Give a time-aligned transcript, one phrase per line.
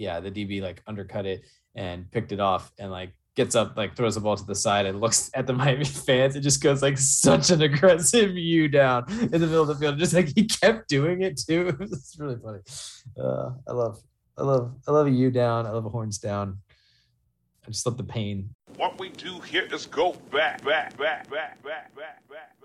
[0.00, 1.42] yeah, the DB like undercut it
[1.74, 4.86] and picked it off and like gets up, like throws the ball to the side
[4.86, 6.34] and looks at the Miami fans.
[6.36, 9.98] It just goes like such an aggressive U down in the middle of the field.
[9.98, 11.76] Just like he kept doing it too.
[11.80, 12.60] It's really funny.
[13.18, 14.00] Uh, I love,
[14.38, 15.66] I love, I love a U down.
[15.66, 16.58] I love a horns down.
[17.66, 18.48] I just love the pain.
[18.76, 22.59] What we do here is go back, back, back, back, back, back, back,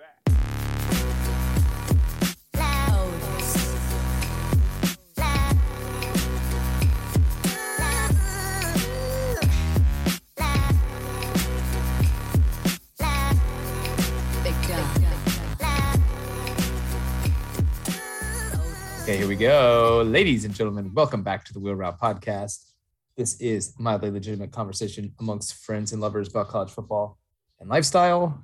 [19.05, 20.01] Okay, here we go.
[20.04, 22.71] Ladies and gentlemen, welcome back to the Wheel Route Podcast.
[23.15, 27.19] This is mildly legitimate conversation amongst friends and lovers about college football
[27.60, 28.43] and lifestyle.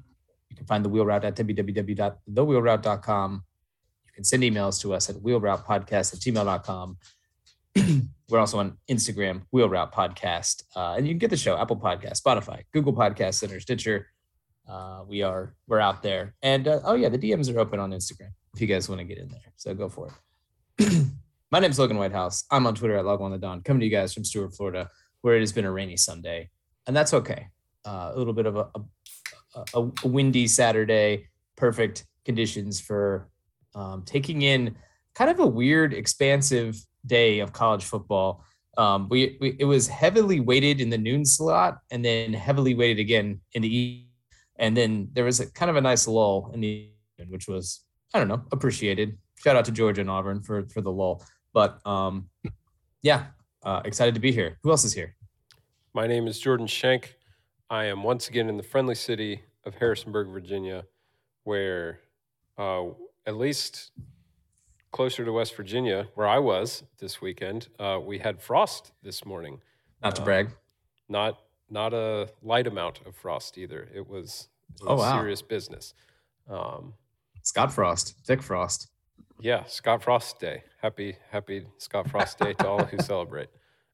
[0.52, 3.44] You can find the Wheel Route at www.thewheelroute.com.
[4.06, 6.98] You can send emails to us at wheelroutepodcast at gmail.com.
[8.30, 10.62] We're also on Instagram, Wheel Route Podcast.
[10.76, 14.06] Uh, and you can get the show, Apple Podcast, Spotify, Google Podcast Center, Stitcher.
[14.70, 16.36] Uh, we are, we're out there.
[16.44, 19.06] And uh, oh yeah, the DMs are open on Instagram if you guys want to
[19.06, 19.54] get in there.
[19.56, 20.14] So go for it.
[21.52, 22.46] My name is Logan Whitehouse.
[22.50, 24.88] I'm on Twitter at Log on the Dawn, coming to you guys from Stuart, Florida,
[25.22, 26.50] where it has been a rainy Sunday,
[26.88, 27.48] and that's okay.
[27.86, 33.30] Uh, a little bit of a, a, a, a windy Saturday, perfect conditions for
[33.76, 34.76] um, taking in
[35.14, 38.44] kind of a weird, expansive day of college football.
[38.78, 43.00] Um, we, we it was heavily weighted in the noon slot, and then heavily weighted
[43.00, 44.08] again in the evening,
[44.58, 47.82] and then there was a kind of a nice lull in the evening, which was
[48.14, 51.24] I don't know appreciated shout out to Georgia and Auburn for for the lull.
[51.54, 52.30] But um,
[53.02, 53.26] yeah,
[53.64, 54.58] uh, excited to be here.
[54.64, 55.16] Who else is here?
[55.94, 57.16] My name is Jordan Schenk.
[57.70, 60.86] I am once again in the friendly city of Harrisonburg, Virginia,
[61.44, 62.00] where
[62.58, 62.86] uh,
[63.26, 63.92] at least
[64.92, 69.62] closer to West Virginia, where I was this weekend, uh, we had frost this morning.
[70.04, 70.50] Not to Uh, brag.
[71.10, 71.40] Not
[71.70, 73.88] not a light amount of frost either.
[73.96, 74.50] It was,
[74.82, 75.18] it Oh, wow.
[75.20, 75.94] serious business.
[76.50, 76.94] Um,
[77.44, 78.91] Scott Frost, Thick Frost.
[79.42, 80.64] Yeah, Scott Frost Day.
[80.82, 83.50] Happy, happy Scott Frost Day to all who celebrate.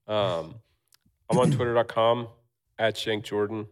[0.08, 0.56] Um,
[1.30, 2.28] I'm on twitter.com
[2.78, 3.66] at Shank Jordan.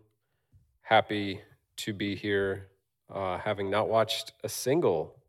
[0.82, 1.42] Happy
[1.78, 2.70] to be here,
[3.14, 5.20] uh, having not watched a single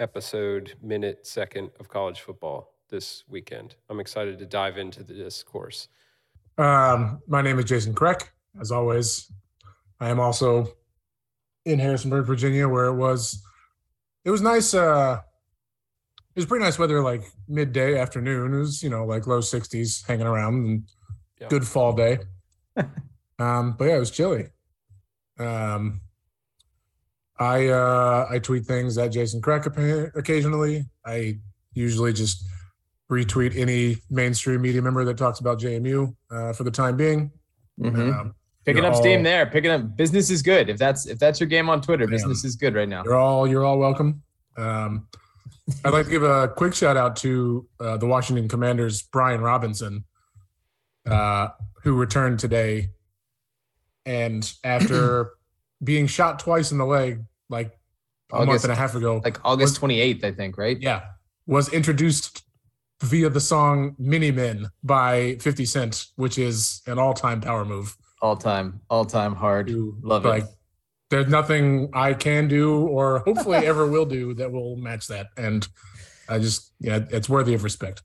[0.00, 3.76] episode, minute, second of college football this weekend.
[3.88, 5.88] I'm excited to dive into the discourse.
[6.58, 8.30] Um, my name is Jason Kreck.
[8.60, 9.30] As always,
[10.00, 10.66] I am also
[11.64, 13.42] in Harrisonburg, Virginia, where it was.
[14.24, 14.74] It was nice.
[14.74, 15.20] Uh,
[16.36, 18.52] it was pretty nice weather, like midday, afternoon.
[18.54, 20.82] It was you know like low 60s, hanging around, and
[21.40, 21.48] Yeah.
[21.48, 22.18] good fall day.
[23.38, 24.48] um, but yeah, it was chilly.
[25.38, 26.00] Um,
[27.38, 30.86] I uh, I tweet things at Jason Kreck appa- occasionally.
[31.04, 31.38] I
[31.74, 32.44] usually just
[33.10, 37.30] retweet any mainstream media member that talks about JMU uh, for the time being.
[37.80, 38.14] Mhm.
[38.20, 39.46] Um, Picking you're up steam there.
[39.46, 40.68] Picking up business is good.
[40.68, 42.10] If that's if that's your game on Twitter, Damn.
[42.12, 43.04] business is good right now.
[43.04, 44.22] You're all you're all welcome.
[44.56, 45.06] Um,
[45.84, 50.04] I'd like to give a quick shout out to uh, the Washington Commanders, Brian Robinson,
[51.06, 51.48] uh,
[51.82, 52.90] who returned today,
[54.04, 55.32] and after
[55.84, 57.76] being shot twice in the leg, like
[58.32, 60.80] a month and a half ago, Like August 28th, I think, right?
[60.80, 61.02] yeah,
[61.46, 62.42] was introduced
[63.02, 67.96] via the song "Many Men" by Fifty Cent, which is an all-time power move.
[68.22, 69.66] All time, all time hard.
[69.68, 70.50] to, Love like, it.
[71.10, 75.28] There's nothing I can do or hopefully ever will do that will match that.
[75.36, 75.66] And
[76.28, 78.02] I just, yeah, it's worthy of respect.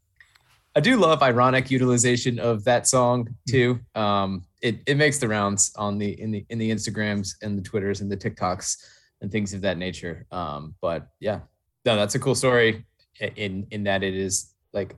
[0.76, 3.80] I do love ironic utilization of that song too.
[3.96, 7.62] Um, it it makes the rounds on the in the in the Instagrams and the
[7.62, 8.78] Twitters and the TikToks
[9.22, 10.26] and things of that nature.
[10.32, 11.40] Um, but yeah,
[11.86, 12.86] no, that's a cool story.
[13.36, 14.96] In in that it is like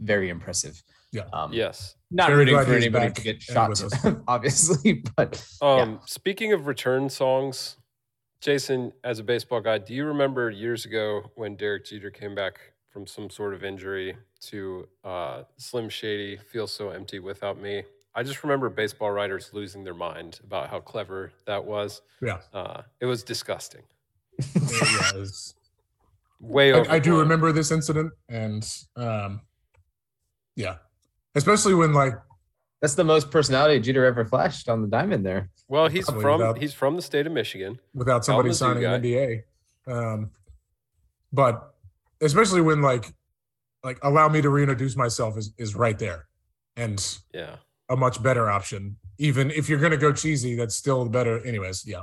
[0.00, 0.82] very impressive.
[1.12, 1.24] Yeah.
[1.32, 1.94] Um, Yes.
[2.14, 3.82] Not Very rooting for anybody to get shot,
[4.28, 7.76] obviously, but Um, Speaking of return songs,
[8.40, 12.60] Jason, as a baseball guy, do you remember years ago when Derek Jeter came back
[12.88, 17.82] from some sort of injury to uh, Slim Shady, Feel So Empty Without Me?
[18.14, 22.00] I just remember baseball writers losing their mind about how clever that was.
[22.22, 22.38] Yeah.
[22.52, 23.82] Uh, it was disgusting.
[24.38, 25.54] it was-
[26.38, 26.88] Way over.
[26.88, 28.12] I, I do remember this incident.
[28.28, 29.40] And um,
[30.56, 30.76] yeah,
[31.34, 32.14] especially when like,
[32.80, 35.48] that's the most personality Jeter ever flashed on the diamond there.
[35.68, 37.78] Well, he's Probably from without- he's from the state of Michigan.
[37.94, 38.94] without somebody Kalamazoo signing guy.
[38.94, 39.42] an NDA.
[40.14, 40.30] Um,
[41.32, 41.74] but
[42.20, 43.12] especially when like,
[43.82, 46.26] like allow me to reintroduce myself is, is right there.
[46.76, 47.00] And
[47.32, 47.56] Yeah.
[47.88, 48.96] a much better option.
[49.18, 51.44] Even if you're going to go cheesy, that's still better.
[51.46, 52.02] Anyways, yeah.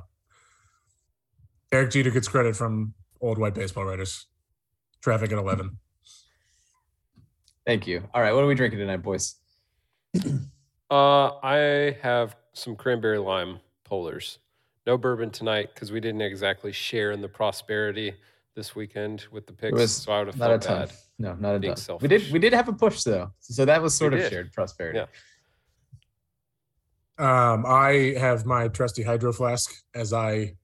[1.72, 4.28] Eric Jeter gets credit from old white baseball writers.
[5.02, 5.78] Traffic at 11.
[7.66, 8.04] Thank you.
[8.14, 9.36] All right, what are we drinking tonight, boys?
[10.90, 14.40] Uh, I have some cranberry lime polars.
[14.86, 18.14] No bourbon tonight because we didn't exactly share in the prosperity
[18.58, 19.72] this weekend with the picks.
[19.72, 20.88] was so I would have Not a felt ton.
[20.88, 20.96] bad.
[21.18, 21.98] No, not a being ton.
[22.02, 24.32] We did we did have a push though, so that was sort We of did.
[24.34, 25.00] shared prosperity.
[27.18, 27.52] Yeah.
[27.54, 30.58] Um, I have my trusty hydro flask as I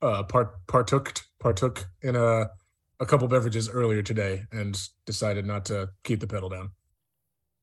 [0.00, 2.48] uh, part partook partook in a
[3.00, 6.70] a couple beverages earlier today and decided not to keep the pedal down.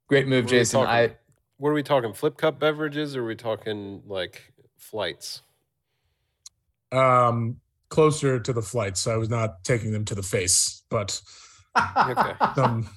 [0.10, 0.82] Great move, What Jason.
[0.82, 0.94] talking?
[1.12, 1.16] I
[1.58, 2.14] What are we talking?
[2.14, 5.42] Flip cup beverages, or are we talking like flights?
[6.92, 7.58] Um,
[7.90, 11.22] closer to the flights, I was not taking them to the face, but
[11.98, 12.34] Okay.
[12.56, 12.90] some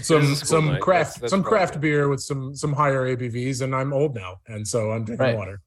[0.00, 0.80] some some night.
[0.80, 4.40] craft That's- that's some craft beer with some some higher ABVs, and I'm old now,
[4.48, 5.36] and so I'm drinking Right.
[5.36, 5.60] water.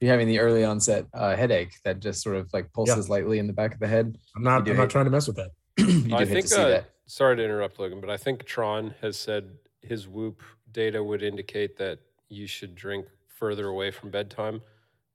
[0.00, 3.46] You're having the early onset uh, headache that just sort of like pulses lightly in
[3.46, 4.16] the back of the head.
[4.34, 5.50] I'm not I'm not trying to mess with that.
[5.78, 6.46] you I think.
[6.46, 6.90] to see Uh, that.
[7.06, 9.50] sorry to interrupt, Logan, but I think Tron has said
[9.82, 10.42] his Whoop
[10.72, 11.98] data would indicate that
[12.28, 14.62] you should drink further away from bedtime,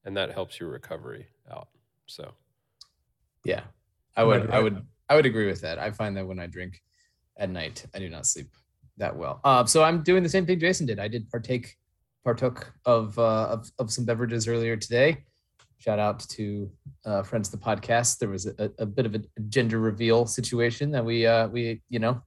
[0.06, 1.68] and that helps your recovery out.
[2.08, 2.34] So
[3.44, 3.62] Yeah,
[4.16, 5.80] I would, I would, I would agree with that.
[5.80, 6.82] I find that when I drink
[7.38, 8.48] at night, I do not sleep
[8.98, 9.40] that well.
[9.44, 11.00] Uh, so I'm doing the same thing Jason did.
[11.00, 11.76] I did partake,
[12.26, 15.24] partook of uh, of, of some beverages earlier today.
[15.78, 16.70] Shout out to
[17.06, 18.18] uh, friends of the podcast.
[18.18, 22.00] There was a, a bit of a gender reveal situation that we uh, we you
[22.00, 22.22] know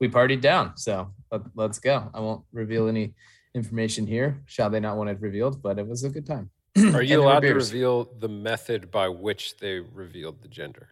[0.00, 0.76] we partied down.
[0.76, 2.10] So let, let's go.
[2.12, 3.14] I won't reveal any
[3.54, 4.42] information here.
[4.46, 5.62] Shall they not want it revealed?
[5.62, 6.50] But it was a good time.
[6.94, 10.88] Are you allowed to reveal the method by which they revealed the gender?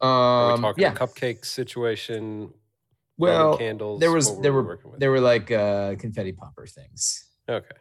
[0.00, 0.92] Are we Um, talking yeah.
[0.92, 2.52] a cupcake situation?
[3.16, 4.00] Well, candles.
[4.00, 7.24] there was there we were there were like uh confetti popper things.
[7.48, 7.76] okay.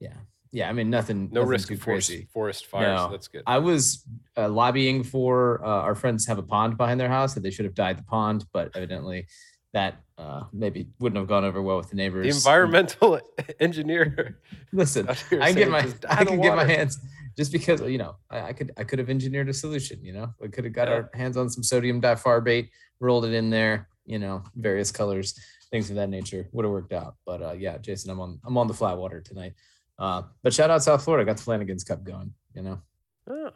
[0.00, 0.14] Yeah,
[0.52, 0.68] yeah.
[0.68, 1.28] I mean, nothing.
[1.30, 2.28] No nothing risk too of forest, crazy.
[2.32, 2.96] forest fires.
[2.98, 3.10] No.
[3.10, 3.42] That's good.
[3.46, 4.04] I was
[4.36, 7.64] uh, lobbying for uh, our friends have a pond behind their house that they should
[7.66, 9.26] have dyed the pond, but evidently
[9.72, 12.24] that uh, maybe wouldn't have gone over well with the neighbors.
[12.26, 13.20] the environmental
[13.60, 14.38] engineer.
[14.72, 15.14] Listen, I
[15.52, 16.98] can get my I can get my hands
[17.36, 20.02] just because you know I, I could I could have engineered a solution.
[20.02, 20.94] You know, we could have got Yeah.
[20.94, 22.68] our hands on some sodium difarbate,
[23.00, 23.88] rolled it in there.
[24.10, 25.38] You know, various colors,
[25.70, 27.14] things of that nature would have worked out.
[27.24, 29.54] But uh, yeah, Jason, I'm on I'm on the flat water tonight.
[29.98, 32.34] Uh, but shout out South Florida, got the Flanigan's Cup going.
[32.54, 32.82] You know.
[33.30, 33.52] Ah,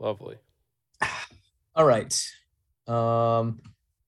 [0.00, 0.36] lovely.
[1.76, 2.12] All right.
[2.88, 3.60] Um,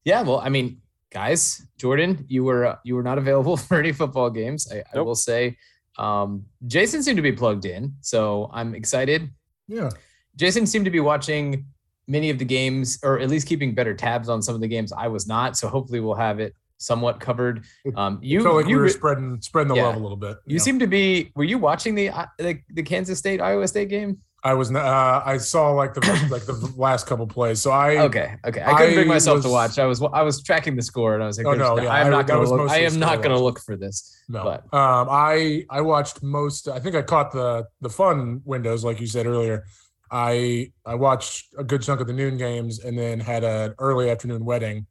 [0.04, 0.22] yeah.
[0.22, 0.82] Well, I mean,
[1.12, 4.66] guys, Jordan, you were uh, you were not available for any football games.
[4.72, 5.56] I, I will say,
[5.96, 9.30] um, Jason seemed to be plugged in, so I'm excited.
[9.68, 9.90] Yeah.
[10.34, 11.66] Jason seemed to be watching
[12.08, 14.92] many of the games, or at least keeping better tabs on some of the games.
[14.92, 17.64] I was not, so hopefully we'll have it somewhat covered.
[17.96, 19.86] Um, you felt like you, we were spreading spreading the Yeah.
[19.86, 20.36] love a little bit.
[20.46, 20.62] you know.
[20.64, 21.32] seem to be.
[21.34, 24.18] Were you watching the uh, the, the Kansas State Iowa State game?
[24.44, 26.00] I was uh, I saw like the
[26.30, 27.60] like the last couple plays.
[27.60, 28.62] So I Okay, okay.
[28.62, 29.76] I couldn't bring I myself to watch.
[29.78, 32.00] I was I was tracking the score, and I was like, Oh, no, yeah, I
[32.02, 32.70] am I- not gonna look.
[32.70, 34.44] I am not going to look for this." no.
[34.44, 39.00] but- um I I watched most I think I caught the the fun windows like
[39.00, 39.64] you said earlier.
[40.10, 44.10] I I watched a good chunk of the noon games and then had an early
[44.10, 44.86] afternoon wedding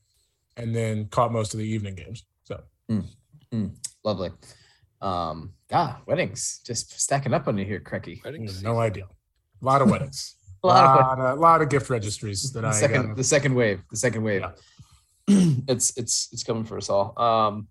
[0.58, 2.24] and then caught most of the evening games.
[2.44, 2.62] So
[4.04, 4.32] Lovely.
[5.02, 8.24] Um, God, weddings just stacking up on you here, Crecky.
[8.24, 9.06] Wedding no idea.
[9.62, 10.36] A lot of weddings.
[10.64, 13.16] A lot of lot, of, lot of gift registries that the I second got.
[13.18, 14.52] the second wave the second wave Yeah.
[15.68, 17.68] it's it's it's coming for us all um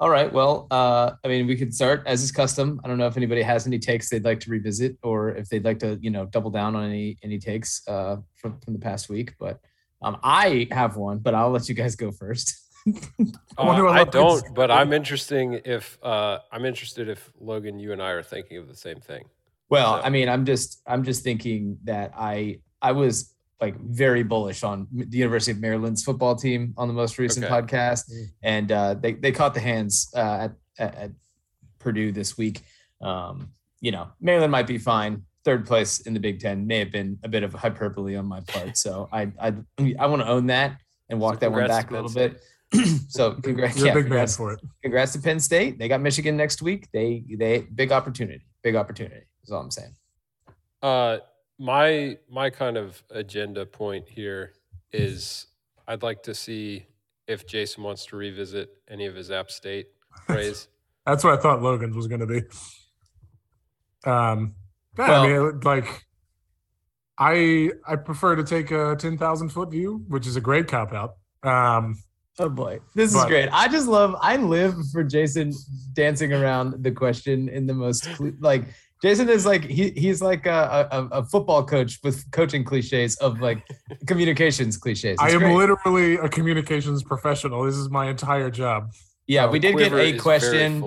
[0.00, 2.80] all right well uh i mean we could start as is custom.
[2.84, 5.64] I don't know if anybody has any takes they'd like to revisit or if they'd
[5.64, 9.08] like to you know double down on any any takes uh from, from the past
[9.08, 9.58] week but
[10.02, 12.46] um i have one but i'll let you guys go first.
[13.58, 17.92] I wonder Uh, I don't, but I'm interesting if uh, I'm interested if Logan, you
[17.92, 19.24] and I are thinking of the same thing.
[19.68, 24.22] Well, So- I mean, I'm just I'm just thinking that I I was like very
[24.22, 27.54] bullish on the University of Maryland's football team on the most recent Okay.
[27.54, 28.26] podcast, Mm.
[28.42, 31.10] and uh, they they caught the hands uh, at, at at
[31.78, 32.62] Purdue this week.
[33.00, 33.50] Um,
[33.80, 35.22] you know, Maryland might be fine.
[35.44, 38.40] Third place in the Big Ten may have been a bit of hyperbole on my
[38.40, 39.54] part, so I I
[39.98, 42.40] I want to own that and walk So that one back a little bit.
[43.08, 44.60] so congrats, You're yeah, a big man congrats, for it.
[44.82, 45.78] congrats to Penn State.
[45.78, 46.86] They got Michigan next week.
[46.92, 48.44] They they big opportunity.
[48.62, 49.22] Big opportunity.
[49.42, 49.94] Is all I'm saying.
[50.82, 51.18] Uh,
[51.58, 54.52] my my kind of agenda point here
[54.92, 55.46] is
[55.86, 56.86] I'd like to see
[57.26, 59.88] if Jason wants to revisit any of his App State
[60.26, 60.68] praise.
[61.06, 62.42] That's what I thought Logan's was going to be.
[64.04, 64.54] Um,
[64.98, 66.04] yeah, Well- I mean, like,
[67.18, 70.92] I I prefer to take a ten thousand foot view, which is a great cop
[70.92, 71.16] out.
[71.42, 71.96] Um,
[72.40, 73.48] Oh boy, this is But- great.
[73.52, 74.14] I just love.
[74.20, 75.52] I live for Jason
[75.94, 78.62] dancing around the question in the most like
[79.00, 83.40] Jason is like he he's like a, a, a football coach with coaching cliches of
[83.40, 83.62] like
[84.06, 85.16] communications cliches.
[85.20, 85.54] I am great.
[85.54, 87.62] literally a communications professional.
[87.64, 88.90] This is my entire job.
[89.26, 89.44] yeah.
[89.44, 90.84] Our We did get a question.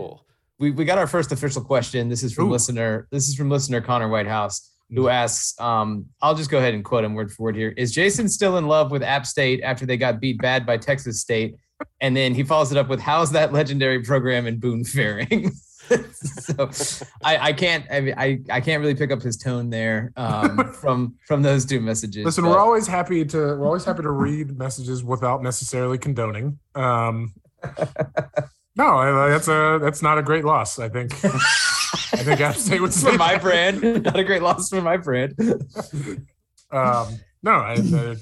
[0.60, 2.10] We we got our first official question.
[2.10, 2.52] This is from Ooh.
[2.52, 3.08] listener.
[3.12, 5.60] This is from listener Connor Whitehouse who asks.
[5.60, 7.74] Um, I'll just go ahead and quote him word for word here.
[7.78, 11.22] Is Jason still in love with App State after they got beat bad by Texas
[11.22, 11.56] State?
[12.00, 15.52] And then he follows it up with, "How's that legendary program in Boone faring?"
[16.14, 16.70] so
[17.24, 20.74] I, I can't I, mean, I I can't really pick up his tone there um,
[20.82, 22.26] from from those two messages.
[22.26, 26.60] Listen, but- we're always happy to we're always happy to read messages without necessarily condoning.
[26.76, 27.34] Um,
[28.76, 30.80] no, that's a that's not a great loss.
[30.80, 31.14] I think.
[32.14, 34.04] I think App State would say for my brand.
[34.04, 35.34] Not a great loss for my brand.
[36.72, 38.16] Um, no, I, I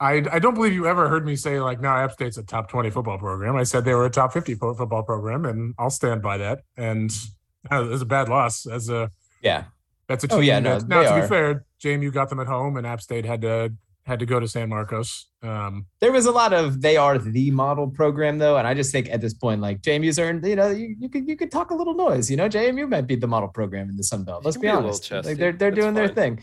[0.00, 2.68] I I don't believe you ever heard me say like, no, App State's a top
[2.70, 3.56] twenty football program.
[3.56, 6.62] I said they were a top fifty football program, and I'll stand by that.
[6.76, 7.10] And
[7.70, 9.10] uh, it was a bad loss as a
[9.42, 9.64] Yeah,
[10.08, 10.36] that's a team.
[10.36, 10.48] Oh, team.
[10.48, 11.20] yeah, no, that, now to are.
[11.22, 13.72] be fair, Jamie, you got them at home, and App State had to
[14.06, 15.26] had to go to San Marcos.
[15.42, 18.92] Um, there was a lot of they are the model program though, and I just
[18.92, 21.70] think at this point, like JMU's earned, you know, you, you could you could talk
[21.70, 22.30] a little noise.
[22.30, 24.44] You know, JMU might be the model program in the Sun Belt.
[24.46, 25.10] Let's be, be honest.
[25.10, 26.42] Like they're they're That's doing their thing.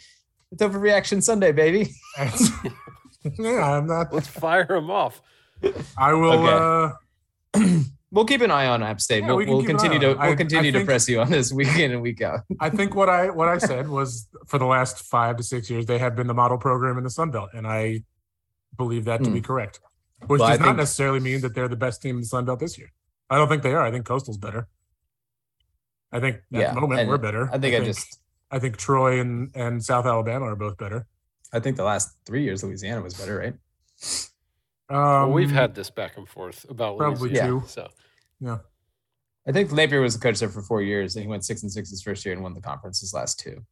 [0.51, 1.89] It's overreaction Sunday, baby.
[3.39, 4.13] yeah, I'm not.
[4.13, 5.21] Let's fire him off.
[5.97, 6.31] I will.
[6.47, 6.93] Okay.
[7.59, 7.79] uh
[8.09, 9.23] We'll keep an eye on App State.
[9.23, 10.07] Yeah, we'll we we'll keep an eye continue to.
[10.19, 12.39] I- we'll I continue to think- press you on this week in and week out.
[12.61, 15.85] I think what I what I said was for the last five to six years
[15.87, 18.03] they have been the model program in the Sun Belt, and I
[18.77, 19.81] believe that to be correct.
[20.25, 22.27] Which Well, I does not think- necessarily mean that they're the best team in the
[22.27, 22.91] Sun Belt this year.
[23.29, 23.81] I don't think they are.
[23.85, 24.67] I think Coastal's better.
[26.13, 27.49] I think at Yeah, the moment we're better.
[27.53, 28.19] I think I just
[28.49, 31.07] I think Troy and and South Alabama are both better.
[31.57, 33.53] I think the last three years Louisiana was better, right?
[34.89, 37.67] Um, well, we've had this back and forth about probably Louisiana, two.
[37.67, 37.89] So
[38.39, 38.57] yeah.
[39.47, 41.71] I think Napier was the coach there for four years, and he went six and
[41.71, 43.63] six his first year and won the conference his last two.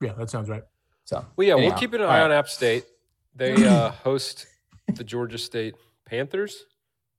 [0.00, 0.62] Yeah, that sounds right.
[1.04, 2.24] So well, yeah, anyhow, we'll keep an all eye right.
[2.24, 2.84] on App State.
[3.34, 4.46] They uh, host
[4.94, 5.74] the Georgia State
[6.06, 6.66] Panthers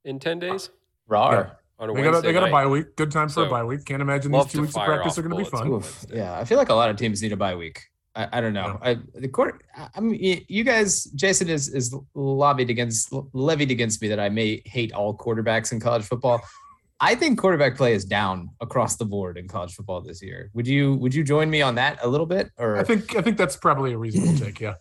[0.05, 0.69] in ten days
[1.07, 1.57] Rar.
[1.77, 2.95] on a They got a, they got a bye week.
[2.95, 3.85] Good time for a bye week.
[3.85, 5.67] Can't imagine these two weeks of practice are going to be fun.
[5.67, 6.05] Oof.
[6.11, 7.90] Yeah, I feel like a lot of teams need a bye week.
[8.15, 8.77] I, I don't know.
[8.81, 9.63] I, the court.
[9.75, 14.29] I I mean, you guys, Jason is is lobbied against, levied against me that I
[14.29, 16.41] may hate all quarterbacks in college football.
[16.99, 20.51] I think quarterback play is down across the board in college football this year.
[20.53, 22.51] Would you Would you join me on that a little bit?
[22.57, 24.59] Or I think I think that's probably a reasonable take.
[24.59, 24.75] Yeah.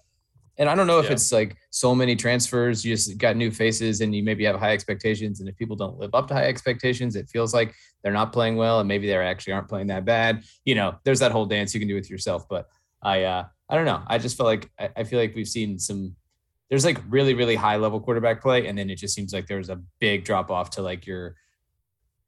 [0.58, 1.12] and I don't know if Yeah.
[1.12, 4.72] it's like so many transfers, you just got new faces and you maybe have high
[4.72, 5.40] expectations.
[5.40, 8.56] And if people don't live up to high expectations, it feels like they're not playing
[8.56, 10.42] well and maybe they actually aren't playing that bad.
[10.66, 12.46] You know, there's that whole dance you can do with yourself.
[12.50, 12.66] But
[13.02, 14.02] I uh I don't know.
[14.06, 16.16] I just feel like I, I feel like we've seen some
[16.68, 19.70] there's like really, really high level quarterback play, and then it just seems like there's
[19.70, 21.34] a big drop off to like your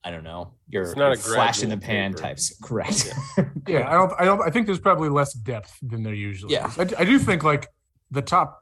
[0.04, 2.22] I don't know, your, It's not a flash in the pan taper.
[2.22, 2.56] types.
[2.62, 3.12] Correct.
[3.68, 4.12] Yeah, I don't.
[4.18, 4.42] I don't.
[4.42, 6.52] I think there's probably less depth than there usually.
[6.52, 6.66] Yeah.
[6.66, 6.78] is.
[6.94, 7.68] I, I do think like
[8.10, 8.60] the top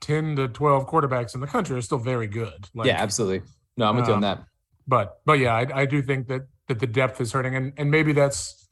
[0.00, 2.68] ten to twelve quarterbacks in the country are still very good.
[2.72, 3.42] Like, yeah, absolutely.
[3.76, 4.44] No, I'm with you on um, that.
[4.86, 7.90] But but yeah, I, I do think that that the depth is hurting, and and
[7.90, 8.67] maybe that's.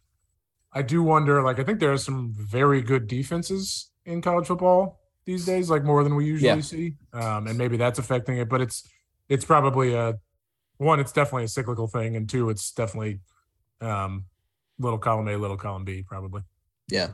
[0.78, 1.42] I do wonder.
[1.42, 5.84] Like I think there are some very good defenses in college football these days, like
[5.84, 6.60] more than we usually Yeah.
[6.60, 8.48] see, um, and maybe that's affecting it.
[8.48, 8.78] But it's
[9.28, 10.18] it's probably a
[10.78, 11.00] one.
[11.00, 13.20] It's definitely a cyclical thing, and two, it's definitely
[13.80, 14.26] um,
[14.78, 16.42] little column A, little column B, probably.
[16.88, 17.08] Yeah.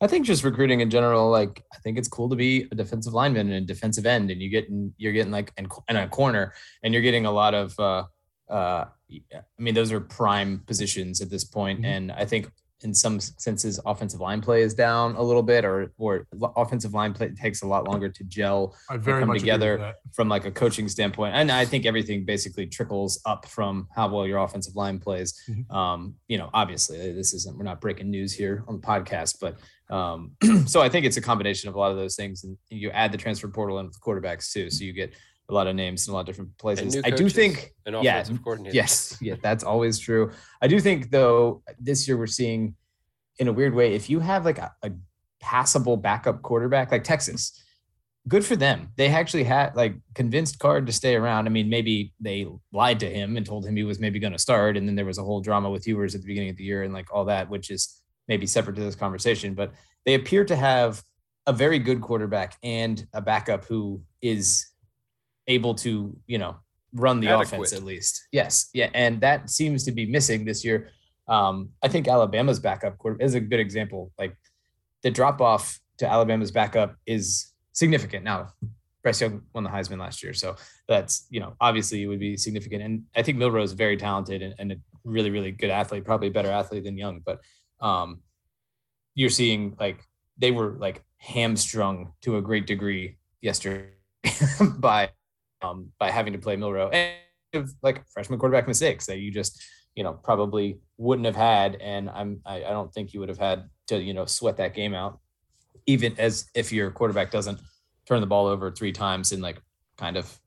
[0.00, 3.14] I think just recruiting in general, like I think it's cool to be a defensive
[3.14, 6.06] lineman and a defensive end, and you get in, you're getting like in, in a
[6.08, 7.78] corner, and you're getting a lot of.
[7.80, 8.04] uh
[8.48, 11.86] uh I mean, those are prime positions at this point, Mhm.
[11.94, 12.42] and I think
[12.82, 17.12] in some senses, offensive line play is down a little bit, or or offensive line
[17.12, 18.76] play takes a lot longer to gel
[19.20, 19.78] come together.
[20.12, 21.34] from like a coaching standpoint.
[21.34, 25.34] And I think everything basically trickles up from how well your offensive line plays.
[25.48, 25.70] Mhm.
[25.74, 29.58] Um, you know, obviously this isn't, we're not breaking news here on the podcast, but
[29.94, 30.32] um,
[30.66, 32.44] so I think it's a combination of a lot of those things.
[32.44, 34.70] And you add the transfer portal in with the quarterbacks too.
[34.70, 35.14] So you get
[35.48, 37.00] a lot of names in a lot of different places.
[37.04, 38.74] I do think, an yeah, coordinator.
[38.74, 40.30] yes, yeah, that's always true.
[40.60, 42.74] I do think though, this year we're seeing
[43.38, 44.90] in a weird way, if you have like a, a
[45.40, 47.58] passable backup quarterback like Texas,
[48.26, 48.90] good for them.
[48.96, 51.46] They actually had like convinced Card to stay around.
[51.46, 54.38] I mean, maybe they lied to him and told him he was maybe going to
[54.38, 56.64] start, and then there was a whole drama with Ewers at the beginning of the
[56.64, 59.54] year and like all that, which is maybe separate to this conversation.
[59.54, 59.72] But
[60.04, 61.02] they appear to have
[61.46, 64.66] a very good quarterback and a backup who is
[65.48, 66.56] able to, you know,
[66.92, 67.46] run the Adequate.
[67.46, 68.28] offense at least.
[68.30, 70.90] Yes, yeah, and that seems to be missing this year.
[71.26, 74.12] Um, I think Alabama's backup is a good example.
[74.18, 74.36] Like
[75.02, 78.24] the drop off to Alabama's backup is significant.
[78.24, 78.52] Now,
[79.02, 82.36] Bryce Young won the Heisman last year, so that's you know obviously it would be
[82.36, 82.82] significant.
[82.82, 86.28] And I think Milroe is very talented and, and a really, really good athlete, probably
[86.28, 87.40] a better athlete than Young, but
[87.80, 88.20] um,
[89.14, 90.00] you're seeing like
[90.38, 93.90] they were like hamstrung to a great degree yesterday
[94.78, 95.10] by
[95.62, 99.62] um, by having to play Milroe and like freshman quarterback mistakes that you just
[99.94, 103.38] you know probably wouldn't have had, and I'm I, I don't think you would have
[103.38, 105.18] had to you know sweat that game out,
[105.86, 107.60] even as if your quarterback doesn't
[108.06, 109.60] turn the ball over three times in like
[109.96, 110.38] kind of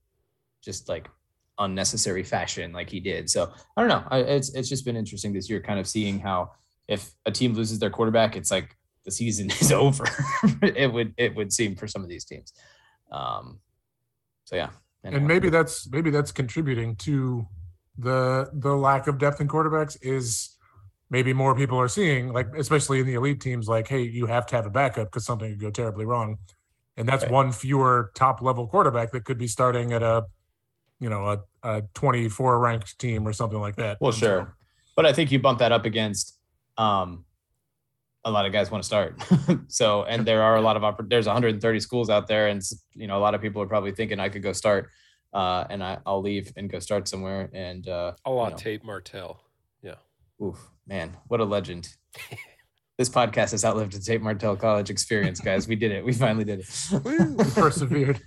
[0.63, 1.09] just like
[1.59, 3.29] unnecessary fashion like he did.
[3.29, 4.03] So I don't know.
[4.09, 6.51] I, it's it's just been interesting this year, kind of seeing how
[6.87, 8.75] if a team loses their quarterback, it's like
[9.05, 10.05] the season is over.
[10.61, 12.53] it would it would seem for some of these teams.
[13.11, 13.59] Um,
[14.45, 14.69] so yeah,
[15.03, 15.27] and Anyway.
[15.33, 17.47] maybe that's maybe that's contributing to
[17.97, 20.55] the the lack of depth in quarterbacks is
[21.09, 24.45] maybe more people are seeing like especially in the elite teams like hey you have
[24.47, 26.37] to have a backup because something could go terribly wrong
[26.97, 27.31] and that's Right.
[27.31, 30.25] one fewer top level quarterback that could be starting at a
[30.99, 34.55] you know a, a 24 ranked team or something like that Well, And so- sure,
[34.95, 36.37] but I think you bump that up against
[36.77, 37.25] um,
[38.23, 39.19] a lot of guys want to start.
[39.67, 42.61] so, and there are a lot of oppor- there's 130 schools out there, and
[42.93, 44.89] you know a lot of people are probably thinking I could go start,
[45.33, 47.49] uh, and I, I'll leave and go start somewhere.
[47.53, 48.55] And uh, A la know.
[48.55, 49.41] Tate Martell.
[49.81, 49.95] Yeah.
[50.41, 51.89] Oof, man, what a legend!
[52.97, 55.67] this podcast has outlived the Tate Martell College experience, guys.
[55.67, 56.05] We did it.
[56.05, 56.89] We finally did it.
[57.03, 58.21] We persevered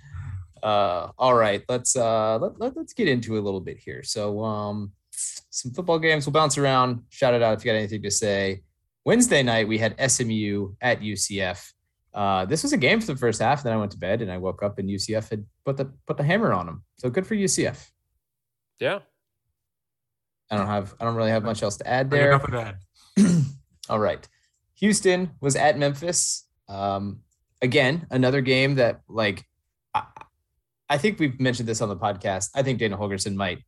[0.63, 4.43] uh all right let's uh let, let, us get into a little bit here so
[4.43, 8.09] um some football games we'll bounce around shout it out if you got anything to
[8.09, 8.61] say
[9.05, 11.71] wednesday night we had smu at ucf
[12.13, 14.31] uh this was a game for the first half then i went to bed and
[14.31, 17.25] i woke up and ucf had put the put the hammer on them so good
[17.25, 17.89] for ucf
[18.79, 18.99] Yeah.
[20.49, 22.77] i don't have i don't really have much else to add there nothing to add.
[23.89, 24.27] All right.
[24.79, 26.47] Houston was at Memphis.
[26.67, 27.21] Um,
[27.61, 29.45] again, another game that like
[29.93, 30.03] I,
[30.89, 32.49] I think we've mentioned this on the podcast.
[32.55, 33.59] I think Dana Holgorsen might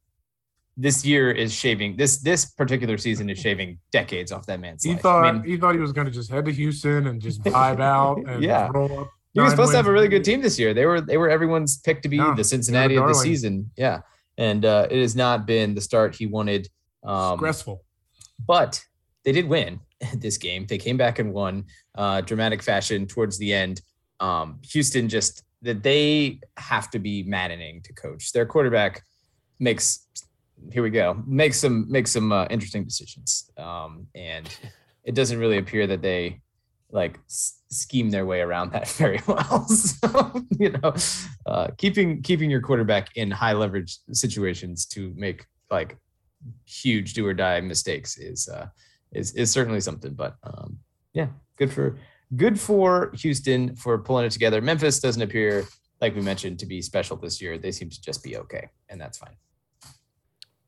[0.79, 4.91] this year is shaving this this particular season is shaving decades off that man's he
[4.91, 5.01] life.
[5.01, 7.41] thought I mean, he thought he was going to just head to Houston and just
[7.43, 8.69] vibe out and Yeah.
[8.73, 10.73] roll up he was supposed to have a really good team this year.
[10.73, 13.69] They were they were everyone's pick to be Yeah, the Cincinnati of the season.
[13.75, 13.99] Yeah.
[14.37, 16.69] And uh, it has not been the start he wanted.
[17.03, 17.83] Um, stressful
[18.45, 18.83] but
[19.25, 19.79] they did win
[20.15, 20.65] this game.
[20.67, 23.81] They came back and won uh, dramatic fashion towards the end.
[24.19, 28.31] Um, Houston just that they have to be maddening to coach.
[28.31, 29.03] Their quarterback
[29.59, 30.06] makes
[30.71, 34.47] here we go Make some make some uh, interesting decisions, um, and
[35.03, 36.41] it doesn't really appear that they
[36.91, 39.67] like s- scheme their way around that very well.
[39.67, 40.93] so you know,
[41.45, 45.97] uh, keeping keeping your quarterback in high leverage situations to make like
[46.65, 48.67] huge do or die mistakes is uh,
[49.11, 50.13] is is certainly something.
[50.13, 50.79] But um,
[51.13, 51.97] yeah, good for
[52.35, 54.61] good for Houston for pulling it together.
[54.61, 55.65] Memphis doesn't appear
[56.01, 57.57] like we mentioned to be special this year.
[57.57, 59.35] They seem to just be okay, and that's fine.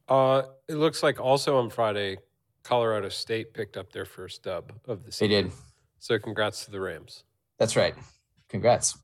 [0.10, 2.18] Uh, it looks like also on Friday,
[2.64, 5.30] Colorado State picked up their first dub of the season.
[5.30, 5.52] They did.
[6.00, 7.24] So congrats to the Rams.
[7.58, 7.94] That's right.
[8.50, 8.98] Congrats.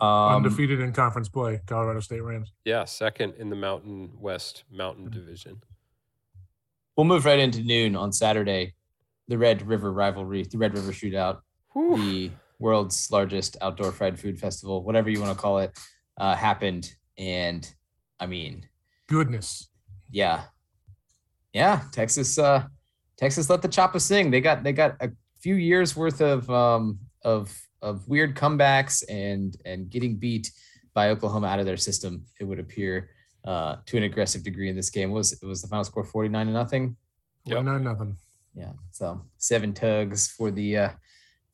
[0.00, 5.04] Um, undefeated in conference play colorado state rams Yeah, second in the Mountain West Mountain
[5.10, 5.20] Mm-hmm.
[5.20, 5.62] Division.
[6.96, 8.74] We'll move right into noon on Saturday.
[9.28, 11.40] The Red River rivalry, the Red River Shootout,
[11.74, 11.96] Whew.
[11.96, 15.78] the world's largest outdoor fried food festival, whatever you want to call it,
[16.18, 16.92] uh, happened.
[17.18, 17.70] And
[18.18, 18.66] I mean,
[19.12, 19.68] goodness
[20.12, 20.44] yeah,
[21.54, 22.64] yeah, Texas, uh,
[23.16, 24.30] Texas let the choppa sing.
[24.30, 29.56] They got they got a few years worth of um, of of weird comebacks and
[29.64, 30.52] and getting beat
[30.94, 32.24] by Oklahoma out of their system.
[32.38, 33.08] It would appear
[33.44, 35.10] uh, to an aggressive degree in this game.
[35.10, 36.96] Was it was the final score forty nine to nothing.
[37.46, 37.62] Yep.
[37.62, 38.16] 29 nothing
[38.54, 38.72] Yeah.
[38.92, 40.90] So seven tugs for the uh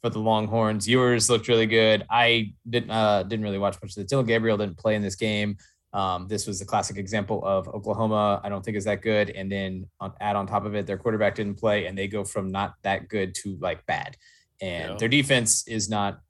[0.02, 0.86] for the Longhorns.
[0.86, 2.04] Ewers looked really good.
[2.10, 5.16] I didn't uh didn't really watch much of the Dillon Gabriel didn't play in this
[5.16, 5.56] game.
[5.98, 8.40] Um, this was a classic example of Oklahoma.
[8.44, 10.96] I don't think is that good, and then on, add on top of it, their
[10.96, 14.16] quarterback didn't play, and they go from not that good to like bad,
[14.60, 14.96] and Yeah.
[15.00, 16.20] their defense is not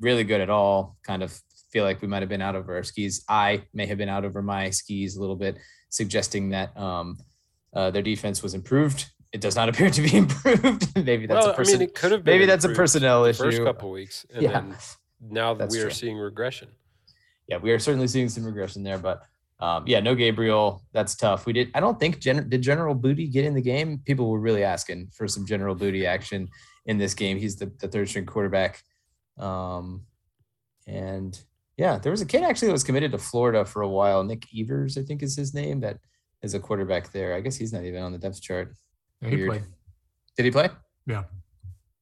[0.00, 0.96] really good at all.
[1.02, 1.38] Kind of
[1.72, 3.22] feel like we might have been out over our skis.
[3.28, 5.58] I may have been out over my skis a little bit,
[5.90, 7.18] suggesting that um,
[7.74, 9.10] uh, their defense was improved.
[9.32, 10.88] It does not appear to be improved.
[11.04, 11.74] maybe that's well, a person.
[11.74, 13.42] I mean, it could have been maybe that's a personnel issue.
[13.44, 14.52] First couple weeks, and Yeah.
[14.52, 14.76] then
[15.20, 15.90] now that That's we are true.
[15.90, 16.68] seeing regression.
[17.50, 19.22] Yeah, we are certainly seeing some regression there, but
[19.58, 20.82] um, yeah, no Gabriel.
[20.92, 21.44] That's tough.
[21.44, 21.70] We did.
[21.74, 23.98] I don't think Gen- did General Booty get in the game.
[24.06, 26.48] People were really asking for some General Booty action
[26.86, 27.38] in this game.
[27.38, 28.82] He's the, the third string quarterback,
[29.36, 30.06] um,
[30.86, 31.38] and
[31.76, 34.22] yeah, there was a kid actually that was committed to Florida for a while.
[34.24, 35.80] Nick Evers, I think, is his name.
[35.80, 35.98] That
[36.42, 37.34] is a quarterback there.
[37.34, 38.74] I guess he's not even on the depth chart.
[39.20, 39.64] Yeah, he played
[40.36, 40.68] Did he play?
[41.06, 41.24] Yeah.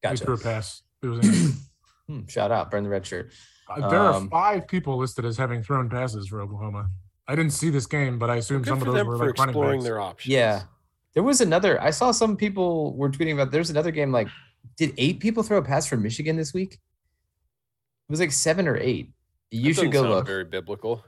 [0.02, 0.18] Gotcha.
[0.20, 1.54] he threw a pass it was.
[2.08, 3.32] Hmm, shout out, burn the red shirt.
[3.68, 6.88] Uh, there are Um, five people listed as having thrown passes for oklahoma
[7.26, 9.78] I didn't see this game, but I assume some of those were like running exploring
[9.80, 9.84] backs.
[9.84, 10.32] their options.
[10.32, 10.62] Yeah.
[11.12, 11.78] There was another.
[11.82, 13.50] I saw some people were tweeting about.
[13.50, 14.10] There's another game.
[14.12, 14.28] Like,
[14.78, 16.72] did eight people throw a pass for Michigan this week?
[16.74, 19.10] It was like seven or eight.
[19.50, 20.26] You That should go sound look.
[20.26, 21.04] Very biblical.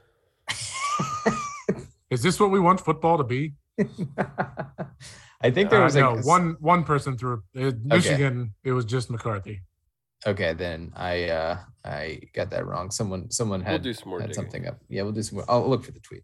[2.11, 3.53] Is this what we want football to be?
[5.41, 8.53] I think there Uh, was like no s- one one person threw uh, Michigan.
[8.63, 9.61] It was just McCarthy.
[10.27, 12.91] Okay, then I uh I got that wrong.
[12.91, 14.43] Someone someone We'll had, do some more had digging.
[14.43, 14.79] something up.
[14.89, 15.45] Yeah, we'll do some more.
[15.49, 16.23] I'll look for the tweet.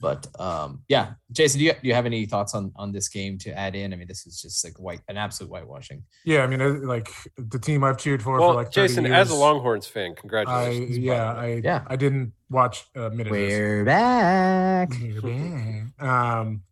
[0.00, 3.38] But um yeah, Jason, do you do you have any thoughts on on this game
[3.38, 3.92] to add in?
[3.92, 6.02] I mean, this is just like white an absolute whitewashing.
[6.24, 9.04] Yeah, I mean, uh, like the team I've cheered for Well, for like 30 Jason,
[9.06, 10.98] years, as a Longhorns fan, congratulations.
[10.98, 11.32] by yeah.
[11.32, 11.84] I Yeah.
[11.88, 13.28] I didn't watch a minute.
[13.28, 13.58] of this.
[13.58, 14.90] We're back.
[16.00, 16.62] um,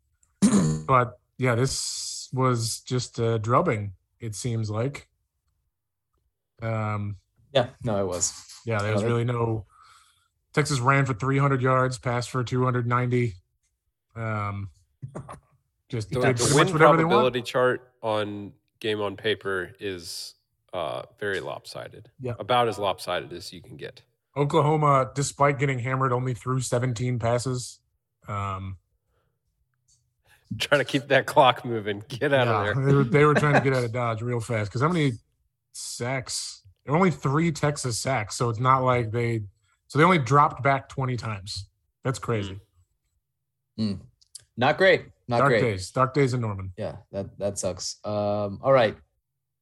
[0.87, 3.93] but yeah, this was just a drubbing.
[4.21, 5.09] It seems like.
[6.63, 7.17] Um,
[7.53, 8.33] Yeah, no, it was.
[8.65, 9.67] yeah, there was really no.
[10.53, 13.35] Texas ran for 300 yards, passed for 290.
[14.15, 14.71] Um,
[15.89, 17.13] just The, did the win much whatever they want.
[17.13, 20.35] probability chart on game on paper is
[20.73, 22.11] uh, very lopsided.
[22.21, 22.35] Yeah.
[22.39, 24.03] About as lopsided as you can get.
[24.37, 27.79] Oklahoma, despite getting hammered, only threw 17 passes.
[28.29, 28.77] Um,
[30.59, 32.05] Trying to keep that clock moving.
[32.09, 32.87] Get out yeah, of there.
[32.87, 35.13] They were, they were trying to get out of Dodge real fast because how many
[35.77, 36.63] sacks?
[36.85, 39.43] There were only three Texas sacks, so it's not like they.
[39.89, 41.69] So they only dropped back 20 times.
[42.03, 42.59] That's crazy.
[44.57, 45.07] Not great.
[45.29, 45.61] Not Dark great.
[45.61, 45.91] days.
[45.91, 46.73] Dark days in Norman.
[46.77, 47.97] Yeah, that that sucks.
[48.05, 48.97] Um, all right.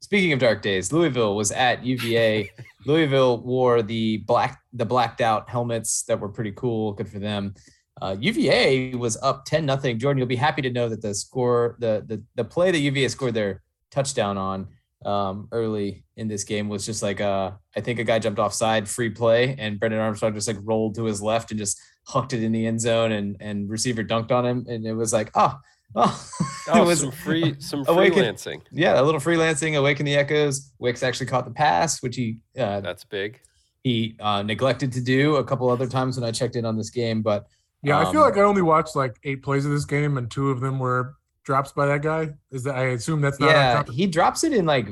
[0.01, 2.51] Speaking of dark days, Louisville was at UVA.
[2.87, 6.93] Louisville wore the black the blacked out helmets that were pretty cool.
[6.93, 7.55] Good for them.
[8.03, 9.99] Uh, UVA was up 10 nothing.
[9.99, 13.09] Jordan, you'll be happy to know that the score, the the the play that UVA
[13.09, 14.69] scored their touchdown on
[15.05, 18.89] um, early in this game was just like uh, I think a guy jumped offside,
[18.89, 22.43] free play, and Brennan Armstrong just like rolled to his left and just hucked it
[22.43, 25.59] in the end zone, and and receiver dunked on him, and it was like oh.
[25.97, 26.27] Oh,
[26.73, 28.63] Oh, it was some free, some Awaken- freelancing.
[28.73, 30.73] yeah, a little freelancing, awaken the echoes.
[30.81, 33.39] Wicks actually caught the pass, which he uh, That's big.
[33.85, 36.91] he uh, neglected to do a couple other times when I checked in on this
[36.91, 37.23] game.
[37.23, 37.47] But
[37.85, 40.29] Yeah, I feel Um, like I only watched like eight plays of this game, and
[40.29, 41.15] two of them were
[41.45, 42.31] drops by that guy.
[42.51, 44.89] Is that I assume that's not yeah, he drops it in like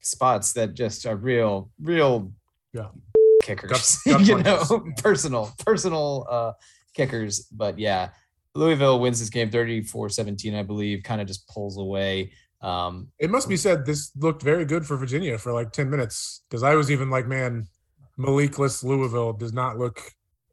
[0.00, 2.32] spots that just are real, real
[2.72, 2.88] Yeah.
[3.42, 3.70] kickers.
[3.70, 6.52] Gut- gut you know, punches, personal, personal uh,
[6.94, 7.46] kickers.
[7.50, 8.10] But yeah,
[8.54, 11.02] Louisville wins this game 34-17, I believe.
[11.02, 12.32] Kind of just pulls away.
[12.60, 16.42] Um, It must be said this looked very good for Virginia for like 10 minutes
[16.48, 17.66] because I was even like, man,
[18.16, 20.00] Malik-less Louisville does not look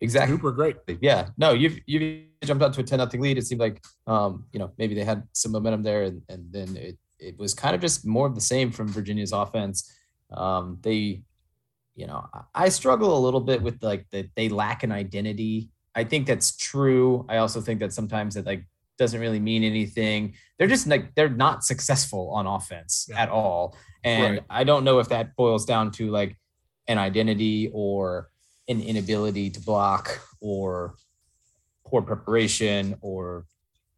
[0.01, 0.35] exactly.
[0.35, 0.75] super great.
[1.01, 3.37] yeah, no, you've you've jumped out to a 10 nothing lead.
[3.37, 6.75] It seemed like um, you know, maybe they had some momentum there and, and then
[6.75, 9.91] it, it was kind of just more of the same from Virginia's offense.
[10.31, 11.23] Um, they,
[11.95, 15.69] you know, I- I struggle a little bit with like that they lack an identity.
[15.93, 17.25] I think that's true.
[17.29, 18.65] I also think that sometimes it like
[18.97, 20.33] doesn't really mean anything.
[20.57, 23.21] They're just like they're not successful on offense Yeah.
[23.23, 23.75] at all.
[24.03, 24.43] And Right.
[24.49, 26.37] I don't know if that boils down to like
[26.87, 28.29] an identity or
[28.71, 30.95] an inability to block or
[31.85, 33.45] poor preparation or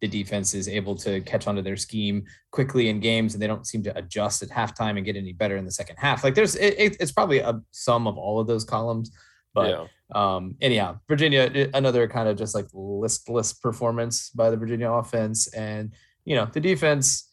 [0.01, 3.65] the defense is able to catch onto their scheme quickly in games and they don't
[3.65, 6.23] seem to adjust at halftime and get any better in the second half.
[6.23, 9.11] Like there's it, it- it's probably a sum of all of those columns,
[9.53, 9.85] but yeah.
[10.13, 15.91] um anyhow virginia another kind of just like listless performance by the virginia offense and
[16.25, 17.32] you know the defense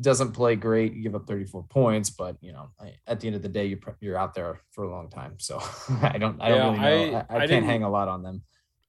[0.00, 3.36] doesn't play great you give up 34 points but you know I, at the end
[3.36, 5.58] of the day you you're out there for a long time so
[6.02, 8.08] i don't i don't Yeah, really know i, I- I, I can't hang a lot
[8.08, 8.42] on them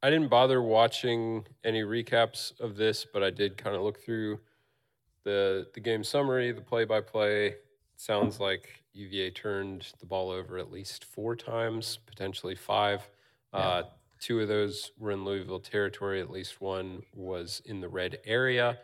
[0.03, 4.39] I didn't bother watching any recaps of this, but I did kind of look through
[5.23, 7.55] the the game summary, the play by play.
[7.97, 13.09] Sounds like UVA turned the ball over at least four times, potentially five.
[13.51, 13.83] Uh,
[14.19, 16.21] two of those were in Louisville territory.
[16.21, 18.77] At least one was in the red area.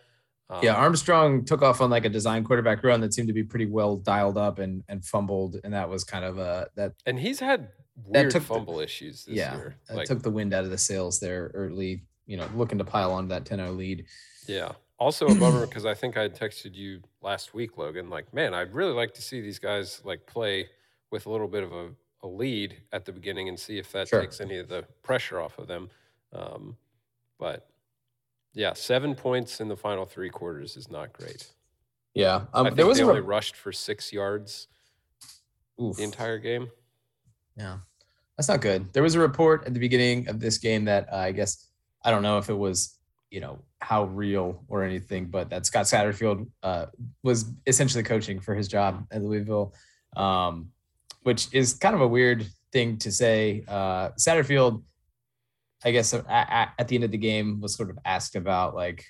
[0.52, 3.44] Um, yeah armstrong took off on like a design quarterback run that seemed to be
[3.44, 7.18] pretty well dialed up and and fumbled and that was kind of a that and
[7.20, 7.70] he's had
[8.12, 9.76] That weird took the- fumble issues this yeah year.
[9.88, 12.84] that Like, took the wind out of the sails there early you know looking to
[12.86, 14.06] pile on that 10-0 lead
[14.48, 14.74] Yeah.
[15.00, 18.12] Also a bummer because I think I had texted you last week, Logan.
[18.12, 20.70] Like, man, I'd really like to see these guys like play
[21.10, 21.88] with a little bit of a,
[22.22, 24.22] a lead at the beginning and see if that Sure.
[24.22, 25.90] takes any of the pressure off of them.
[26.34, 26.78] Um,
[27.40, 27.68] but
[28.54, 31.48] yeah, seven points in the final three quarters is not great.
[32.14, 34.68] yeah I um, think there was they a only re- rushed for six yards
[35.82, 35.98] Oof.
[35.98, 36.70] the entire game.
[37.58, 37.78] Yeah,
[38.38, 38.92] that's not good.
[38.94, 41.68] There was a report at the beginning of this game that uh, I guess
[42.04, 42.98] I don't know if it was
[43.30, 46.88] you know how real or anything, but that Scott Satterfield uh,
[47.24, 49.74] was essentially coaching for his job at Louisville,
[50.16, 50.70] um,
[51.24, 53.64] which is kind of a weird thing to say.
[53.68, 54.84] Uh, Satterfield
[55.84, 59.06] I guess uh, at, the end of the game was sort of asked about like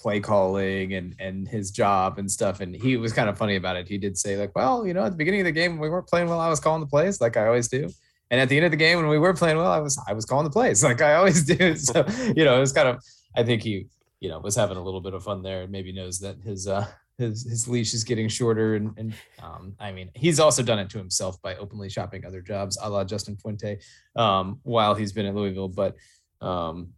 [0.00, 3.76] play calling and and his job and stuff and he was kind of funny about
[3.76, 3.88] it.
[3.88, 6.06] He did say like well you know at the beginning of the game we weren't
[6.06, 7.90] playing well i was calling the plays like i always do.
[8.32, 10.12] And at the end of the game when we were playing well i was i
[10.12, 11.76] was calling the plays like i always do.
[11.76, 12.04] So
[12.36, 13.02] you know it was kind of
[13.36, 13.86] i think he
[14.20, 16.66] you know was having a little bit of fun there and maybe knows that his
[16.66, 16.86] uh
[17.20, 20.90] his his leash is getting shorter and and um i mean he's also done it
[20.90, 23.78] to himself by openly shopping other jobs a la justin fuente
[24.16, 25.94] um while he's been at louisville but
[26.40, 26.92] um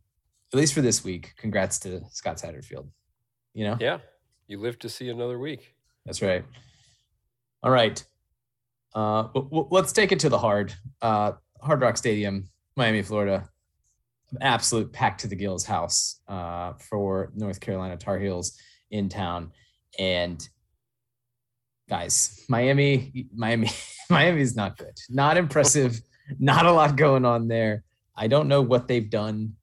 [0.53, 2.89] at least for this week, congrats to Scott Satterfield.
[3.55, 3.77] You know?
[3.81, 3.99] Yeah.
[4.47, 5.75] You live to see another week.
[6.05, 6.45] That's right.
[7.63, 8.05] All right.
[8.95, 10.75] Uh, w- w- let's take it to the hard.
[11.01, 11.33] Uh,
[11.63, 13.49] hard Rock Stadium, Miami, Florida.
[14.41, 18.59] Absolute packed to the gills house uh, for North Carolina Tar Heels
[18.91, 19.53] in town.
[19.99, 20.47] And
[21.89, 23.71] guys, Miami, Miami,
[24.11, 24.97] Miami is not good.
[25.09, 26.01] Not impressive.
[26.39, 27.85] not a lot going on there.
[28.17, 29.55] I don't know what they've done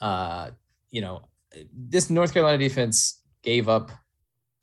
[0.00, 0.50] uh,
[0.90, 1.28] you know,
[1.72, 3.90] this North Carolina defense gave up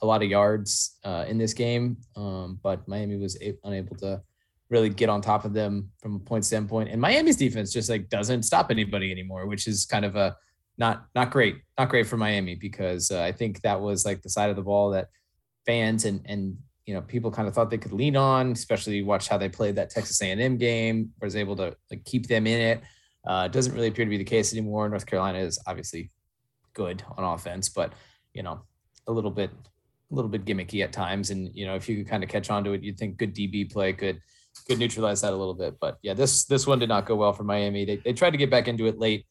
[0.01, 4.21] a lot of yards uh, in this game, um, but Miami was a- unable to
[4.69, 6.89] really get on top of them from a point standpoint.
[6.89, 10.35] And Miami's defense just like doesn't stop anybody anymore, which is kind of a
[10.77, 14.29] not not great, not great for Miami because uh, I think that was like the
[14.29, 15.07] side of the ball that
[15.65, 19.27] fans and and you know people kind of thought they could lean on, especially watch
[19.27, 22.81] how they played that Texas A&M game, was able to like keep them in it.
[23.25, 24.87] Uh, doesn't really appear to be the case anymore.
[24.87, 26.11] North Carolina is obviously
[26.73, 27.93] good on offense, but
[28.33, 28.61] you know,
[29.07, 29.49] a little bit,
[30.11, 31.31] a little bit gimmicky at times.
[31.31, 33.33] And you know, if you could kind of catch on to it, you'd think good
[33.33, 34.19] DB play could
[34.67, 35.75] could neutralize that a little bit.
[35.79, 37.85] But yeah, this this one did not go well for Miami.
[37.85, 39.25] They they tried to get back into it late,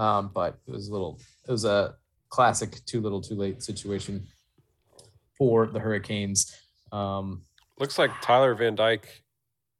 [0.00, 1.20] um, but it was a little.
[1.46, 1.94] It was a
[2.30, 4.26] classic too little too late situation
[5.36, 6.54] for the Hurricanes.
[6.92, 7.42] Um,
[7.78, 9.22] Looks like Tyler Van Dyke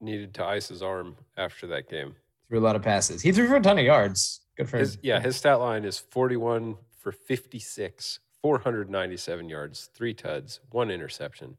[0.01, 2.15] needed to ice his arm after that game.
[2.49, 3.23] threw a lot of passes.
[3.23, 4.41] He threw for a ton of yards.
[4.57, 4.89] Good for him.
[5.03, 11.57] Yeah, his stat line is 41 for 56, 497 yards, three tuds, one interception,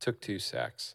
[0.00, 0.94] took two sacks.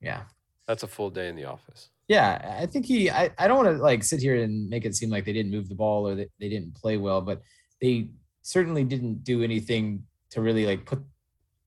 [0.00, 0.22] yeah.
[0.66, 1.90] That's a full day in the office.
[2.08, 3.10] Yeah, I think he.
[3.10, 5.50] I, I don't want to like sit here and make it seem like they didn't
[5.50, 7.42] move the ball or that they didn't play well, but
[7.80, 8.10] they
[8.42, 11.02] certainly didn't do anything to really like put.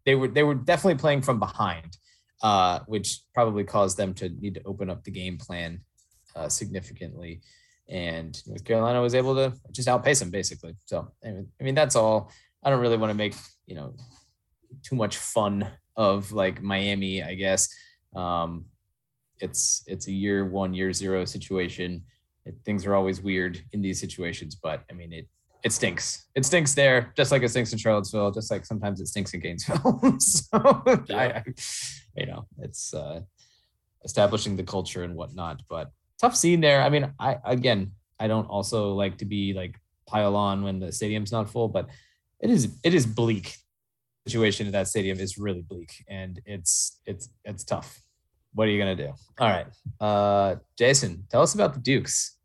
[0.06, 1.98] They were they were definitely playing from behind,
[2.42, 5.82] uh, which probably caused them to need to open up the game plan
[6.38, 7.42] uh, significantly,
[7.90, 10.76] and North Carolina was able to just outpace them basically.
[10.86, 12.32] So I mean, I mean that's all.
[12.64, 13.94] I don't really want to make you know
[14.84, 17.68] too much fun of like Miami, I guess.
[18.16, 18.66] Um,
[19.40, 22.04] it's it's a year one year zero situation.
[22.46, 25.28] It, things are always weird in these situations but i mean it
[25.64, 26.26] it stinks.
[26.36, 29.40] It stinks there just like it stinks in charlottesville just like sometimes it stinks in
[29.42, 30.02] gainesville.
[30.20, 30.48] So
[31.12, 31.44] I, I
[32.16, 33.22] you know it's uh
[34.06, 36.82] establishing the culture and whatnot but tough scene there.
[36.82, 39.76] I mean i again i don't also like to be like
[40.08, 41.88] pile on when the stadium's not full but
[42.40, 43.56] it is it is bleak.
[44.28, 48.02] Situation in that stadium is really bleak and it's it's it's tough
[48.54, 49.14] what are you gonna do?
[49.40, 49.68] All right,
[50.00, 52.38] uh, Jason, tell us about the Dukes.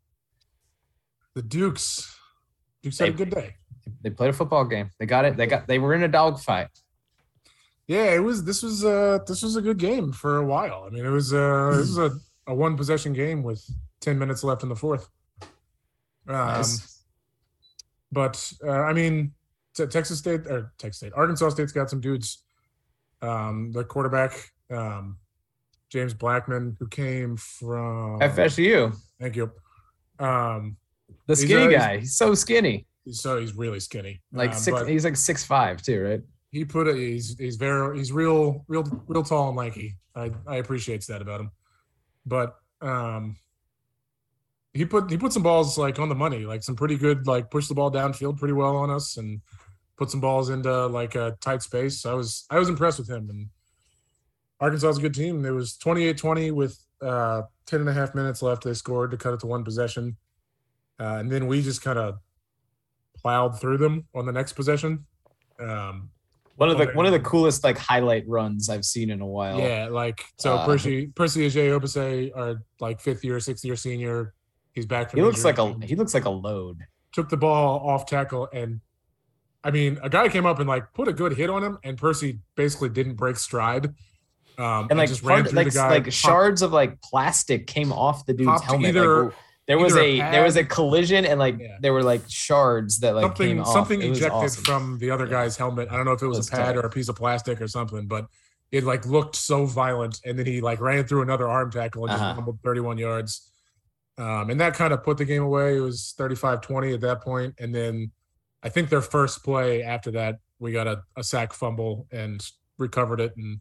[1.33, 2.15] The Dukes.
[2.83, 3.55] Dukes had a good day.
[4.01, 4.89] They played a football game.
[4.99, 5.35] They got it.
[5.37, 5.67] They got.
[5.67, 6.67] They were in a dogfight.
[7.87, 8.43] Yeah, it was.
[8.43, 8.83] This was.
[8.85, 10.85] Uh, this was a good game for a while.
[10.87, 11.33] I mean, it was.
[11.33, 13.63] Uh, this was a, a one possession game with
[14.01, 15.09] ten minutes left in the fourth.
[16.27, 17.03] Um, Nice.
[18.11, 19.33] but uh, I mean,
[19.75, 22.43] Te- Texas State or Texas State, Arkansas State's got some dudes.
[23.21, 25.17] Um, the quarterback, um,
[25.91, 29.51] James Blackman, who came from FSU, Thank you.
[30.19, 30.77] Um,
[31.27, 31.97] the skinny he's- guy.
[31.99, 32.87] He's so skinny.
[33.05, 34.21] He's so he's really skinny.
[34.31, 34.87] Like Um, six.
[34.87, 36.21] He's like six five too, right?
[36.51, 36.87] he put.
[36.95, 39.97] He's he's very he's real real real tall and lanky.
[40.15, 41.51] I I appreciate that about him.
[42.25, 43.35] But um,
[44.73, 47.51] he put he put some balls like on the money, like some pretty good like
[47.51, 49.41] push the ball downfield pretty well on us and
[49.97, 52.05] put some balls into like a tight space.
[52.05, 53.47] I was I was impressed with him and
[54.59, 55.45] Arkansas is a good team.
[55.45, 58.63] It was 28-20 with uh 10 and a half minutes left.
[58.63, 60.17] They scored to cut it to one possession.
[60.99, 62.19] Uh, and then we just kind of
[63.21, 65.05] plowed through them on the next possession.
[65.59, 66.09] Um,
[66.55, 69.59] One of the one of the coolest like highlight runs I've seen in a while.
[69.59, 74.33] Yeah, like so Uh, Percy Percy Agyei-Obese, our like fifth year, sixth year senior.
[74.73, 76.79] He's back from He looks like a he looks like a load.
[77.11, 78.79] took the ball off tackle and
[79.63, 81.97] I mean a guy came up and like put a good hit on him and
[81.97, 83.93] Percy basically didn't break stride.
[84.57, 88.61] Um And like just part, like like shards of like plastic came off the dude's
[88.63, 88.95] helmet.
[88.95, 89.33] Like,
[89.67, 91.77] there was either a, a there was a collision and like Yeah.
[91.81, 94.63] there were like shards that like something something It ejected awesome.
[94.63, 95.89] from the other guy's helmet.
[95.91, 96.77] I don't know if it was, was a pad tight.
[96.77, 98.27] or a piece of plastic or something, but
[98.71, 100.19] it like looked so violent.
[100.25, 102.23] And then he like ran through another arm tackle and Uh-huh.
[102.25, 103.51] just fumbled 31 yards.
[104.17, 105.77] Um, and that kind of put the game away.
[105.77, 107.55] It was 35 20 at that point.
[107.59, 108.11] And then
[108.63, 112.39] I think their first play after that, we got a, a sack fumble and
[112.77, 113.59] recovered it and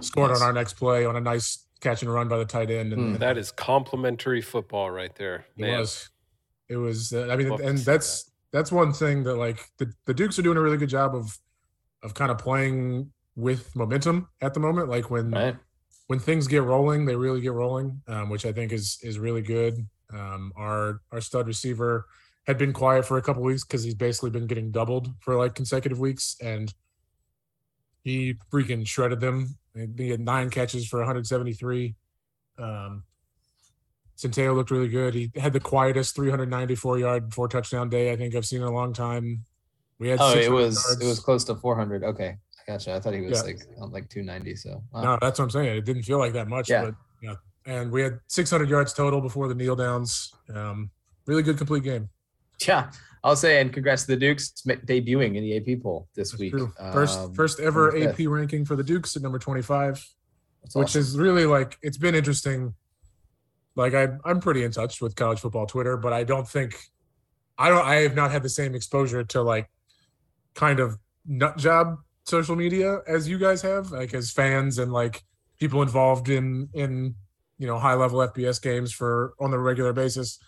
[0.00, 0.40] scored Nice.
[0.40, 2.92] on our next play on a nice catch and run by the tight end.
[2.92, 5.46] And, and That is complimentary football right there.
[5.56, 6.08] it Man, was,
[6.68, 9.92] it was, uh, I mean, Love and see that's, that's one thing that like the,
[10.06, 11.38] the Dukes are doing a really good job of,
[12.02, 14.88] of kind of playing with momentum at the moment.
[14.88, 15.56] Like when, Right.
[16.06, 19.42] when things get rolling, they really get rolling, um, which I think is is really
[19.42, 19.86] good.
[20.12, 22.06] Um, our our stud receiver
[22.46, 25.54] had been quiet for a couple weeks because he's basically been getting doubled for like
[25.54, 26.72] consecutive weeks, and
[28.02, 29.56] he freaking shredded them.
[29.74, 31.94] He had nine catches for 173.
[32.58, 33.02] Um,
[34.16, 35.14] Centeio looked really good.
[35.14, 38.70] He had the quietest 394 yard four touchdown day I think I've seen in a
[38.72, 39.44] long time.
[39.98, 42.04] We had Oh, it 600 was it was close to 400.
[42.04, 42.28] Okay,
[42.68, 42.94] I gotcha.
[42.94, 43.42] I thought he was Yeah.
[43.42, 44.54] like on like 290.
[44.56, 45.02] So wow.
[45.02, 45.76] No, that's what I'm saying.
[45.76, 46.84] It didn't feel like that much, Yeah.
[46.84, 47.34] but yeah.
[47.66, 50.32] And we had 600 yards total before the kneel downs.
[50.54, 50.90] Um,
[51.26, 52.08] really good complete game.
[52.66, 52.90] yeah,
[53.22, 56.52] I'll say and congrats to the Dukes debuting in the AP poll this That's week.
[56.52, 56.72] true.
[56.92, 58.20] First, Um, first ever 25th.
[58.20, 60.04] AP ranking for the Dukes at number 25,
[60.62, 61.00] That's which awesome.
[61.00, 62.74] is really like it's been interesting.
[63.76, 66.76] Like I, I'm pretty in touch with college football Twitter, but I don't think
[67.58, 67.84] I don't.
[67.84, 69.68] I have not had the same exposure to like
[70.54, 75.22] kind of nut job social media as you guys have, like as fans and like
[75.58, 77.14] people involved in in
[77.58, 80.38] you know high level FBS games for on the regular basis.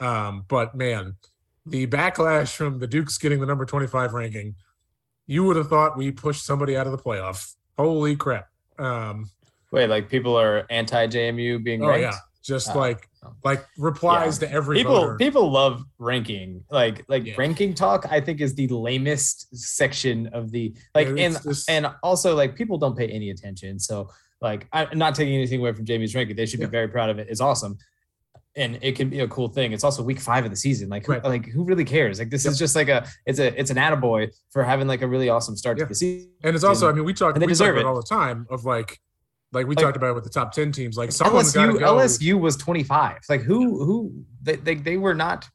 [0.00, 1.16] Um, but man,
[1.66, 4.54] the backlash from the Dukes getting the number 25 ranking,
[5.26, 7.54] you would have thought we pushed somebody out of the playoff.
[7.78, 8.48] Holy crap.
[8.78, 9.30] Um,
[9.70, 12.02] Wait, like people are anti JMU being oh ranked.
[12.02, 12.78] yeah, just Oh.
[12.78, 13.08] like
[13.44, 15.16] like replies to every People voter.
[15.16, 16.64] people love ranking.
[16.70, 17.34] Like like Yeah.
[17.36, 18.06] ranking talk.
[18.10, 22.54] I think is the lamest section of the like Yeah, and just- and also like
[22.54, 23.78] people don't pay any attention.
[23.78, 24.08] So
[24.40, 26.36] like I'm not taking anything away from JMU's ranking.
[26.36, 26.66] They should Yeah.
[26.66, 27.26] be very proud of it.
[27.28, 27.76] It's awesome.
[28.58, 29.72] And it can be a cool thing.
[29.72, 30.88] It's also week five of the season.
[30.88, 31.24] Like, who, Right.
[31.24, 32.18] like who really cares?
[32.18, 32.52] Like, this Yep.
[32.52, 35.56] is just like a, it's a, it's an attaboy for having like a really awesome
[35.56, 35.84] start Yeah.
[35.84, 36.30] to the season.
[36.42, 37.86] and it's also, I mean, we talk, and they we talk about it.
[37.86, 38.98] all the time of like,
[39.52, 41.94] like we Like- talked about with the top 10 teams, like someone's LSU, go.
[41.96, 43.18] LSU was 25.
[43.30, 45.48] Like who, who they, they, they were not,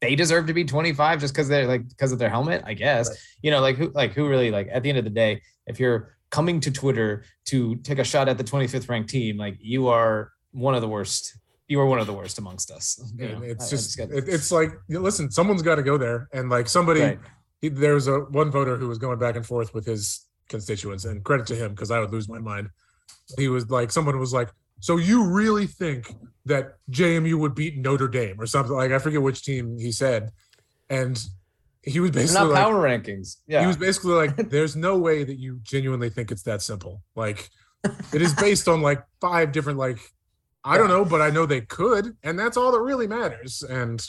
[0.00, 3.08] they deserve to be 25 just because they're like, because of their helmet, I guess,
[3.08, 3.18] Right.
[3.42, 5.80] you know, like who, like who really like at the end of the day, if
[5.80, 9.88] you're coming to Twitter to take a shot at the 25th ranked team, like you
[9.88, 11.36] are one of the worst,
[11.68, 13.00] you are one of the worst amongst us.
[13.18, 16.28] You know, it's I- I just, it, it's like, listen, someone's got to go there.
[16.32, 17.18] And like somebody, right.
[17.60, 21.04] he, there was a one voter who was going back and forth with his constituents
[21.04, 22.70] and credit to him because I would lose my mind.
[23.38, 24.50] He was like, someone was like,
[24.80, 26.12] so you really think
[26.46, 30.30] that JMU would beat Notre Dame or something like I forget which team he said,
[30.90, 31.18] and
[31.82, 33.36] he was basically not like, power rankings.
[33.46, 33.60] Yeah.
[33.60, 37.02] he was basically like, there's no way that you genuinely think it's that simple.
[37.14, 37.48] Like,
[38.12, 39.98] it is based on like five different like.
[40.64, 43.62] I don't know, but I know they could, and that's all that really matters.
[43.62, 44.02] And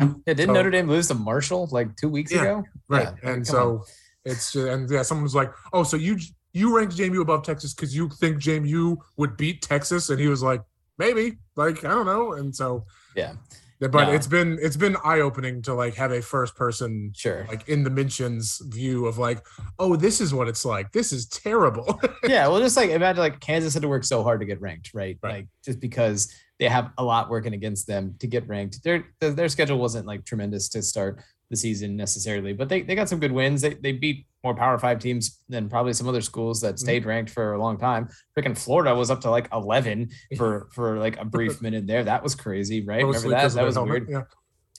[0.00, 2.42] yeah, didn't so- Notre Dame lose to Marshall like two weeks Yeah.
[2.42, 2.64] ago?
[2.88, 3.08] Right.
[3.22, 3.84] Yeah, and so
[4.24, 6.18] it's just, and yeah, someone was like, "Oh, so you
[6.54, 10.42] you ranked JMU above Texas because you think JMU would beat Texas?" And he was
[10.42, 10.62] like,
[10.98, 13.34] "Maybe, like I don't know." And so, Yeah.
[13.80, 14.12] But No.
[14.12, 17.46] it's been it's been eye opening to like have a first person Sure.
[17.48, 19.44] like in the mentions view of like,
[19.78, 20.92] "Oh, this is what it's like.
[20.92, 24.40] This is terrible." yeah, well, just like imagine like Kansas had to work so hard
[24.40, 25.18] to get ranked, right?
[25.22, 25.32] Right.
[25.32, 28.82] Like just because they have a lot working against them to get ranked.
[28.82, 32.94] Their their their schedule wasn't like tremendous to start the season necessarily, but they, they
[32.94, 33.62] got some good wins.
[33.62, 37.30] They they beat more Power Five teams than probably some other schools that stayed ranked
[37.30, 38.08] for a long time.
[38.36, 42.04] Freaking Florida was up to like eleven for for like a brief minute there.
[42.04, 43.04] That was crazy, right?
[43.04, 43.54] Mostly Remember that?
[43.54, 44.10] That was helmet, weird.
[44.10, 44.22] Yeah.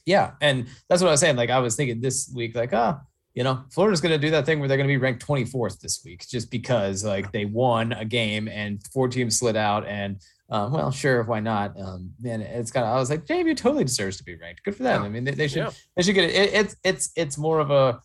[0.06, 1.36] Yeah, and that's what I was saying.
[1.36, 3.02] Like I was thinking this week, like, ah,
[3.36, 5.80] you know, Florida's going to do that thing where they're going to be ranked 24th
[5.82, 10.20] this week, just because like they won a game and four teams slid out, and
[10.50, 11.80] um, well, sure, why not?
[11.80, 14.64] Um, and it's kind of, I was like, JMU totally deserves to be ranked.
[14.64, 15.02] Good for them.
[15.04, 15.06] Yeah.
[15.06, 15.72] I mean, they, they should, Yeah.
[15.96, 16.34] they should get it.
[16.36, 16.54] it.
[16.54, 18.00] It's, it's, it's more of a,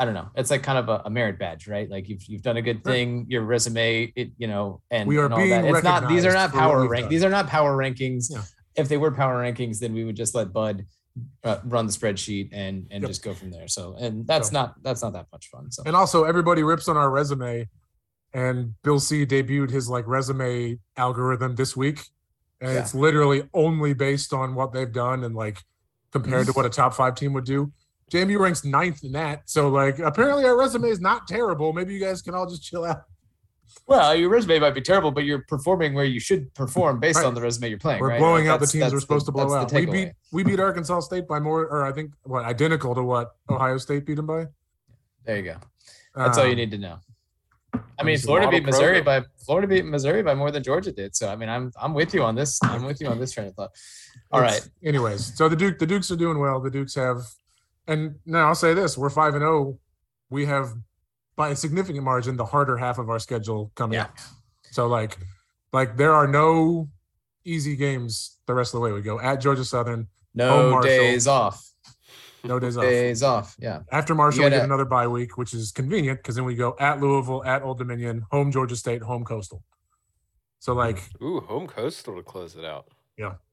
[0.00, 0.28] I don't know.
[0.34, 1.88] It's like kind of a, a merit badge, right?
[1.90, 3.26] Like you've you've done a good thing.
[3.28, 5.64] Your resume, it you know, and We are and all being that.
[5.66, 6.08] It's not.
[6.08, 7.02] These are not power rank.
[7.04, 7.10] done.
[7.10, 8.32] These are not power rankings.
[8.32, 8.42] Yeah.
[8.76, 10.86] If they were power rankings, then we would just let Bud
[11.44, 13.10] uh, run the spreadsheet and and Yep.
[13.10, 13.68] just go from there.
[13.68, 15.70] So and that's So- not that's not that much fun.
[15.70, 17.68] So And also, everybody rips on our resume,
[18.32, 22.06] and Bill C debuted his like resume algorithm this week,
[22.60, 22.80] and Yeah.
[22.80, 25.58] it's literally only based on what they've done and like
[26.10, 27.70] compared to what a top five team would do.
[28.10, 31.72] JMU ranks ninth in that, so like apparently our resume is not terrible.
[31.72, 33.04] Maybe you guys can all just chill out.
[33.86, 37.26] well, your resume might be terrible, but you're performing where you should perform based Right.
[37.26, 38.00] on the resume you're playing.
[38.00, 38.18] We're right?
[38.18, 39.72] blowing Like, out the teams we're supposed to blow out.
[39.72, 43.36] We beat we beat Arkansas State by more, or I think what identical to what
[43.48, 44.46] Ohio State beat them by.
[45.24, 45.56] There you go.
[46.14, 46.98] That's all you Um, need to know.
[47.98, 49.22] I mean, Florida beat Missouri program.
[49.22, 51.14] by Florida beat Missouri by more than Georgia did.
[51.14, 52.58] So I mean, I'm I'm with you on this.
[52.64, 53.70] I'm with you on this train of thought.
[54.32, 54.56] All right.
[54.56, 56.58] It's- Anyways, so the Duke the Dukes are doing well.
[56.60, 57.18] The Dukes have,
[57.90, 59.78] and now I'll say this: we're five and zero.
[60.30, 60.72] We have
[61.36, 64.04] by a significant margin the harder half of our schedule coming Yeah.
[64.04, 64.16] up.
[64.70, 65.18] So like,
[65.72, 66.88] like there are no
[67.44, 68.92] easy games the rest of the way.
[68.92, 70.88] We go at Georgia Southern, No Marshall.
[70.90, 71.66] days off.
[72.44, 72.84] no days off.
[72.84, 73.56] Days off.
[73.58, 73.80] Yeah.
[73.90, 76.76] After Marshall, we gotta- get another bye week, which is convenient because then we go
[76.78, 79.62] at Louisville, at Old Dominion, home Georgia State, home Coastal.
[80.58, 82.86] So like, Ooh, home coastal to close it out.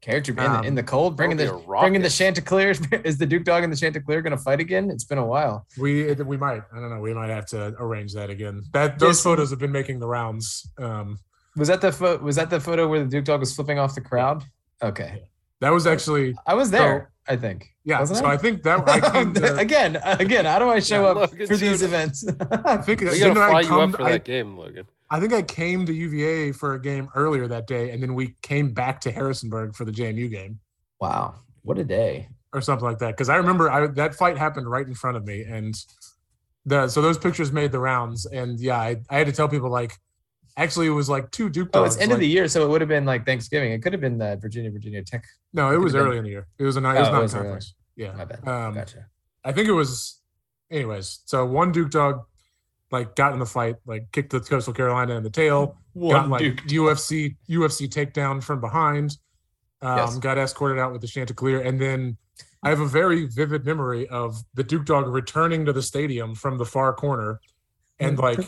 [0.02, 1.50] Character in, Um, the, in the cold, bringing the be
[1.80, 2.18] bringing the rocket.
[2.18, 2.72] Chanticleer.
[3.04, 4.90] Is the Duke Dog and the Chanticleer going to fight again?
[4.90, 5.66] It's been a while.
[5.78, 8.64] we we might I don't know we might have to arrange that again.
[8.74, 9.24] That those Yes.
[9.24, 10.70] photos have been making the rounds.
[10.80, 11.18] Um,
[11.56, 13.96] Was that the pho- was that the photo where the Duke Dog was flipping off
[13.96, 14.44] the crowd?
[14.82, 15.24] Okay,
[15.62, 17.12] that was actually I was there.
[17.30, 17.60] I think.
[17.84, 18.00] yeah.
[18.00, 18.34] Wasn't so I?
[18.36, 20.46] I think that I came to, again, again.
[20.46, 22.26] How do I show Yeah, up Logan for these events?
[22.64, 24.86] I think We didn't gotta I fly you up for I, that game, Logan.
[25.10, 28.36] I think I came to UVA for a game earlier that day, and then we
[28.42, 30.60] came back to Harrisonburg for the JMU game
[31.00, 32.28] wow, what a day!
[32.54, 33.12] or something like that.
[33.12, 35.76] Because I remember I, that fight happened right in front of me, and
[36.66, 38.26] the so those pictures made the rounds.
[38.26, 39.94] And yeah, I, I had to tell people like,
[40.58, 42.70] actually, it was like two Duke Dogs, Oh, it's end of the year, so it
[42.70, 43.72] would have been like Thanksgiving.
[43.72, 45.24] It could have been the Virginia Virginia Tech.
[45.54, 46.48] No, it was could've been- early in the year.
[46.58, 46.98] It was a night.
[46.98, 47.44] It was Oh, it not was early.
[47.44, 47.74] conference.
[47.96, 48.12] Yeah.
[48.14, 48.48] My bad.
[48.48, 49.06] Um, gotcha.
[49.46, 50.20] I think it was,
[50.70, 51.20] anyways.
[51.26, 52.24] So one Duke dog,
[52.92, 56.44] like, got in the fight, like, kicked the Coastal Carolina in the tail, got like
[56.68, 59.18] UFC UFC takedown from behind,
[59.82, 60.18] um, Yes.
[60.18, 62.18] got escorted out with the Chanticleer, and then
[62.64, 66.58] I have a very vivid memory of the Duke dog returning to the stadium from
[66.58, 67.40] the far corner,
[68.00, 68.40] and like.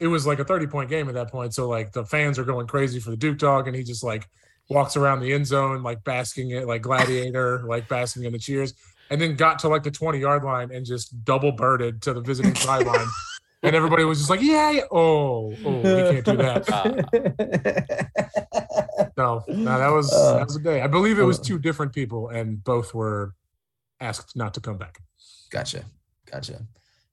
[0.00, 1.54] It was like a 30 point game at that point.
[1.54, 4.26] So like the fans are going crazy for the Duke dog, and he just like
[4.68, 8.74] walks around the end zone, like basking it, like gladiator, like basking in the cheers
[9.10, 12.20] and then got to like the 20 yard line and just double birded to the
[12.20, 13.06] visiting sideline.
[13.64, 14.82] And everybody was just like, yeah, yeah.
[14.90, 18.10] Oh, oh, we can't do that.
[19.16, 20.80] No, no, that was Uh, that was a day.
[20.82, 23.34] I believe it was uh, two different people, and both were
[24.00, 24.98] asked not to come back.
[25.50, 25.84] Gotcha.
[26.30, 26.60] Gotcha.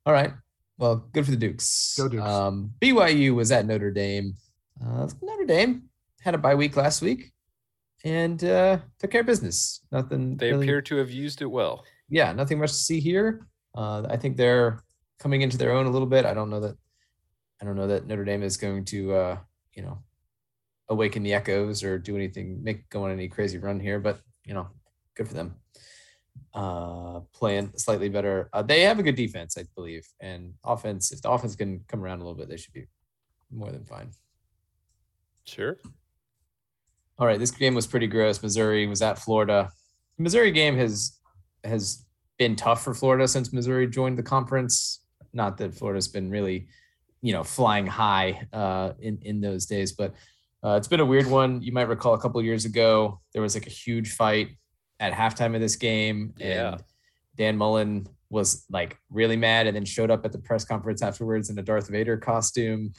[0.06, 0.34] All right.
[0.80, 1.96] Well, good for the Dukes.
[1.98, 2.24] Go Dukes.
[2.24, 4.34] Um, BYU was at Notre Dame.
[4.84, 5.84] Uh, Notre Dame
[6.22, 7.32] had a bye week last week
[8.04, 9.82] and uh, took care of business.
[9.92, 10.38] Nothing.
[10.38, 11.84] They really- appear to have used it well.
[12.10, 13.48] yeah, nothing much to see here.
[13.76, 14.82] Uh, I think they're
[15.22, 16.26] coming into their own a little bit.
[16.26, 16.76] I don't know that.
[17.62, 19.38] I don't know that Notre Dame is going to, uh,
[19.74, 20.00] you know,
[20.90, 24.00] awaken the echoes or do anything, make go on any crazy run here.
[24.00, 24.68] But you know,
[25.16, 25.56] good for them.
[26.54, 28.50] Uh, playing slightly better.
[28.52, 31.12] Uh, they have a good defense, I believe, and offense.
[31.12, 32.88] If the offense can come around a little bit, they should be
[33.52, 34.12] more than fine.
[35.46, 35.78] Sure.
[37.20, 38.42] All right, this game was pretty gross.
[38.42, 39.70] Missouri was at Florida.
[40.18, 41.20] The Missouri game has
[41.64, 42.06] has
[42.38, 45.01] been tough for Florida since Missouri joined the conference.
[45.34, 46.68] Not that Florida's been really,
[47.22, 50.14] you know, flying high uh, in in those days, but
[50.64, 51.62] uh, it's been a weird one.
[51.62, 54.50] You might recall a couple of years ago there was like a huge fight
[55.00, 56.74] at halftime of this game, Yeah.
[56.74, 56.84] and
[57.36, 61.50] Dan Mullen was like really mad, and then showed up at the press conference afterwards
[61.50, 62.94] in a Darth Vader costume,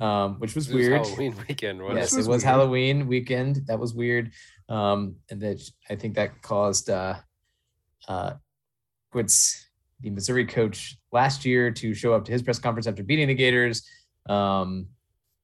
[0.00, 1.06] um, which was It was weird.
[1.06, 2.14] Halloween weekend, wasn't Yes, it?
[2.14, 2.54] it was was weird.
[2.54, 3.66] Halloween weekend.
[3.66, 4.32] That was weird.
[4.68, 5.60] Um, and that
[5.90, 7.16] I think that caused uh
[8.08, 8.34] uh
[9.12, 9.66] what's
[10.02, 13.34] the Missouri coach last year to show up to his press conference after beating the
[13.34, 13.88] Gators.
[14.28, 14.88] Um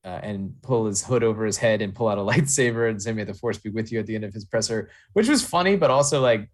[0.05, 3.13] uh, and pull his hood over his head and pull out a lightsaber and say
[3.13, 5.77] may the force be with you at the end of his presser which was funny
[5.77, 6.49] but also like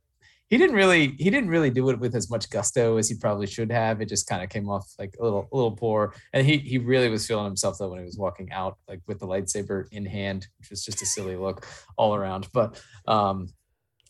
[0.50, 3.46] he didn't really he didn't really do it with as much gusto as he probably
[3.46, 6.46] should have it just kind of came off like a little a little poor and
[6.46, 9.26] he he really was feeling himself though when he was walking out like with the
[9.26, 13.48] lightsaber in hand which was just a silly look all around but um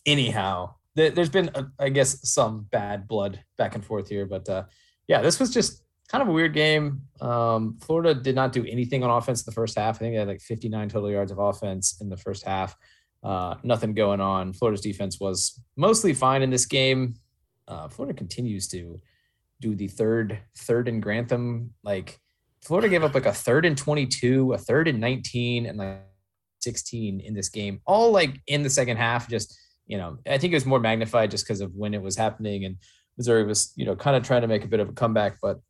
[0.06, 4.64] anyhow there's been uh, I guess some bad blood back and forth here but uh
[5.08, 7.02] yeah this was just kind of a weird game.
[7.20, 9.96] Um florida did not do anything on offense in the first half.
[9.96, 12.76] I think they had like 59 total yards of offense in the first half.
[13.22, 14.52] Uh nothing going on.
[14.52, 17.14] Florida's defense was mostly fine in this game.
[17.66, 19.00] Uh florida continues to
[19.60, 21.72] do the third third and grantham.
[21.82, 22.20] Like
[22.62, 26.00] florida gave up like a third and 22 a third and 19 and like
[26.60, 30.52] 16 in this game all like in the second half just you know i think
[30.52, 32.76] it was more magnified just because of when it was happening and
[33.16, 35.60] missouri was you know kind of trying to make a bit of a comeback but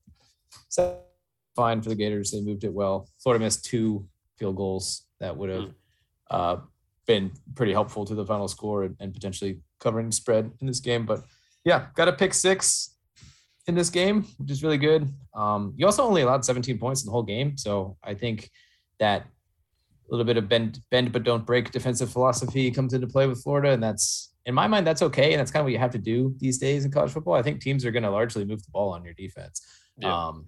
[1.55, 2.31] fine for the gators.
[2.31, 3.09] They moved it well.
[3.23, 4.07] Florida missed two
[4.39, 5.71] field goals that would have
[6.31, 6.57] uh,
[7.07, 10.81] been pretty helpful to the final score and, and potentially covering the spread in this
[10.81, 11.23] game but
[11.65, 12.97] yeah got a pick six
[13.67, 15.13] in this game which is really good.
[15.35, 18.51] Um, you also only allowed 17 points in the whole game so i think
[18.99, 19.27] that
[20.09, 23.43] a little bit of bend bend but don't break defensive philosophy comes into play with
[23.43, 25.93] Florida, and that's in my mind that's okay, and that's kind of what you have
[25.93, 27.35] to do these days in college football.
[27.35, 29.63] I think teams are going to largely move the ball on your defense.
[29.99, 30.27] Yeah.
[30.27, 30.47] Um,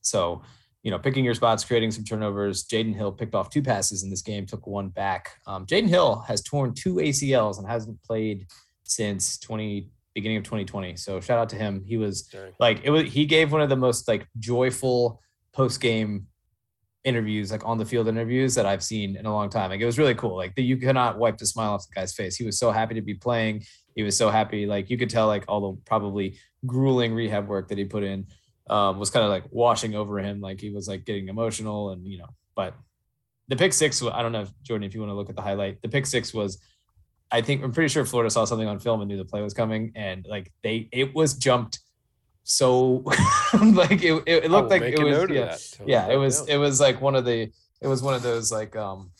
[0.00, 0.42] so
[0.82, 2.64] you know, picking your spots, creating some turnovers.
[2.64, 5.38] Jaydon Hill picked off two passes in this game, took one back.
[5.46, 8.46] Um, Jaydon Hill has torn two ACLs and hasn't played
[8.82, 10.96] since 20 beginning of 2020.
[10.96, 11.84] So shout out to him.
[11.86, 12.28] He was
[12.58, 15.20] like it was he gave one of the most like joyful
[15.52, 16.26] post game
[17.04, 19.70] interviews like on the field interviews that I've seen in a long time.
[19.70, 20.36] Like it was really cool.
[20.36, 22.36] Like the, you cannot wipe the smile off the guy's face.
[22.36, 23.64] He was so happy to be playing.
[23.94, 24.66] He was so happy.
[24.66, 28.26] Like you could tell like all the probably grueling rehab work that he put in
[28.70, 30.40] um, was kind of like washing over him.
[30.40, 32.74] Like he was like getting emotional and you know, but
[33.48, 35.42] the pick six, I don't know if Jordan, if you want to look at the
[35.42, 36.58] highlight, the pick six was,
[37.30, 39.54] I think I'm pretty sure Florida saw something on film and knew the play was
[39.54, 39.92] coming.
[39.94, 41.80] And like they, it was jumped
[42.44, 43.02] so
[43.62, 47.14] like it, it, looked like it was yeah, yeah it was it was like one
[47.14, 49.12] of the it was one of those like um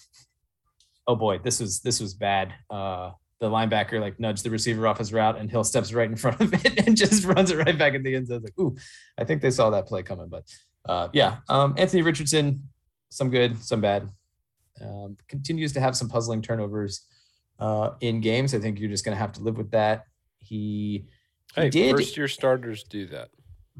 [1.06, 2.52] oh boy this was this was bad.
[2.70, 6.16] Uh the linebacker like nudged the receiver off his route and Hill steps right in
[6.16, 8.42] front of it and just runs it right back at the end zone.
[8.42, 8.76] Like ooh
[9.18, 10.44] I think they saw that play coming but
[10.88, 12.68] uh yeah um Anthony Richardson
[13.08, 14.08] some good some bad.
[14.80, 17.06] Um continues to have some puzzling turnovers
[17.60, 18.52] uh in games.
[18.52, 20.04] I think you're just gonna have to live with that.
[20.38, 21.06] He
[21.54, 23.28] he Hey, did first year starters do that.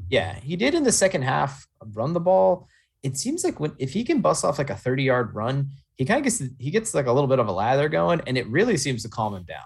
[0.09, 2.67] yeah, he did in the second half run the ball.
[3.03, 6.05] It seems like when if he can bust off like a 30 yard run, he
[6.05, 8.47] kind of gets he gets like a little bit of a lather going, and it
[8.47, 9.65] really seems to calm him down.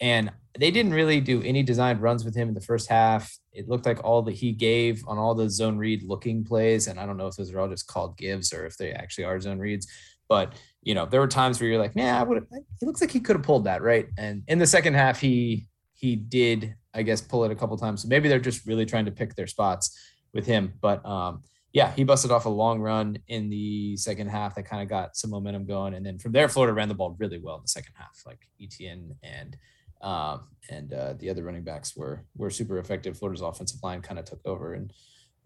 [0.00, 3.36] And they didn't really do any designed runs with him in the first half.
[3.52, 7.00] It looked like all that he gave on all the zone read looking plays, and
[7.00, 9.40] I don't know if those are all just called gives or if they actually are
[9.40, 9.86] zone reads.
[10.28, 10.52] But
[10.82, 12.46] you know, there were times where you're like, "Nah, I would."
[12.80, 14.06] He looks like he could have pulled that right.
[14.18, 18.02] And in the second half, he he did, I guess, pull it a couple times.
[18.02, 19.98] So maybe they're just really trying to pick their spots
[20.32, 20.74] with him.
[20.80, 21.42] But um,
[21.72, 25.16] yeah, he busted off a long run in the second half that kind of got
[25.16, 25.94] some momentum going.
[25.94, 28.22] And then from there, Florida ran the ball really well in the second half.
[28.26, 29.56] Like Etienne and
[30.00, 33.18] um, and uh, the other running backs were were super effective.
[33.18, 34.92] Florida's offensive line kind of took over, and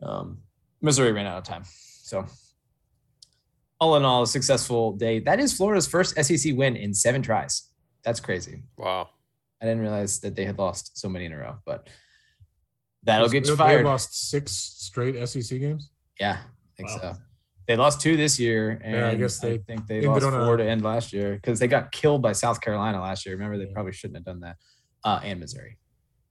[0.03, 0.39] um,
[0.83, 1.63] Missouri ran out of time.
[1.65, 2.27] So
[3.81, 5.21] all in all, a successful day.
[5.21, 7.69] That is Florida's first SEC win in seven tries.
[8.03, 8.63] That's crazy.
[8.77, 9.11] Wow.
[9.61, 11.89] I didn't realize that they had lost so many in a row, but
[13.03, 13.85] that'll get They you had fired.
[13.85, 15.91] lost six straight SEC games.
[16.21, 16.99] Yeah, I think Wow.
[17.15, 17.17] so.
[17.67, 20.25] They lost two this year, and Yeah, I I guess they think they ended lost
[20.25, 23.27] on a- four to end last year because they got killed by South Carolina last
[23.27, 23.35] year.
[23.35, 23.73] Remember, they Yeah.
[23.75, 24.57] probably shouldn't have done that.
[25.05, 25.77] Uh, and Missouri.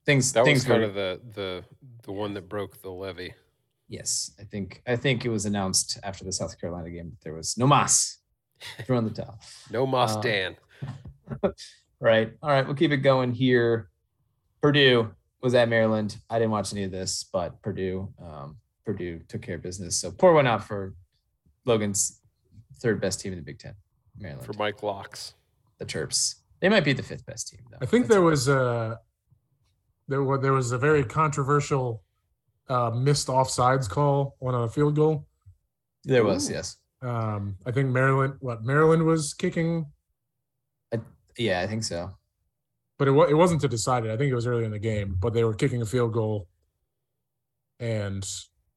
[0.06, 1.66] Things That things was kind were- of the the
[2.04, 3.34] the one that broke the levee.
[3.90, 4.32] yes.
[4.40, 7.58] I think I think it was announced after the South Carolina game that there was
[7.58, 8.18] no mas
[8.86, 9.38] thrown the towel.
[9.70, 10.58] No Moss Uh, Dan.
[12.00, 12.32] Right.
[12.44, 12.66] All right.
[12.66, 13.90] We'll keep it going here.
[14.62, 16.18] Purdue was at Maryland.
[16.30, 19.96] I didn't watch any of this, but Purdue, um, Purdue took care of business.
[19.96, 20.94] So pour one out for
[21.66, 22.22] Logan's
[22.80, 23.74] third best team in the Big Ten,
[24.18, 24.46] Maryland.
[24.46, 25.34] for Mike Locks.
[25.80, 26.36] the Terps.
[26.60, 27.60] They might be the fifth best team.
[27.70, 27.78] Though.
[27.82, 29.00] I think That's- there was a
[30.08, 32.04] there was there was a very controversial
[32.70, 35.28] uh, missed offsides call on a field goal.
[36.04, 36.54] there was Ooh.
[36.54, 39.86] yes, Um, I think Maryland what Maryland was kicking,
[41.38, 42.12] yeah, I think so.
[42.98, 44.12] but it wa- it wasn't to decide it.
[44.12, 46.48] I think it was early in the game, but they were kicking a field goal,
[47.80, 48.28] and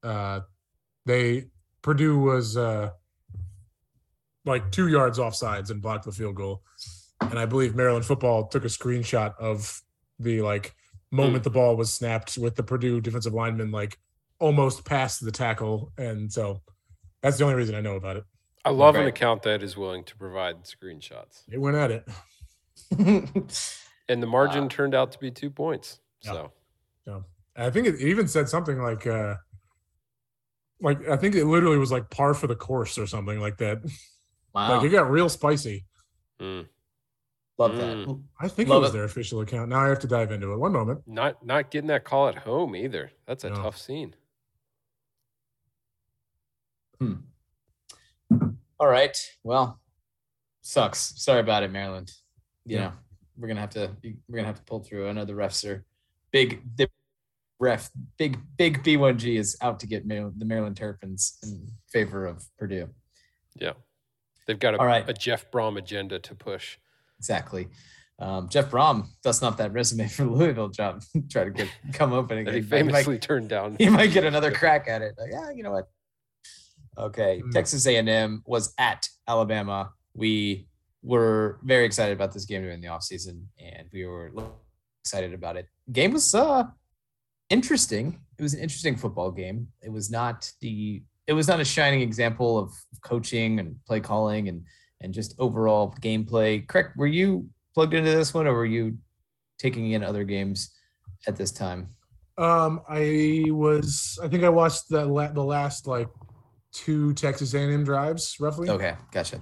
[0.03, 0.41] uh,
[1.07, 1.47] they
[1.83, 2.91] Purdue was uh,
[4.45, 6.63] like two yards offsides and blocked the field goal,
[7.21, 9.81] and I believe Maryland football took a screenshot of
[10.19, 10.75] the like
[11.11, 13.99] moment the ball was snapped with the Purdue defensive lineman like
[14.39, 16.61] almost past the tackle, and so
[17.23, 18.25] that's the only reason I know about it.
[18.65, 21.45] I love an account that is willing to provide screenshots.
[21.49, 22.07] They went at it.
[24.09, 24.69] And the margin Wow.
[24.69, 26.01] turned out to be two points.
[26.23, 26.49] Yeah.
[27.05, 27.25] So
[27.57, 29.37] I think it even said something like, uh,
[30.81, 33.79] like I think it literally was like par for the course or something like that.
[34.53, 35.85] wow, Like it got real spicy.
[36.41, 36.67] mm.
[37.57, 37.79] love Mm.
[37.79, 38.21] that.
[38.41, 38.93] I think Love it was it.
[38.95, 39.69] their official account.
[39.69, 40.57] Now I have to dive into it.
[40.59, 41.03] One moment.
[41.07, 43.13] not not getting that call at home either.
[43.27, 43.57] That's a No.
[43.63, 44.17] tough scene.
[46.99, 47.15] Hmm.
[48.81, 49.17] All right.
[49.45, 49.79] Well,
[50.63, 51.13] sucks.
[51.23, 52.13] Sorry about it, Maryland.
[52.67, 52.83] You Yeah.
[52.85, 52.93] know,
[53.37, 53.91] we're gonna have to
[54.29, 55.09] we're gonna have to pull through.
[55.09, 55.85] I know the refs are
[56.31, 56.63] big.
[56.77, 56.89] The
[57.59, 62.45] ref, big big B1G is out to get Mar- the Maryland Terrapins in favor of
[62.59, 62.89] Purdue.
[63.55, 63.73] Yeah.
[64.47, 65.09] They've got a, All right.
[65.09, 66.79] a Jeff Brohm agenda to push.
[67.19, 67.69] Exactly.
[68.19, 71.03] Um, Jeff Brohm dusting off that resume for Louisville job.
[71.31, 72.71] Try to get come open That he again.
[72.79, 73.77] He might- famously turned down.
[73.79, 75.15] he might get another crack at it.
[75.19, 75.89] Like, yeah, you know what?
[76.99, 77.51] Okay, Hmm.
[77.51, 79.93] Texas A&M was at Alabama.
[80.15, 80.67] We
[81.03, 84.31] were very excited about this game during the offseason, and we were
[85.03, 85.67] excited about it.
[85.93, 86.65] Game was uh
[87.49, 88.21] interesting.
[88.39, 89.69] It was an interesting football game.
[89.83, 92.73] It was not the it was not a shining example of
[93.05, 94.65] coaching and play calling and
[95.01, 96.67] and just overall gameplay.
[96.67, 96.97] Correct?
[96.97, 98.99] Were you plugged into this one, or were you
[99.59, 100.75] taking in other games
[101.27, 101.91] at this time?
[102.39, 104.19] Um, I was.
[104.23, 106.09] I think I watched the la- the last like
[106.73, 108.71] two Texas A&M drives roughly.
[108.71, 109.41] Okay, gotcha.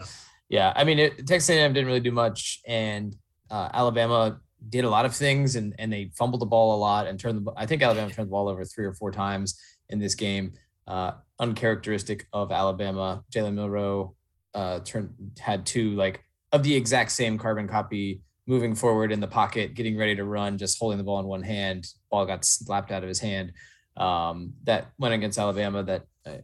[0.48, 3.14] Yeah, I mean, it, Texas A&M didn't really do much, and
[3.50, 7.06] uh, Alabama did a lot of things, and and they fumbled the ball a lot
[7.06, 7.52] and turned the.
[7.56, 10.52] I think Alabama turned the ball over three or four times in this game.
[10.86, 13.22] Uh, uncharacteristic of Alabama.
[13.30, 14.14] Jalen Milroe
[14.54, 19.28] uh, turned had two like of the exact same carbon copy moving forward in the
[19.28, 21.86] pocket, getting ready to run, just holding the ball in one hand.
[22.10, 23.52] Ball got slapped out of his hand.
[23.96, 25.82] Um, that went against Alabama.
[25.82, 26.38] That uh,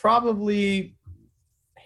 [0.00, 0.95] probably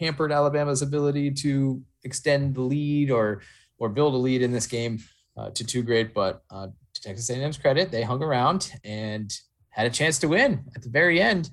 [0.01, 3.43] hampered Alabama's ability to extend the lead or
[3.79, 4.99] or build a lead in this game
[5.37, 6.13] uh, to two great.
[6.13, 9.33] But uh, to Texas A&M's credit, they hung around and
[9.71, 11.51] had a chance to win at the very end.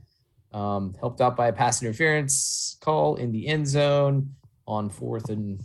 [0.54, 4.34] Um, helped out by a pass interference call in the end zone
[4.66, 5.62] on fourth and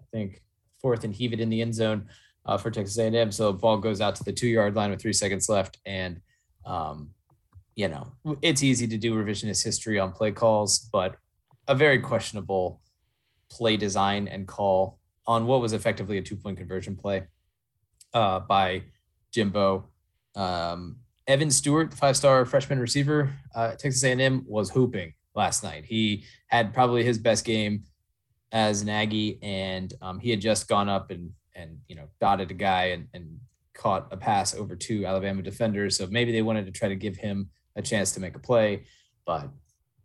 [0.00, 0.42] I think
[0.80, 2.08] fourth and heave it in the end zone
[2.44, 3.30] uh, for Texas A&M.
[3.30, 6.20] So ball goes out to the two yard line with three seconds left, and
[6.66, 7.10] um,
[7.74, 11.16] you know it's easy to do revisionist history on play calls, but
[11.68, 12.80] a very questionable
[13.50, 17.24] play design and call on what was effectively a two point conversion play
[18.14, 18.82] uh, by
[19.32, 19.88] Jimbo.
[20.34, 20.96] Um,
[21.26, 25.84] Evan Stewart, five star freshman receiver, uh, Texas A&M, was hooping last night.
[25.84, 27.84] He had probably his best game
[28.50, 32.50] as an Aggie, and um, he had just gone up and and you know dotted
[32.50, 33.38] a guy and, and
[33.74, 35.96] caught a pass over two Alabama defenders.
[35.96, 38.84] So maybe they wanted to try to give him a chance to make a play,
[39.24, 39.48] but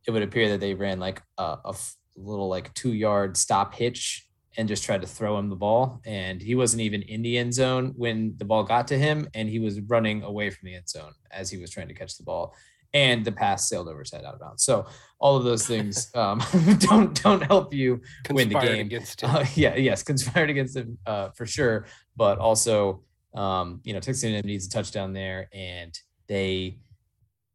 [0.08, 1.76] it would appear that they ran like a, a
[2.16, 4.28] little like two yard stop hitch
[4.58, 6.01] and just tried to throw him the ball.
[6.05, 9.47] And he wasn't even in the end zone when the ball got to him, and
[9.47, 12.24] he was running away from the end zone as he was trying to catch the
[12.24, 12.55] ball.
[12.93, 14.64] And the pass sailed over his head out of bounds.
[14.64, 14.88] So
[15.20, 16.41] all of those things um,
[16.80, 18.86] don't don't help you win the game.
[18.88, 19.30] against him.
[19.36, 21.86] Uh, yeah, yes, conspired against him uh, for sure.
[22.16, 23.03] But also,
[23.36, 25.93] um, you know, Texas A&M needs a touchdown there, and
[26.28, 26.80] they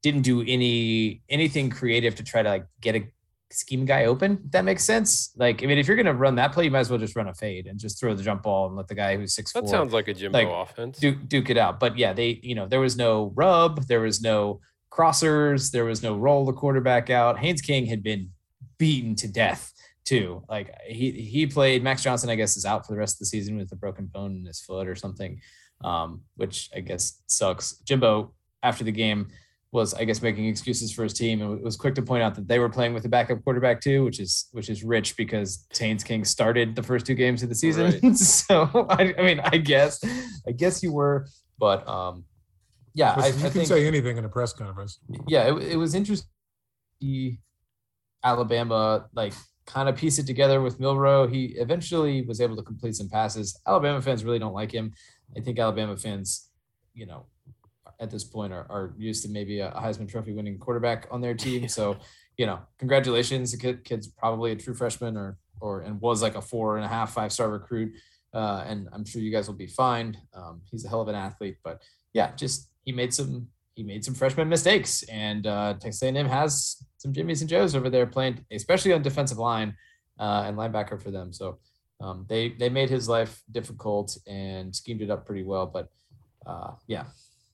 [0.02, 3.06] didn't do any anything creative to try to like get a
[3.52, 4.40] scheme guy open.
[4.44, 5.32] If that makes sense.
[5.36, 7.28] Like, I mean, if you're gonna run that play, you might as well just run
[7.28, 9.60] a fade and just throw the jump ball and let the guy who's six that
[9.60, 10.98] four sounds like a Jimbo like, offense.
[10.98, 11.78] duke, duke it out.
[11.78, 16.02] But yeah, they, you know, there was no rub, there was no crossers, there was
[16.02, 17.38] no roll the quarterback out.
[17.38, 18.30] Haynes King had been
[18.78, 19.72] beaten to death
[20.04, 20.42] too.
[20.48, 21.82] Like he he played.
[21.82, 24.06] Max Johnson, I guess, is out for the rest of the season with a broken
[24.06, 25.40] bone in his foot or something,
[25.84, 27.76] um, which I guess sucks.
[27.84, 29.28] Jimbo after the game
[29.72, 32.46] was I guess making excuses for his team and was quick to point out that
[32.46, 36.04] they were playing with a backup quarterback too, which is which is rich because Haynes
[36.04, 37.98] King started the first two games of the season.
[38.02, 38.16] Right.
[38.16, 40.04] so I, I mean, I guess
[40.46, 41.26] I guess you were,
[41.58, 42.24] but um,
[42.94, 44.98] yeah, I, I you can think say anything in a press conference.
[45.26, 46.28] yeah, it, it was interesting.
[48.24, 49.32] Alabama like
[49.66, 51.26] kind of piece it together with Milroe.
[51.26, 53.58] He eventually was able to complete some passes.
[53.66, 54.92] Alabama fans really don't like him.
[55.36, 56.50] I think Alabama fans,
[56.94, 57.26] you know,
[58.02, 61.34] at this point are, are used to maybe a Heisman Trophy winning quarterback on their
[61.46, 61.68] team.
[61.68, 61.96] So,
[62.36, 63.52] you know, congratulations.
[63.52, 66.84] The kid, kid's probably a true freshman or or and was like a four and
[66.84, 67.92] a half, five star recruit.
[68.34, 70.16] Uh, and I'm sure you guys will be fine.
[70.34, 71.82] Um, he's a hell of an athlete, but
[72.12, 76.84] yeah, just he made some he made some freshman mistakes, and uh, Texas A&M has
[76.98, 79.74] some Jimmys and Joes over there playing, especially on defensive line
[80.18, 81.32] uh, and linebacker for them.
[81.32, 81.58] So
[82.00, 85.66] um, they they made his life difficult and schemed it up pretty well.
[85.66, 85.88] But
[86.46, 87.04] uh, yeah,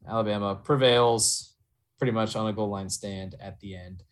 [0.09, 1.55] Alabama prevails
[1.99, 4.03] pretty much on a goal line stand at the end.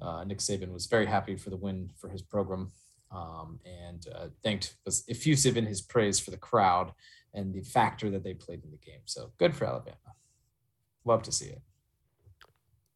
[0.00, 2.72] Uh, Nick Saban was very happy for the win for his program
[3.12, 6.92] um, and uh, thanked was effusive in his praise for the crowd
[7.32, 9.00] and the factor that they played in the game.
[9.04, 9.96] So good for Alabama.
[11.04, 11.62] Love to see it.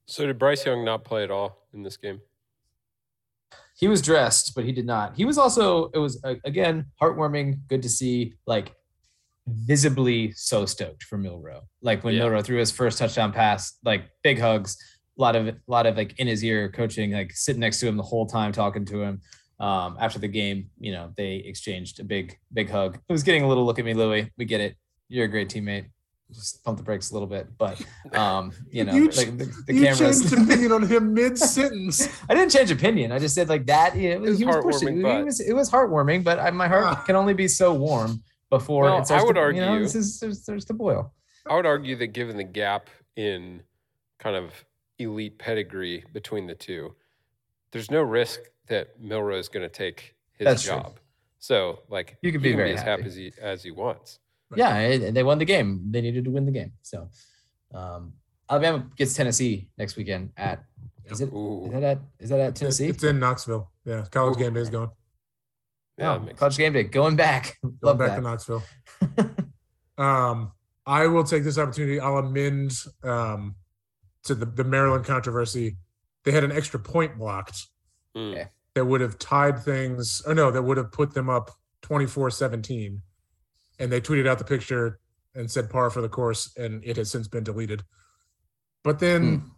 [0.07, 2.21] So did Bryce Young not play at all in this game?
[3.77, 5.17] He was dressed, but he did not.
[5.17, 8.75] He was also, it was uh, again heartwarming, good to see, like
[9.49, 11.63] visibly so stoked for Milroe.
[11.83, 12.21] Like when Yeah.
[12.25, 14.77] Milroe threw his first touchdown pass, like big hugs,
[15.19, 17.87] a lot of, a lot of like in his ear coaching, like sitting next to
[17.89, 19.21] him the whole time, talking to him.
[19.61, 22.95] Um, after the game, you know, they exchanged a big, big hug.
[23.09, 24.31] It was getting a little look at me, Louie.
[24.39, 24.77] We get it.
[25.09, 25.87] You're a great teammate.
[26.31, 27.83] Just pump the brakes a little bit, but
[28.13, 30.21] um, you know, You like the, the you cameras.
[30.31, 32.07] changed opinion on him mid sentence.
[32.29, 33.13] I didn't change opinion.
[33.13, 33.97] I just said like that.
[33.97, 34.99] It was, he was pushing.
[34.99, 36.95] heartwarming, It but- was, it was heartwarming, but I, my heart Ah.
[37.07, 39.85] can only be so warm before Well, it starts I would to, You know, argue-
[39.85, 41.13] this is there's, there's the boil.
[41.47, 43.63] I would argue that given the gap in
[44.19, 44.53] kind of
[44.99, 46.95] elite pedigree between the two,
[47.73, 50.75] there's no risk that Milroe is going to take his That's true.
[50.77, 51.01] job.
[51.39, 53.03] So, like, You could he be can very as happy.
[53.03, 54.19] happy as he, as he wants.
[54.51, 54.59] Right.
[54.59, 55.83] Yeah, and they won the game.
[55.91, 56.73] They needed to win the game.
[56.83, 57.09] So,
[57.75, 58.15] um,
[58.51, 60.65] Alabama gets Tennessee next weekend at.
[61.05, 61.29] Is it?
[61.29, 61.99] Is Ooh, that at?
[62.19, 62.89] Is that at Tennessee?
[62.89, 63.71] it's in Knoxville.
[63.85, 64.91] Yeah, college game day is going.
[65.99, 66.85] Yeah, that makes college game day.
[66.85, 67.59] Going back.
[67.63, 68.17] Going Love back that.
[68.17, 68.63] to Knoxville.
[69.99, 70.53] Um,
[70.87, 71.99] I will take this opportunity.
[71.99, 72.71] I'll amend
[73.03, 73.57] um,
[74.23, 75.77] to the, the Maryland controversy.
[76.23, 77.67] They had an extra point blocked
[78.19, 78.49] Mm.
[78.75, 81.51] That would have tied things, or no, that would have put them up
[81.83, 83.03] 24 17.
[83.81, 84.99] And they tweeted out the picture
[85.35, 87.83] and said par for the course, and it has since been deleted.
[88.85, 89.51] But then,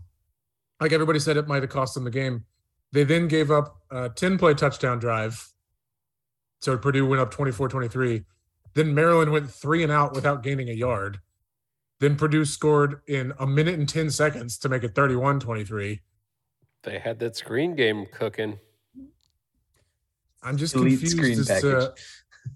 [0.81, 2.45] like everybody said, it might have cost them the game.
[2.93, 5.47] They then gave up a 10 play touchdown drive.
[6.61, 8.23] So Purdue went up 24 23.
[8.75, 11.19] Then Maryland went three and out without gaining a yard.
[11.99, 16.01] Then Purdue scored in a minute and 10 seconds to make it 31 23.
[16.83, 18.59] They had that screen game cooking.
[20.43, 21.63] I'm just Elite confused screen as package.
[21.63, 21.95] to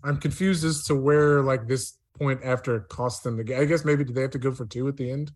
[0.03, 3.61] I'm confused as to where like this point after cost them the game.
[3.61, 5.33] I guess maybe did they have to go for two at the end?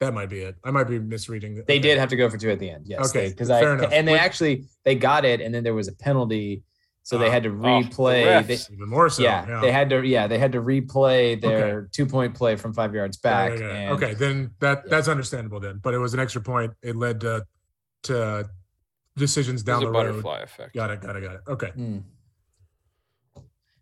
[0.00, 0.56] That might be it.
[0.64, 1.56] I might be misreading.
[1.56, 1.66] it.
[1.66, 1.82] They Okay.
[1.82, 2.86] did have to go for two at the end.
[2.86, 3.08] Yes.
[3.10, 3.92] Okay, Because I enough.
[3.92, 6.64] and they Wait- actually they got it, and then there was a penalty,
[7.06, 8.44] so they had to the replay.
[8.46, 8.68] they, refs.
[8.72, 9.22] even more so.
[9.22, 10.04] yeah, they had to.
[10.04, 13.52] Yeah, they had to replay their two point play from five yards back.
[13.52, 13.72] yeah, yeah.
[13.74, 14.90] and- okay, then that Yeah.
[14.90, 15.78] that's understandable then.
[15.82, 16.72] But it was an extra point.
[16.82, 17.46] It led to
[18.04, 18.50] to
[19.16, 20.06] decisions There's down a the road.
[20.08, 20.74] butterfly effect.
[20.74, 21.00] Got it.
[21.00, 21.20] Got it.
[21.22, 21.40] Got it.
[21.48, 21.70] Okay.
[21.70, 21.98] Hmm.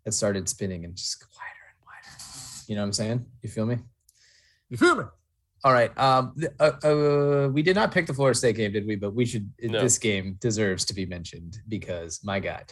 [0.05, 2.23] It started spinning and just wider and wider.
[2.67, 3.25] You know what I'm saying?
[3.41, 3.77] You feel me?
[4.69, 5.03] You feel me?
[5.63, 5.97] All right.
[5.97, 8.95] Um, uh, uh, we did not pick the Florida State game, did we?
[8.95, 9.51] But we should.
[9.63, 9.81] No.
[9.81, 12.71] This game deserves to be mentioned because my God,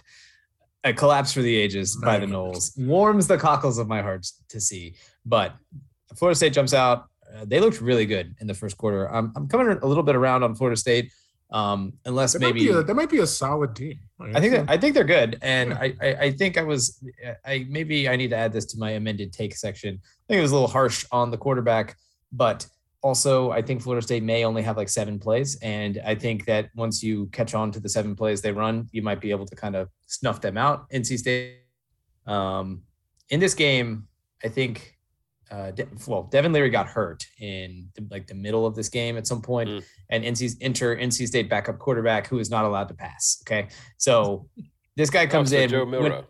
[0.83, 4.59] a collapse for the ages by the Noles warms the cockles of my heart to
[4.59, 4.95] see.
[5.25, 5.53] But
[6.15, 7.05] Florida State jumps out.
[7.33, 9.11] Uh, they looked really good in the first quarter.
[9.11, 11.11] I'm, I'm coming a little bit around on Florida State,
[11.51, 13.99] um, unless That maybe might a, that might be a solid team.
[14.19, 15.77] I think that, I think they're good, and Yeah.
[15.81, 17.03] I, I I think I was
[17.45, 19.99] I maybe I need to add this to my amended take section.
[20.03, 21.97] I think it was a little harsh on the quarterback,
[22.31, 22.65] but
[23.03, 26.69] also I think Florida State may only have like seven plays, and I think that
[26.75, 29.55] once you catch on to the seven plays they run, you might be able to
[29.55, 30.89] kind of snuff them out.
[30.89, 31.57] NC State,
[32.25, 32.83] um,
[33.29, 34.07] in this game,
[34.43, 34.89] I think.
[35.51, 39.17] Uh, De- well, Devin Leary got hurt in the, like the middle of this game
[39.17, 39.83] at some point, Mm.
[40.09, 43.43] and NC's enter NC State backup quarterback who is not allowed to pass.
[43.45, 44.49] Okay, so
[44.95, 45.69] this guy comes in.
[45.69, 46.25] Joe when- Milroe.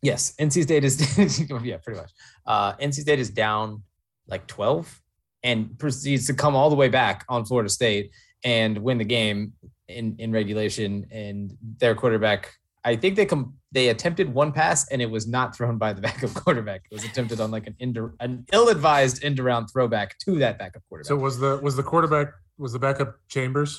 [0.00, 1.18] yes, NC State is
[1.64, 2.12] yeah, pretty much.
[2.46, 3.82] Uh, NC State is down
[4.28, 5.02] like twelve
[5.46, 8.10] and proceeds to come all the way back on Florida State
[8.44, 9.52] and win the game
[9.88, 11.06] in in regulation.
[11.10, 12.40] And their quarterback,
[12.84, 16.00] I think they come they attempted one pass and it was not thrown by the
[16.08, 16.80] backup quarterback.
[16.90, 20.82] It was attempted on like an ind- an ill-advised end around throwback to that backup
[20.88, 21.08] quarterback.
[21.08, 22.28] So was the was the quarterback
[22.58, 23.72] was the backup Chambers?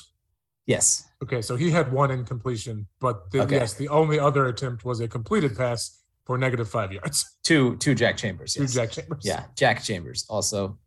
[0.66, 3.56] yes, Okay, so he had one incompletion, but the, Okay.
[3.56, 5.80] yes, the only other attempt was a completed pass
[6.26, 8.56] for negative five yards to to Jack Chambers.
[8.58, 8.72] yes.
[8.74, 9.22] Jack Chambers.
[9.24, 10.20] Yeah, Jack Chambers.
[10.28, 10.78] Also,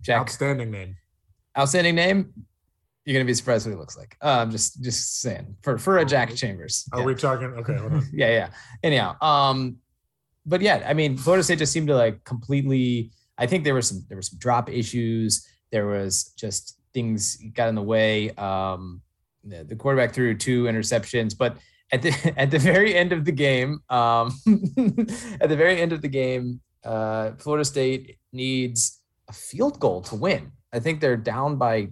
[0.00, 0.96] Jack, outstanding name.
[1.58, 2.32] outstanding name.
[3.04, 4.16] You're gonna be surprised what he looks like.
[4.20, 6.88] I'm just just saying for for a Jack Chambers.
[6.92, 7.04] Are Yeah.
[7.06, 7.48] we talking?
[7.54, 8.06] Okay, hold on.
[8.12, 8.48] yeah, yeah.
[8.82, 9.76] Anyhow, um,
[10.44, 13.12] but yeah, I mean, Florida State just seemed to like completely.
[13.38, 15.46] I think there were some there were some drop issues.
[15.70, 18.30] There was just things got in the way.
[18.32, 19.02] Um,
[19.44, 21.58] the, the quarterback threw two interceptions, but
[21.92, 24.32] at the at the very end of the game, um,
[25.40, 30.14] at the very end of the game, uh, Florida State needs a field goal to
[30.14, 30.52] win.
[30.72, 31.88] I think they're down by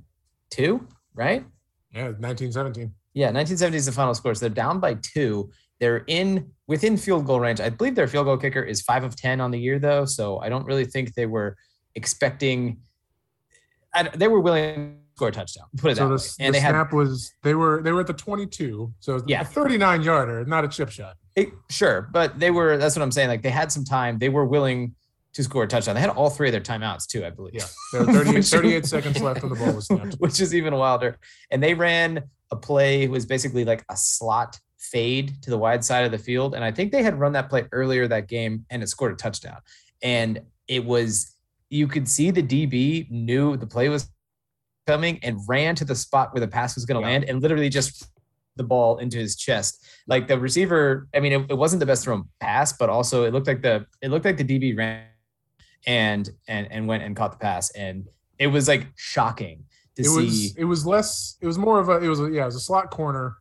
[0.51, 1.45] two, right?
[1.93, 2.93] Yeah, 1917.
[3.14, 4.35] Yeah, 1970 is the final score.
[4.35, 5.51] So they're down by two.
[5.80, 7.61] They're in within field goal range.
[7.61, 10.05] I believe their field goal kicker is five of 10 on the year, though.
[10.05, 11.57] So I don't really think they were
[11.95, 12.78] expecting,
[13.95, 16.09] I, they were willing to score a touchdown, put it out.
[16.09, 16.28] So that the, way.
[16.39, 19.43] the And they had, snap was they were they were at the 22, so Yeah.
[19.43, 21.16] a 39 yarder, not a chip shot.
[21.37, 23.28] it- sure, but they were, that's what I'm saying.
[23.28, 24.18] Like they had some time.
[24.18, 24.95] They were willing
[25.35, 25.95] to score a touchdown.
[25.95, 27.55] They had all three of their timeouts, too, I believe.
[27.55, 30.14] Yeah, there were 38, Which- 38 seconds left when the ball was snapped.
[30.14, 31.18] which is even wilder.
[31.51, 35.85] And they ran a play it was basically like a slot fade to the wide
[35.85, 36.55] side of the field.
[36.55, 39.16] And I think they had run that play earlier that game and it scored a
[39.16, 39.59] touchdown.
[40.03, 41.35] And it was
[41.70, 44.09] you could see the DB knew the play was
[44.87, 47.12] coming and ran to the spot where the pass was going to Yeah.
[47.14, 48.07] land and literally just
[48.57, 49.85] the ball into his chest.
[50.07, 53.32] Like the receiver, I mean, it, it wasn't the best thrown pass, but also it
[53.32, 55.03] looked like the it looked like the DB ran
[55.87, 57.70] and and and went and caught the pass.
[57.72, 58.07] And
[58.39, 59.64] it was like shocking
[59.97, 60.16] to It see.
[60.24, 62.57] was it was less it was more of a it was a, yeah it was
[62.57, 63.37] a slot corner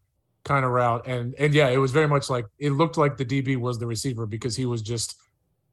[0.46, 3.26] kind of route and and yeah it was very much like it looked like the
[3.26, 5.16] DB was the receiver because he was just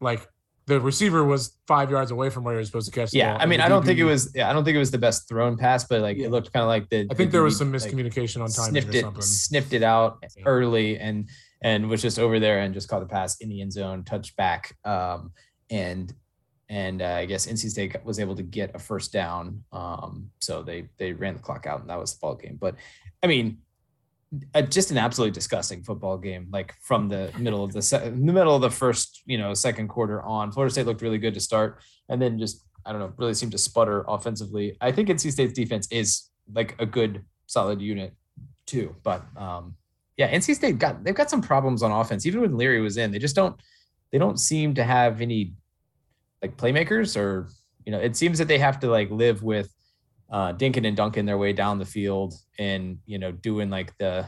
[0.01, 0.27] like
[0.67, 3.11] the receiver was five yards away from where he was supposed to catch.
[3.11, 4.31] The yeah, I mean, I don't think it was.
[4.37, 6.27] Yeah, I don't think it was the best thrown pass, but like Yeah.
[6.27, 7.09] it looked kind of like the.
[7.11, 8.71] I think the there was DB, some like, miscommunication on time.
[8.71, 9.23] sniffed or it, something.
[9.23, 11.29] sniffed it out early, and
[11.61, 14.67] and was just over there and just caught the pass in the end zone, touchback.
[14.87, 15.33] um,
[15.71, 16.15] and
[16.71, 19.65] and uh, I guess NC State was able to get a first down.
[19.73, 22.57] Um, so they they ran the clock out, and that was the ball game.
[22.59, 22.77] But
[23.23, 23.59] I mean,
[24.69, 26.47] just an absolutely disgusting football game.
[26.53, 29.89] Like from the middle of the se- the middle of the first, you know, second
[29.89, 33.13] quarter on, Florida State looked really good to start, and then just I don't know,
[33.17, 34.77] really seemed to sputter offensively.
[34.81, 38.15] I think NC State's defense is like a good, solid unit
[38.67, 39.75] too, but um,
[40.17, 42.27] yeah, NC State got they've got some problems on offense.
[42.27, 43.61] Even when Leary was in, they just don't
[44.13, 45.55] they don't seem to have any
[46.43, 47.49] like playmakers or
[47.85, 49.73] you know it seems that they have to like live with
[50.31, 54.27] uh Dinkin and Duncan their way down the field and you know doing like the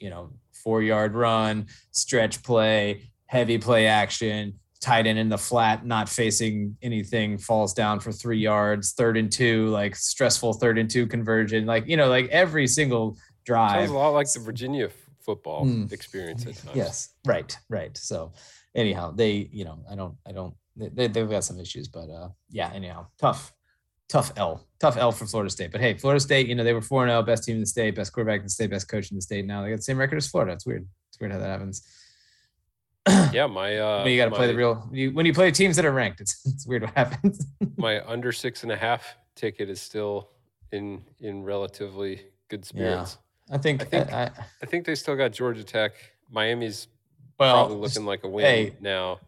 [0.00, 5.84] you know four yard run stretch play heavy play action tight end in the flat
[5.84, 10.88] not facing anything falls down for three yards third and two like stressful third and
[10.90, 14.88] two conversion like you know like every single drive Sounds a lot like the Virginia
[15.20, 15.92] football Mm.
[15.92, 16.76] experience at times.
[16.76, 17.94] Yes, right, right.
[17.98, 18.32] So
[18.74, 22.08] anyhow, they, you know, I don't, I don't, they, they- they've got some issues, but
[22.10, 23.52] uh, yeah, anyhow, tough,
[24.08, 25.72] tough L, tough L for Florida State.
[25.72, 27.94] But hey, Florida State, you know, they were 4 0, best team in the state,
[27.94, 29.44] best quarterback in the state, best coach in the state.
[29.44, 30.52] Now they got the same record as Florida.
[30.52, 30.86] It's weird.
[31.10, 31.82] It's weird how that happens.
[33.32, 35.84] Yeah, my uh, you got to play the real, you, when you play teams that
[35.84, 37.44] are ranked, it's, it's weird what happens.
[37.76, 40.30] my under six and a half ticket is still
[40.72, 43.16] in in relatively good spirits.
[43.50, 44.30] I think, I think- I, I,
[44.62, 45.92] I think they still got Georgia Tech.
[46.30, 46.88] Miami's
[47.38, 49.20] well, probably looking like a win hey, now.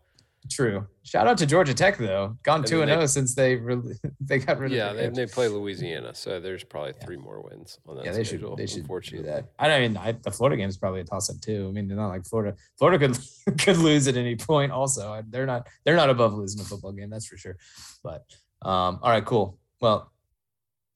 [0.48, 0.86] True.
[1.02, 4.58] Shout out to Georgia Tech though, gone two and zero since they really, they got
[4.58, 7.04] rid of Yeah, they, they play Louisiana, so there's probably Yeah.
[7.04, 8.56] three more wins on that yeah, they schedule.
[8.56, 8.86] should they should
[9.16, 9.46] do that.
[9.58, 11.66] I don't mean I, the Florida game is probably a toss up too.
[11.68, 12.56] I mean, they're not like Florida.
[12.78, 14.72] Florida could could lose at any point.
[14.72, 17.10] Also, they're not they're not above losing a football game.
[17.10, 17.56] That's for sure.
[18.02, 18.24] But
[18.62, 19.58] um, all right, cool.
[19.80, 20.12] Well,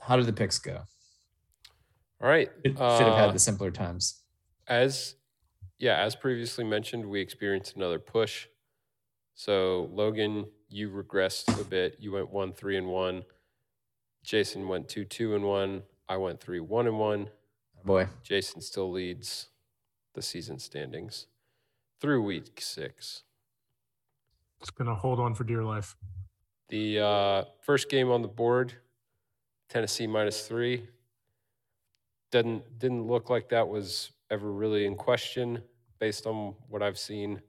[0.00, 0.82] how did the picks go?
[2.22, 2.50] All right.
[2.64, 4.22] Should, should have uh, had the simpler times.
[4.68, 5.16] as
[5.78, 8.46] yeah, as previously mentioned, we experienced another push.
[9.34, 11.96] So Logan, you regressed a bit.
[11.98, 13.24] You went one three and one.
[14.22, 15.82] Jason went two two and one.
[16.08, 17.28] I went three one and one.
[17.84, 19.48] Boy, Jason still leads
[20.14, 21.26] the season standings
[22.00, 23.24] through week six.
[24.60, 25.96] Just gonna hold on for dear life.
[26.68, 28.72] The uh, first game on the board,
[29.68, 30.88] Tennessee minus three.
[32.30, 35.62] Didn't didn't look like that was ever really in question
[35.98, 37.40] based on what I've seen,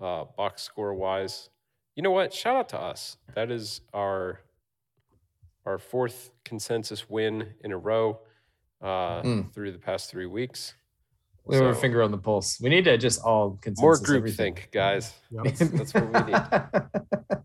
[0.00, 1.48] uh, box score wise.
[1.96, 2.32] You know what?
[2.32, 3.16] Shout out to us.
[3.34, 4.40] That is our
[5.66, 8.20] our fourth consensus win in a row
[8.82, 9.52] uh, Mm.
[9.52, 10.74] through the past three weeks.
[11.44, 12.58] we have a finger on the pulse.
[12.60, 14.54] We need to just all consensus More group everything.
[14.54, 15.12] think, guys.
[15.30, 15.44] Yep.
[15.44, 17.40] That's, that's what we need.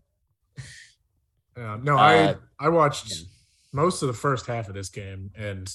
[1.56, 3.24] Yeah, no, Uh, I I watched yeah.
[3.72, 5.70] most of the first half of this game, and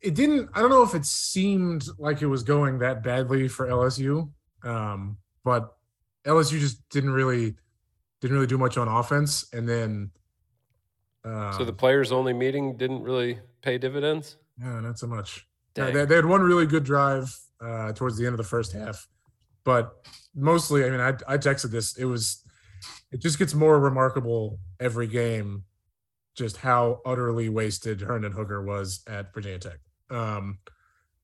[0.00, 0.48] it didn't.
[0.54, 4.30] I don't know if it seemed like it was going that badly for LSU,
[4.64, 5.76] um, but
[6.24, 7.54] LSU just didn't really
[8.20, 10.10] didn't really do much on offense, and then
[11.24, 14.36] um, so the players only meeting didn't really pay dividends.
[14.60, 15.46] yeah, not so much.
[15.78, 18.72] Uh, they, they had one really good drive uh, towards the end of the first
[18.72, 19.06] half,
[19.64, 19.94] but
[20.34, 21.96] mostly, I mean, I, I texted this.
[21.96, 22.42] It was,
[23.12, 25.64] it just gets more remarkable every game,
[26.34, 29.78] just how utterly wasted Hendon Hooker was at Virginia Tech.
[30.10, 30.58] Um,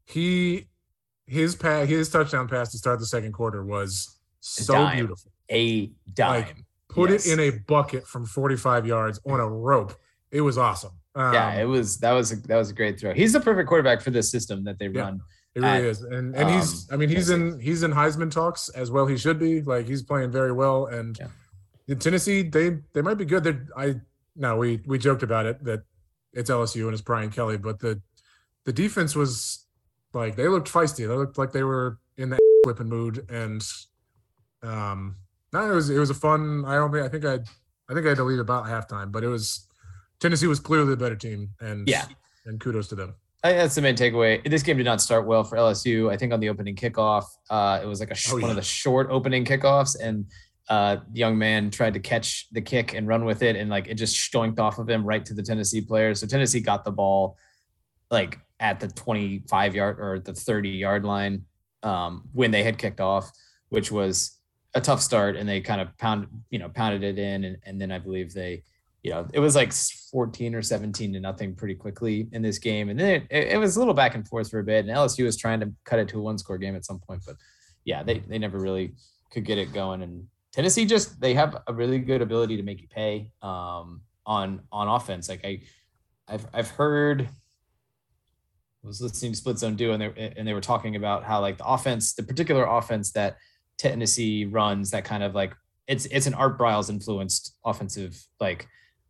[0.04, 0.68] he,
[1.26, 4.96] his pass, his touchdown pass to start the second quarter was so dime.
[4.96, 5.32] beautiful.
[5.50, 6.42] a dime.
[6.44, 6.56] Like,
[6.88, 7.26] Put Yes.
[7.26, 9.92] it in a bucket from 45 yards on a rope.
[10.30, 10.92] It was awesome.
[11.14, 13.12] Um, yeah, it was that was a, that was a great throw.
[13.12, 15.00] He's the perfect quarterback for this system that they Yeah.
[15.02, 15.20] run.
[15.54, 16.88] It really at, is, and and he's.
[16.90, 19.06] um, I mean, he's in he's in Heisman talks as well.
[19.06, 19.62] He should be.
[19.62, 21.28] Like he's playing very well, and Yeah.
[21.88, 23.44] in Tennessee, they they might be good.
[23.44, 23.96] They're, I
[24.36, 25.82] no, we we joked about it that
[26.32, 28.00] it's LSU and it's Brian Kelly, but the
[28.64, 29.65] the defense was
[30.16, 30.98] like they looked feisty.
[31.06, 33.62] They looked like they were in the whipping mood, and
[34.62, 35.16] um,
[35.52, 36.64] no, it was it was a fun.
[36.66, 37.34] I don't think I think I
[37.90, 39.66] I think I had to leave about halftime, but it was
[40.20, 42.06] Tennessee was clearly the better team, and Yeah.
[42.46, 43.14] and kudos to them.
[43.44, 44.48] I think that's the main takeaway.
[44.48, 46.10] This game did not start well for LSU.
[46.10, 48.50] I think on the opening kickoff, uh, it was like a sh- Oh, one yeah.
[48.50, 50.26] of the short opening kickoffs, and
[50.68, 53.86] uh, the young man tried to catch the kick and run with it, and like
[53.86, 56.18] it just stoinked off of him right to the Tennessee players.
[56.20, 57.36] So Tennessee got the ball
[58.10, 61.44] like at the 25 yard or the 30 yard line
[61.82, 63.30] um, when they had kicked off,
[63.68, 64.38] which was
[64.74, 67.80] a tough start, and they kind of pounded you know pounded it in, and, and
[67.80, 68.62] then I believe they
[69.06, 72.88] you know, it was like 14 or 17 to nothing pretty quickly in this game.
[72.88, 74.84] And then it, it was a little back and forth for a bit.
[74.84, 77.22] And LSU was trying to cut it to a one score game at some point.
[77.24, 77.36] But
[77.84, 78.94] yeah, they, they never really
[79.30, 80.02] could get it going.
[80.02, 84.62] And Tennessee just, they have a really good ability to make you pay um, on
[84.72, 85.28] on offense.
[85.28, 85.60] Like I,
[86.26, 87.28] I've, I've heard,
[88.86, 91.58] was listening to Split Zone Duo, and they, and they were talking about how like
[91.58, 93.36] the offense, the particular offense that
[93.78, 95.54] Tennessee runs, that kind of like,
[95.86, 98.66] it's it's an Art Briles influenced offensive like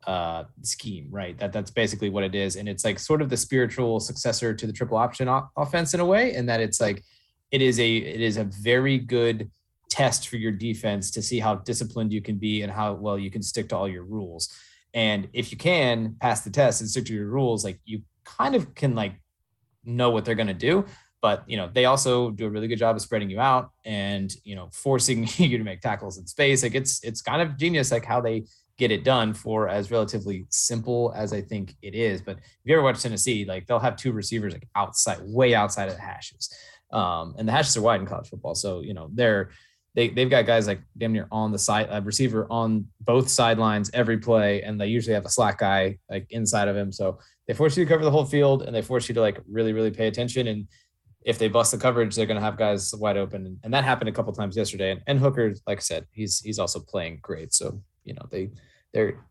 [0.06, 1.36] uh scheme right?
[1.38, 2.56] That that's basically what it is.
[2.56, 6.00] And it's like sort of the spiritual successor to the triple option o- offense in
[6.00, 7.02] a way and that it's like
[7.50, 9.50] it is a it is a very good
[9.88, 13.30] test for your defense to see how disciplined you can be and how well you
[13.30, 14.54] can stick to all your rules.
[14.94, 18.54] And if you can pass the test and stick to your rules like you kind
[18.54, 19.14] of can like
[19.86, 20.84] know what they're going to do
[21.22, 24.36] but you know they also do a really good job of spreading you out and
[24.44, 26.62] you know forcing you to make tackles in space.
[26.62, 28.44] Like it's it's kind of genius like how they
[28.78, 32.20] get it done for as relatively simple as I think it is.
[32.20, 35.88] But if you ever watch Tennessee, like they'll have two receivers like outside, way outside
[35.88, 36.54] of the hashes.
[36.92, 38.54] Um, and the hashes are wide in college football.
[38.54, 39.50] So, you know, they're
[39.94, 43.90] they they've got guys like damn near on the side uh, receiver on both sidelines
[43.94, 46.92] every play, and they usually have a slack guy like inside of him.
[46.92, 49.40] So they force you to cover the whole field and they force you to like
[49.48, 50.48] really, really pay attention.
[50.48, 50.66] And
[51.24, 53.58] if they bust the coverage, they're going to have guys wide open.
[53.62, 54.92] And that happened a couple times yesterday.
[54.92, 57.52] And, and Hooker, like I said, he's he's also playing great.
[57.54, 58.50] So you know they
[58.92, 59.24] they're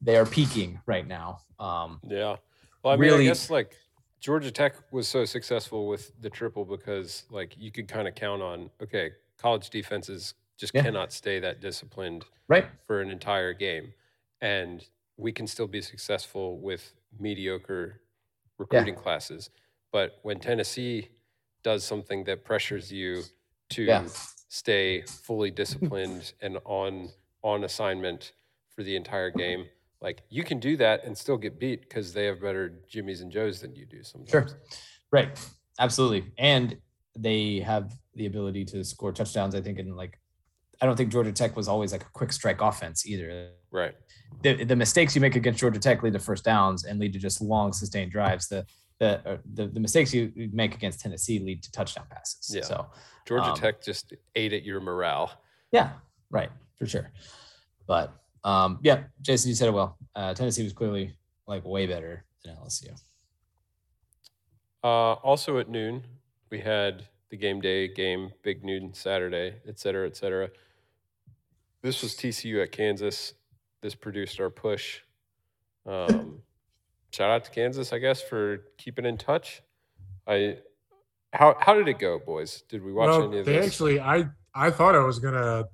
[0.00, 1.38] they are peaking right now.
[1.58, 2.36] Um, Yeah.
[2.82, 3.76] Well, I mean, Really- I guess like
[4.20, 8.42] Georgia Tech was so successful with the triple because like you could kind of count
[8.42, 10.82] on okay, college defenses just Yeah.
[10.82, 12.66] cannot stay that disciplined right.
[12.86, 13.92] for an entire game,
[14.40, 14.84] and
[15.16, 18.00] we can still be successful with mediocre
[18.58, 19.50] recruiting classes.
[19.92, 21.08] But when Tennessee
[21.62, 23.22] does something that pressures you
[23.70, 24.06] to Yeah.
[24.48, 27.10] stay fully disciplined and on
[27.44, 28.32] on assignment
[28.74, 29.66] for the entire game,
[30.00, 33.32] like you can do that and still get beat because they have better Jimmys and
[33.32, 34.30] Joes than you do sometimes.
[34.52, 34.58] Sure.
[35.10, 35.38] Right.
[35.78, 36.32] Absolutely.
[36.38, 36.78] And
[37.18, 39.54] they have the ability to score touchdowns.
[39.54, 40.18] I think in like,
[40.82, 43.50] I don't think Georgia Tech was always like a quick strike offense either.
[43.70, 43.94] Right.
[44.42, 47.20] The, the mistakes you make against Georgia Tech lead to first downs and lead to
[47.20, 48.48] just long sustained drives.
[48.48, 48.66] The
[48.98, 52.52] the uh, the, the mistakes you you make against Tennessee lead to touchdown passes.
[52.54, 52.62] Yeah.
[52.62, 52.86] So
[53.26, 55.30] Georgia Um, Tech just ate at your morale.
[55.70, 55.90] yeah,
[56.30, 57.10] right, for sure.
[57.86, 58.12] But
[58.42, 59.96] um, yeah, Jason, you said it well.
[60.16, 61.14] Uh, Tennessee was clearly
[61.46, 62.90] like way better than LSU.
[64.82, 66.02] Uh, also at noon,
[66.50, 70.48] we had the game day game, big noon Saturday, et cetera, et cetera.
[71.82, 73.34] This was TCU at Kansas.
[73.82, 75.00] This produced our push.
[75.84, 76.38] Um,
[77.12, 79.62] shout out to Kansas, I guess, for keeping in touch.
[80.26, 80.58] I
[81.32, 82.62] how how did it go, boys?
[82.68, 83.66] Did we watch well, any of they this?
[83.66, 85.64] actually, I I thought I was gonna,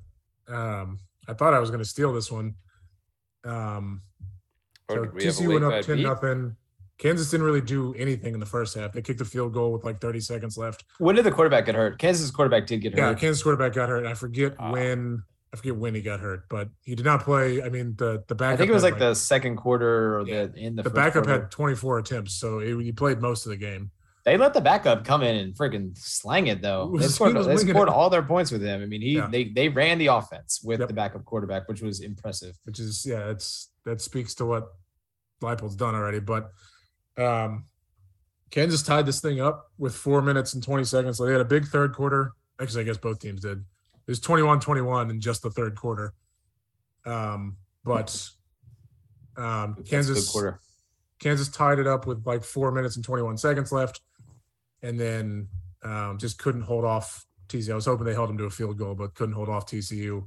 [0.49, 2.55] um, I thought I was gonna steal this one.
[3.45, 4.03] Um,
[4.89, 6.03] or so did we TCU went up ten beat?
[6.05, 6.57] nothing.
[6.97, 8.93] Kansas didn't really do anything in the first half.
[8.93, 10.83] They kicked a field goal with like 30 seconds left.
[10.99, 11.97] When did the quarterback get hurt?
[11.97, 13.11] Kansas quarterback did get hurt.
[13.11, 13.15] Yeah.
[13.15, 14.05] Kansas quarterback got hurt.
[14.05, 14.73] I forget Ah.
[14.73, 15.23] when.
[15.53, 17.63] I forget when he got hurt, but he did not play.
[17.63, 18.55] I mean, the the backup.
[18.55, 20.47] I think it was had, like the second quarter or Yeah.
[20.47, 21.43] the in the, the backup quarter.
[21.43, 23.91] had 24 attempts, so it, he played most of the game.
[24.25, 26.93] They let the backup come in and freaking slang it though.
[26.93, 28.83] He They scored, they scored all their points with him.
[28.83, 29.29] I mean, he Yeah.
[29.31, 30.89] they they ran the offense with Yep.
[30.89, 32.55] the backup quarterback, which was impressive.
[32.65, 34.67] which is yeah, it's that speaks to what
[35.41, 36.21] Leipold's done already.
[36.21, 36.51] But
[37.17, 37.65] um,
[38.51, 41.17] Kansas tied this thing up with four minutes and 20 seconds.
[41.17, 42.33] So they had a big third quarter.
[42.61, 43.65] Actually, I guess both teams did.
[44.09, 46.15] It was 21-21 in just the third quarter.
[47.05, 48.27] Um, but
[49.37, 50.61] um, That's a good Kansas quarter.
[51.19, 54.01] Kansas tied it up with like four minutes and 21 seconds left,
[54.83, 55.49] and then
[55.83, 57.73] um, just couldn't hold off TCU.
[57.73, 60.25] I was hoping they held them to a field goal, but couldn't hold off TCU.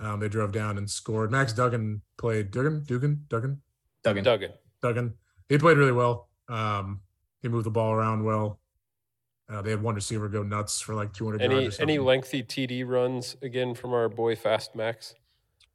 [0.00, 1.30] Um, they drove down and scored.
[1.30, 2.50] Max Duggan played.
[2.50, 3.62] Duggan, Dugan, Duggan,
[4.02, 4.24] Duggan.
[4.24, 4.52] Duggan.
[4.82, 5.14] Duggan.
[5.48, 6.28] He played really well.
[6.48, 7.02] Um,
[7.40, 8.58] he moved the ball around well.
[9.48, 11.54] Uh, they had one receiver go nuts for like 200 yards.
[11.54, 15.14] Any or any lengthy TD runs again from our boy Fast Max?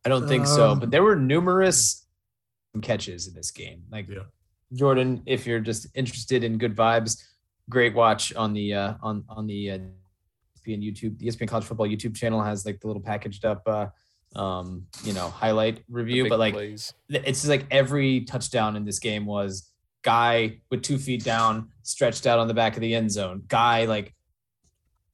[0.05, 2.05] I don't think so, Um, but there were numerous
[2.82, 3.84] catches in this game.
[3.91, 4.24] Like Yeah.
[4.74, 7.22] Jordan, if you're just interested in good vibes,
[7.69, 9.78] great watch on the uh, on on the uh,
[10.65, 11.17] ESPN YouTube.
[11.17, 13.88] The ESPN College Football YouTube channel has like the little packaged up, uh,
[14.39, 16.30] um, you know, highlight review.
[16.30, 16.93] But like plays.
[17.09, 19.70] it's just like every touchdown in this game was
[20.04, 23.43] guy with two feet down, stretched out on the back of the end zone.
[23.47, 24.14] Guy like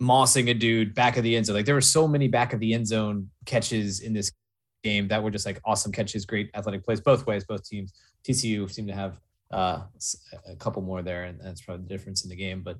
[0.01, 1.55] mossing a dude back of the end zone.
[1.55, 4.31] Like there were so many back of the end zone catches in this
[4.83, 7.43] game that were just like awesome catches, great athletic plays both ways.
[7.43, 7.93] Both teams.
[8.27, 9.19] TCU seemed to have
[9.51, 9.81] uh,
[10.47, 12.61] a couple more there, and that's probably the difference in the game.
[12.61, 12.77] But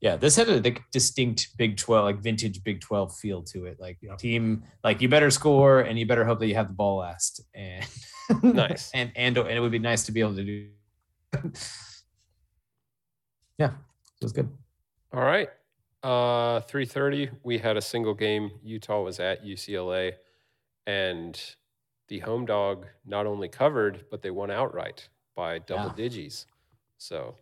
[0.00, 0.60] yeah, this had a
[0.92, 3.78] distinct Big Twelve, like vintage Big Twelve feel to it.
[3.80, 4.16] Like Yeah.
[4.16, 7.42] team, like you better score, and you better hope that you have the ball last.
[7.54, 7.84] And
[8.42, 8.90] Nice.
[8.94, 10.68] and and and it would be nice to be able to do.
[13.58, 14.48] yeah, it was good.
[15.12, 15.48] All right.
[16.02, 17.30] Uh, 3:30.
[17.42, 18.50] We had a single game.
[18.62, 20.12] Utah was at UCLA,
[20.86, 21.38] and
[22.08, 25.94] the home dog not only covered, but they won outright by double Yeah.
[25.96, 26.46] digits.
[26.98, 27.36] So,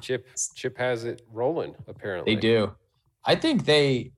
[0.00, 1.74] Chip Chip has it rolling.
[1.86, 2.74] Apparently, They do.
[3.24, 4.12] I think they.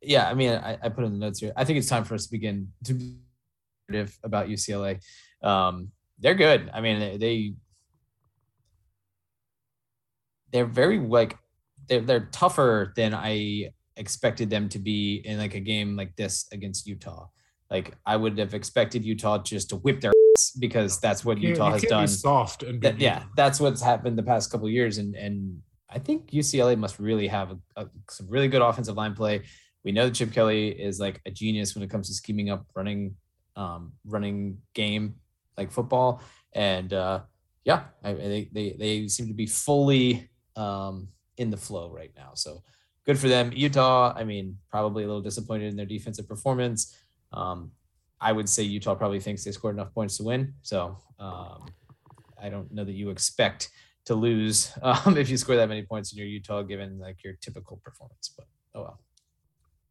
[0.00, 1.52] Yeah, I mean, I, I put in the notes here.
[1.56, 3.16] I think it's time for us to begin to be
[4.22, 5.00] about UCLA.
[5.42, 6.70] Um, they're good.
[6.74, 7.54] I mean, they- they
[10.54, 11.36] they're very like
[11.88, 16.46] they're they're tougher than I expected them to be in like a game like this
[16.52, 17.26] against Utah.
[17.70, 21.72] Like I would have expected Utah just to whip their ass because that's what Utah
[21.72, 25.16] has done soft and that, yeah, that's what's happened the past couple of years, and
[25.16, 29.42] and I think UCLA must really have a, a, some really good offensive line play.
[29.82, 32.64] We know that Chip Kelly is like a genius when it comes to scheming up
[32.74, 33.16] running,
[33.56, 35.16] um, running game
[35.58, 37.22] like football, and uh,
[37.64, 42.30] yeah, I, they they they seem to be fully um, in the flow right now.
[42.34, 42.62] So
[43.06, 43.52] good for them.
[43.54, 46.96] Utah, I mean, probably a little disappointed in their defensive performance.
[47.32, 47.72] Um,
[48.20, 50.54] I would say Utah probably thinks they scored enough points to win.
[50.62, 51.66] So um,
[52.40, 53.70] I don't know that you expect
[54.06, 57.34] to lose um, if you score that many points in your Utah, given like your
[57.40, 58.32] typical performance.
[58.36, 59.00] But oh well.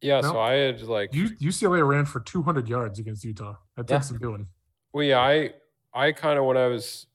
[0.00, 0.32] Yeah, No.
[0.32, 3.56] so I had like U- UCLA ran for 200 yards against Utah.
[3.76, 4.00] That Yeah.
[4.00, 4.48] some doing.
[4.92, 5.54] Well, yeah, I
[5.92, 7.06] I kind of when I was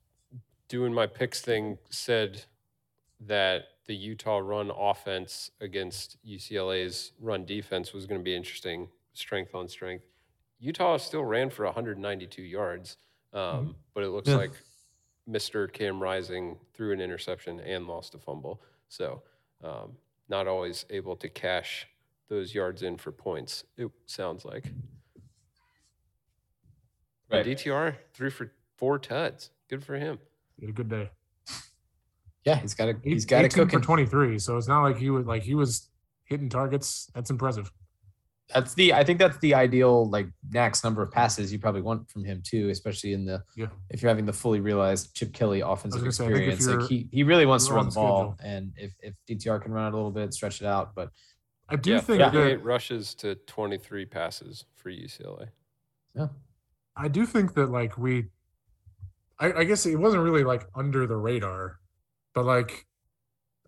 [0.69, 2.43] doing my picks thing said
[3.21, 9.53] that the Utah run offense against UCLA's run defense was going to be interesting, strength
[9.55, 10.05] on strength.
[10.59, 12.97] Utah still ran for 192 yards,
[13.33, 14.35] um, but it looks Yeah.
[14.37, 14.51] like
[15.27, 15.71] Mr.
[15.71, 19.21] Cam Rising threw an interception and lost a fumble, so
[19.63, 19.97] um,
[20.27, 21.87] not always able to cash
[22.29, 23.63] those yards in for points.
[23.77, 24.71] It sounds like.
[27.31, 29.51] And DTR threw for four tuds.
[29.69, 30.19] Good for him.
[30.57, 31.09] He had a good day.
[32.45, 33.79] Yeah, he's got a he's got a 18 cooking.
[33.79, 34.39] for 23.
[34.39, 35.89] So it's not like he was like he was
[36.25, 37.09] hitting targets.
[37.13, 37.71] That's impressive.
[38.53, 42.09] That's the I think that's the ideal like max number of passes you probably want
[42.09, 43.67] from him too, especially in the Yeah.
[43.89, 46.81] if you're having the fully realized Chip Kelly offensive gonna say, I think if experience.
[46.83, 49.85] Like he he really wants to run the ball, and if if DTR can run
[49.85, 51.11] it a little bit, stretch it out, but
[51.67, 55.49] I do yeah, think 38 that rushes to 23 passes for UCLA.
[56.15, 56.29] yeah,
[56.95, 58.25] I do think that like we
[59.39, 61.79] I, I guess it wasn't really like under the radar,
[62.39, 62.85] but like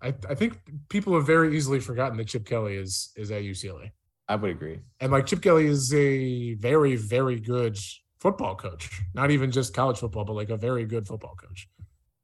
[0.02, 0.58] I, I think
[0.90, 3.92] people have very easily forgotten that Chip Kelly is is at UCLA.
[4.28, 4.80] I would agree.
[5.02, 7.78] And like Chip Kelly is a very, very good
[8.20, 8.90] football coach.
[9.14, 11.68] Not even just college football, but like a very good football coach.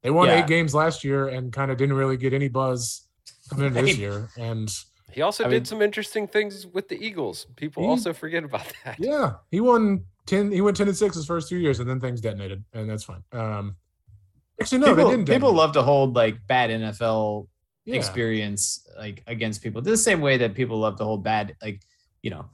[0.02, 0.40] They won Yeah.
[0.40, 3.06] eight games last year and kind of didn't really get any buzz
[3.50, 4.28] coming into this year.
[4.38, 4.70] And
[5.12, 7.46] He also I did mean- some interesting things with the Eagles.
[7.56, 8.96] People He- also forget about that.
[8.98, 10.50] yeah, he won ten.
[10.50, 13.04] He went ten and six his first two years, and then things detonated, and that's
[13.04, 13.22] fine.
[13.32, 13.76] Um,
[14.60, 15.28] actually, no, people, they didn't.
[15.28, 17.48] people love to hold like bad NFL
[17.84, 17.96] Yeah.
[17.96, 19.80] experience like against people.
[19.82, 21.82] The same way that people love to hold bad, like
[22.22, 22.46] you know,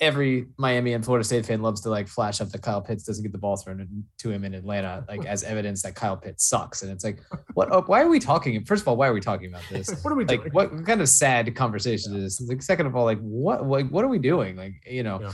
[0.00, 3.22] every Miami and Florida State fan loves to like flash up that Kyle Pitts doesn't
[3.22, 6.82] get the ball thrown to him in Atlanta, like as evidence that Kyle Pitts sucks.
[6.82, 7.20] And it's like,
[7.54, 7.68] what?
[7.72, 8.62] oh, Why are we talking?
[8.64, 9.88] First of all, why are we talking about this?
[10.02, 10.42] What are we doing?
[10.42, 12.48] Like, what kind of sad conversation is this?
[12.48, 13.66] Like, second of all, like, what?
[13.68, 14.56] Like, what are we doing?
[14.56, 15.20] Like, you know.
[15.20, 15.32] Yeah.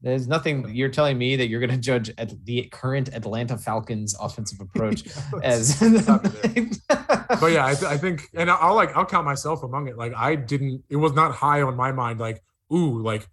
[0.00, 4.14] There's nothing you're telling me that you're going to judge at the current Atlanta Falcons
[4.20, 5.04] offensive approach
[5.42, 9.96] as but yeah, I, th- I think, and I'll like, I'll count myself among it.
[9.96, 12.20] Like, I didn't, it was not high on my mind.
[12.20, 13.28] Like, ooh, like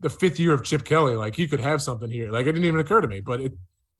[0.00, 2.30] the fifth year of Chip Kelly, like he could have something here.
[2.30, 3.52] Like, it didn't even occur to me, but it,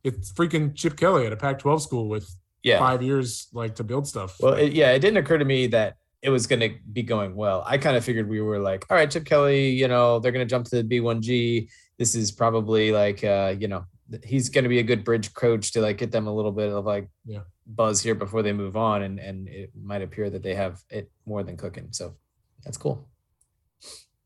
[0.02, 2.78] it's freaking Chip Kelly at a Pac-12 school with yeah.
[2.78, 4.36] five years like to build stuff.
[4.40, 7.34] Well, it, yeah, it didn't occur to me that it was going to be going
[7.34, 7.62] well.
[7.66, 10.46] I kind of figured we were like, all right, Chip Kelly, you know, they're going
[10.46, 11.68] to jump to the B1G.
[11.98, 13.84] This is probably like, uh, you know,
[14.24, 16.70] he's going to be a good bridge coach to like get them a little bit
[16.70, 17.40] of like Yeah.
[17.66, 19.02] buzz here before they move on.
[19.02, 21.88] And, and it might appear that they have it more than cooking.
[21.92, 22.16] So
[22.64, 23.08] that's cool.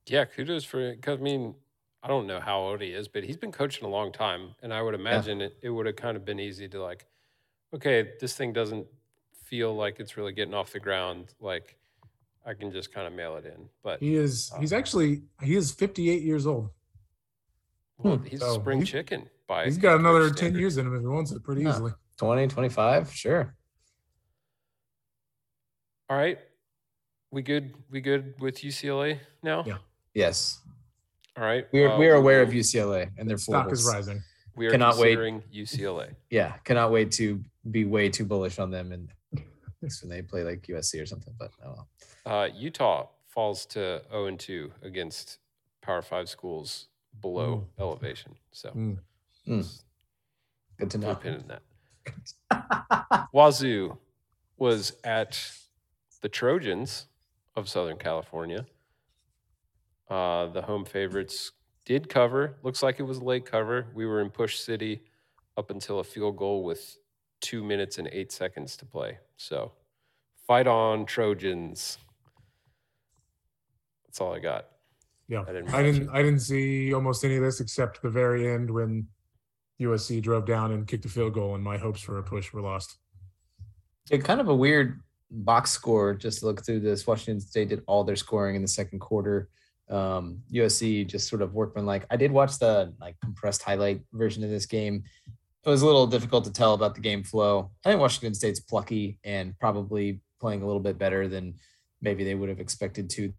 [0.07, 1.55] Yeah, kudos for because I mean,
[2.03, 4.74] I don't know how old he is, but he's been coaching a long time, and
[4.74, 7.07] I would imagine it, it would have kind of been easy to like,
[7.74, 8.86] okay, this thing doesn't
[9.45, 11.32] feel like it's really getting off the ground.
[11.40, 11.78] Like,
[12.47, 13.68] I can just kind of mail it in.
[13.82, 16.70] But he is, he's actually, he is 58 years old.
[17.99, 19.28] well, hmm, he's so a spring he's- chicken.
[19.47, 21.70] By He's got coach another 10 years in him if he wants it pretty Huh.
[21.70, 21.92] easily.
[22.16, 23.12] 20, 25.
[23.12, 23.55] Sure.
[26.09, 26.38] All right,
[27.30, 27.74] we good?
[27.90, 29.64] We good with UCLA now?
[29.66, 29.78] Yeah.
[30.14, 30.60] Yes.
[31.36, 31.66] All right.
[31.73, 34.23] We're, uh, we're aware of UCLA and their Stock is rising.
[34.56, 35.16] We are Cannot wait.
[35.16, 36.14] considering UCLA.
[36.31, 36.52] Yeah.
[36.64, 38.93] Cannot wait to be way too bullish on them.
[38.93, 39.10] And
[40.02, 41.89] when they play like USC or something, but oh well.
[42.27, 45.39] Uh, Utah falls to 0 and 2 against
[45.82, 46.89] Power Five schools
[47.20, 48.35] below elevation.
[48.52, 48.98] So Mm.
[49.48, 49.82] Mm.
[50.78, 51.15] Good to know.
[51.15, 51.48] pin in
[52.51, 53.28] that.
[53.32, 53.98] Wazoo
[54.56, 55.39] was at
[56.23, 57.06] the Trojans
[57.56, 58.66] of Southern California.
[60.09, 61.52] Uh, the home favorites
[61.85, 62.56] did cover.
[62.62, 63.86] Looks like it was a late cover.
[63.94, 65.02] We were in Push City
[65.56, 66.97] up until a field goal with
[67.45, 69.19] two minutes and eight seconds to play.
[69.37, 69.73] So
[70.47, 71.99] fight on, Trojans.
[74.07, 74.66] That's all I got.
[75.29, 76.09] Yeah, I didn't I didn't.
[76.09, 79.07] I didn't see almost any of this except the very end when
[79.81, 82.62] USC drove down and kicked a field goal, and my hopes for a push were
[82.62, 82.97] lost.
[84.11, 85.01] Yeah, kind of a weird
[85.31, 86.15] box score.
[86.15, 89.49] Just to look through this, Washington State did all their scoring in the second quarter.
[89.91, 92.07] Um, USC just sort of workman like.
[92.11, 95.05] I did watch the like compressed highlight version of this game.
[95.65, 97.70] It was a little difficult to tell about the game flow.
[97.85, 101.55] I think Washington State's plucky and probably playing a little bit better than
[102.03, 103.32] maybe they would have expected to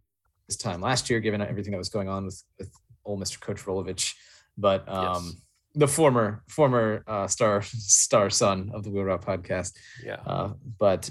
[0.47, 2.71] this time last year, given everything that was going on with with
[3.05, 3.39] old Mr.
[3.39, 4.13] Coach Rolovich.
[4.57, 5.35] But um, Yes.
[5.75, 9.73] the former former uh, star star son of the Wheel Route podcast.
[10.03, 10.17] Yeah.
[10.25, 11.09] Uh, but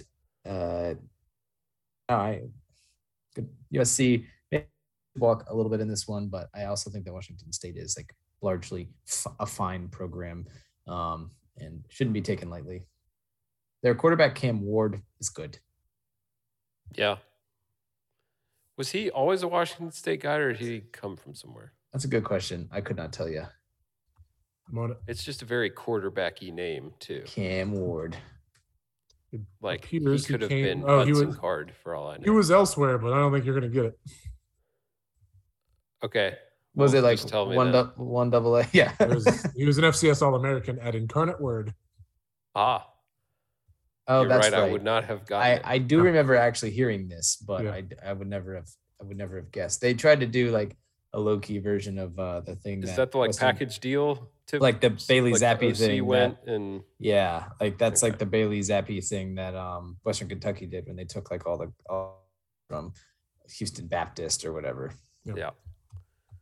[0.48, 0.94] uh,
[2.08, 2.40] I
[3.36, 4.26] good USC
[5.16, 7.96] walk a little bit in this one, but I also think that Washington State is
[7.96, 8.12] like
[8.42, 10.44] largely f- a fine program
[10.86, 12.86] um, and shouldn't be taken lightly.
[13.82, 15.58] Their quarterback Cam Ward is good.
[16.94, 17.16] Yeah.
[18.76, 21.72] Was he always a Washington State guy or did he come from somewhere?
[21.92, 22.68] That's a good question.
[22.72, 23.44] I could not tell you.
[24.68, 24.96] I'm on it.
[25.06, 27.22] It's just a very quarterbacky name too.
[27.26, 28.16] Cam Ward.
[29.32, 32.16] It Like he could have came- been oh, he Hudson was- Card for all I
[32.16, 32.22] know.
[32.24, 33.98] He was elsewhere, but I don't think you're gonna get it.
[36.02, 36.36] okay.
[36.76, 37.84] Was Well, it like just tell me one then.
[37.96, 38.66] dou- one double A?
[38.72, 38.92] Yeah.
[39.06, 41.72] Was, he was an FCS All American at Incarnate Word.
[42.54, 42.86] Ah,
[44.08, 44.60] oh, you're that's right.
[44.60, 44.68] right.
[44.68, 45.62] I would not have gotten I, it.
[45.64, 47.70] I do remember actually hearing this, but Yeah.
[47.72, 48.68] I, I would never have
[49.00, 49.80] I would never have guessed.
[49.80, 50.76] They tried to do like
[51.12, 52.82] a low key version of uh, the thing.
[52.82, 54.30] Is that the like Western- package deal?
[54.46, 54.60] Tip?
[54.60, 58.26] Like the Bailey like Zappe OC thing that- went and Yeah, like that's like the
[58.26, 62.26] Bailey Zappe thing that um Western Kentucky did when they took like all the all
[62.68, 62.92] from
[63.58, 64.92] Houston Baptist or whatever.
[65.24, 65.36] Yep.
[65.38, 65.50] yeah.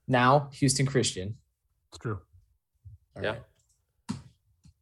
[0.08, 1.36] Now Houston Christian.
[1.90, 2.20] It's true.
[3.16, 3.30] All Yeah.
[3.30, 3.42] right.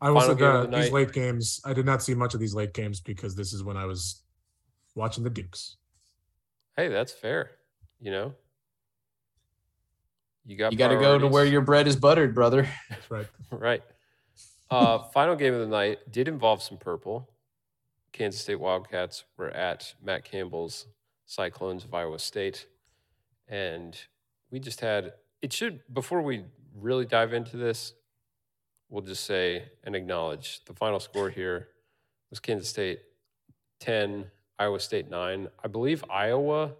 [0.02, 0.92] I will Final say game the these night.
[0.92, 3.76] late games, I did not see much of these late games because this is when
[3.76, 4.22] I was
[4.94, 5.76] watching the Dukes.
[6.76, 7.50] Hey, that's fair.
[8.00, 8.34] You know,
[10.46, 12.66] you got You got to go to where your bread is buttered, brother.
[12.88, 13.26] That's right.
[13.50, 13.82] right.
[14.70, 17.28] Uh, final game of the night did involve some purple.
[18.12, 20.86] Kansas State Wildcats were at Matt Campbell's
[21.26, 22.66] Cyclones of Iowa State,
[23.48, 23.96] and
[24.50, 25.12] we just had
[25.42, 25.52] it.
[25.52, 26.44] Should before we
[26.74, 27.94] really dive into this,
[28.88, 31.68] we'll just say and acknowledge the final score here
[32.30, 33.00] was Kansas State
[33.78, 34.26] ten,
[34.58, 35.48] Iowa State nine.
[35.64, 36.72] I believe Iowa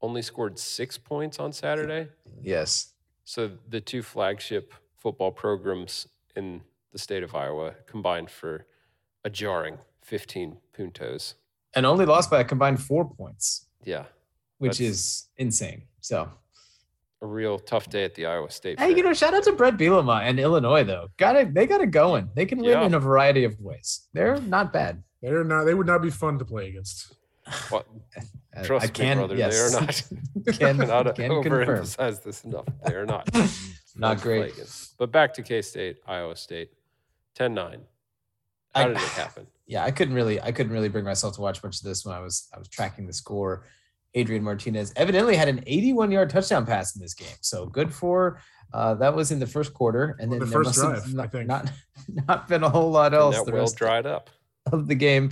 [0.00, 2.08] only scored six points on Saturday.
[2.42, 2.92] Yes.
[3.24, 6.62] So the two flagship football programs in
[6.92, 8.66] the state of Iowa combined for
[9.24, 11.34] a jarring 15 puntos.
[11.74, 14.04] And only lost by a combined four points, Yeah,
[14.58, 15.82] which is insane.
[16.00, 16.30] So
[17.22, 18.78] a real tough day at the Iowa State.
[18.80, 21.08] Hey, you know, shout out to Brett Bielema and Illinois though.
[21.16, 21.54] Got it.
[21.54, 22.28] They got it going.
[22.34, 22.82] They can win Yeah.
[22.84, 24.08] in a variety of ways.
[24.12, 25.02] They're not bad.
[25.22, 25.64] They're not.
[25.64, 27.14] They would not be fun to play against.
[27.70, 27.86] What-
[28.54, 29.54] Uh, Trust I me, can, brother, yes.
[29.56, 30.02] they are not.
[30.58, 31.66] can, cannot can confirm.
[31.78, 32.66] overemphasize this enough.
[32.84, 33.26] They are not.
[33.34, 34.52] Not fun to play great.
[34.54, 34.96] against.
[34.98, 36.70] But back to K State, Iowa State,
[37.34, 37.80] 10 9.
[38.74, 39.46] How I- did it happen?
[39.66, 42.14] yeah, I couldn't really, I couldn't really bring myself to watch much of this when
[42.14, 43.64] I was, I was tracking the score.
[44.14, 47.36] Adrian Martinez evidently had an 81 yard touchdown pass in this game.
[47.40, 48.40] So good for,
[48.74, 50.16] uh, that was in the first quarter.
[50.20, 51.46] And Well, then the there first must have drive, I not, think.
[51.48, 51.72] not,
[52.28, 54.30] not been a whole lot And else that the well rest dried up.
[54.72, 55.30] of the game.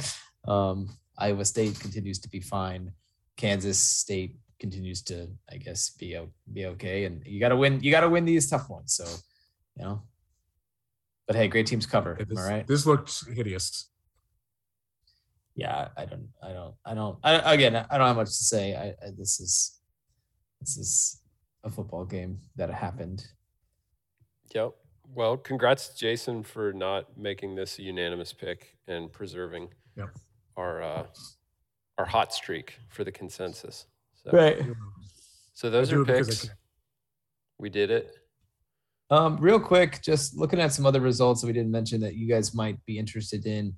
[0.49, 0.89] Um,
[1.19, 2.93] Iowa State continues to be fine.
[3.37, 6.19] Kansas State continues to, I guess, be
[6.53, 7.05] be okay.
[7.05, 7.81] And you got to win.
[7.83, 8.95] You got to win these tough ones.
[8.95, 9.05] So,
[9.77, 10.03] you know.
[11.27, 12.17] But hey, great teams cover.
[12.19, 12.67] Yeah, this, I right?
[12.67, 13.89] this looked hideous.
[15.61, 17.19] Yeah, I don't, I don't, I don't.
[17.23, 18.75] I, again, I don't have much to say.
[18.75, 19.79] I, I this is,
[20.61, 21.21] this is
[21.65, 23.27] a football game that happened.
[24.55, 24.73] Yep.
[25.15, 30.11] Well, congrats Jason for not making this a unanimous pick and preserving Yep.
[30.57, 31.07] our uh,
[31.99, 33.87] our hot streak for the consensus.
[34.25, 34.59] So, Right.
[35.53, 36.51] so those are it because I picks.
[37.59, 38.15] We did it.
[39.11, 42.27] Um, real quick, just looking at some other results that we didn't mention that you
[42.29, 43.75] guys might be interested in.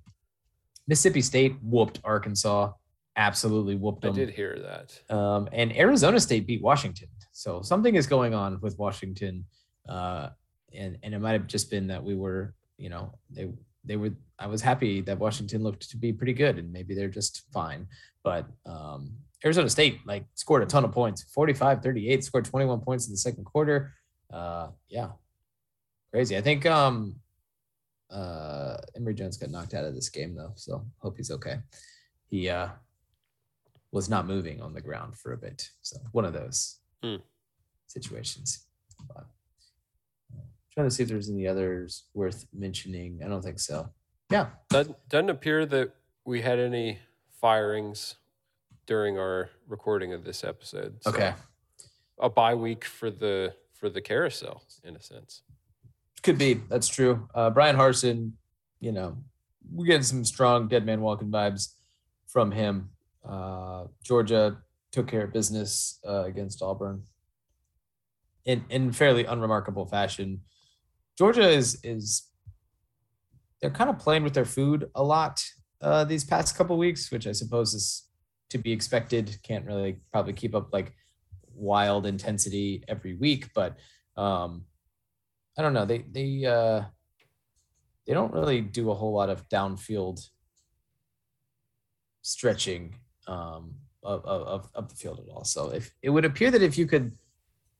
[0.88, 2.72] Mississippi State whooped Arkansas,
[3.16, 4.12] absolutely whooped them.
[4.12, 5.14] I did hear that.
[5.14, 7.08] Um, and Arizona State beat Washington.
[7.32, 9.44] So something is going on with Washington.
[9.88, 10.30] Uh,
[10.74, 13.48] and, and it might have just been that we were, you know, they,
[13.84, 17.08] they were, I was happy that Washington looked to be pretty good and maybe they're
[17.08, 17.86] just fine.
[18.24, 19.14] But um,
[19.44, 23.18] Arizona State like scored a ton of points 45 38, scored 21 points in the
[23.18, 23.94] second quarter.
[24.32, 25.08] Uh, yeah,
[26.12, 26.36] crazy.
[26.36, 27.16] I think um,
[28.10, 28.51] uh,
[28.96, 30.52] Emory Jones got knocked out of this game though.
[30.56, 31.58] So hope he's okay.
[32.28, 32.68] He, uh,
[33.90, 35.68] was not moving on the ground for a bit.
[35.82, 37.16] So one of those Hmm.
[37.86, 38.66] situations.
[39.08, 39.26] But,
[40.34, 40.40] uh,
[40.72, 43.20] trying to see if there's any others worth mentioning.
[43.24, 43.90] I don't think so.
[44.30, 44.50] Yeah.
[44.70, 45.94] Doesn't, doesn't appear that
[46.24, 47.00] we had any
[47.40, 48.14] firings
[48.86, 51.02] during our recording of this episode.
[51.02, 51.34] So Okay.
[52.18, 55.42] A bye week for the for the carousel in a sense.
[56.22, 56.54] Could be.
[56.54, 57.28] That's true.
[57.34, 58.32] Uh, Bryan Harsin,
[58.82, 59.16] you know,
[59.70, 61.74] we're getting some strong dead man walking vibes
[62.26, 62.90] from him.
[63.26, 64.58] Uh, Georgia
[64.90, 67.04] took care of business uh, against Auburn
[68.44, 70.40] in in fairly unremarkable fashion.
[71.16, 72.28] Georgia is is
[73.60, 75.40] they're kind of playing with their food a lot
[75.80, 78.08] uh, these past couple weeks, which I suppose is
[78.50, 79.38] to be expected.
[79.44, 80.92] Can't really probably keep up like
[81.54, 83.76] wild intensity every week, but
[84.16, 84.64] um,
[85.56, 85.86] I don't know.
[85.86, 86.82] They they uh,
[88.06, 90.28] they don't really do a whole lot of downfield
[92.22, 92.94] stretching
[93.26, 95.44] um, of, of of the field at all.
[95.44, 97.12] So if it would appear that if you could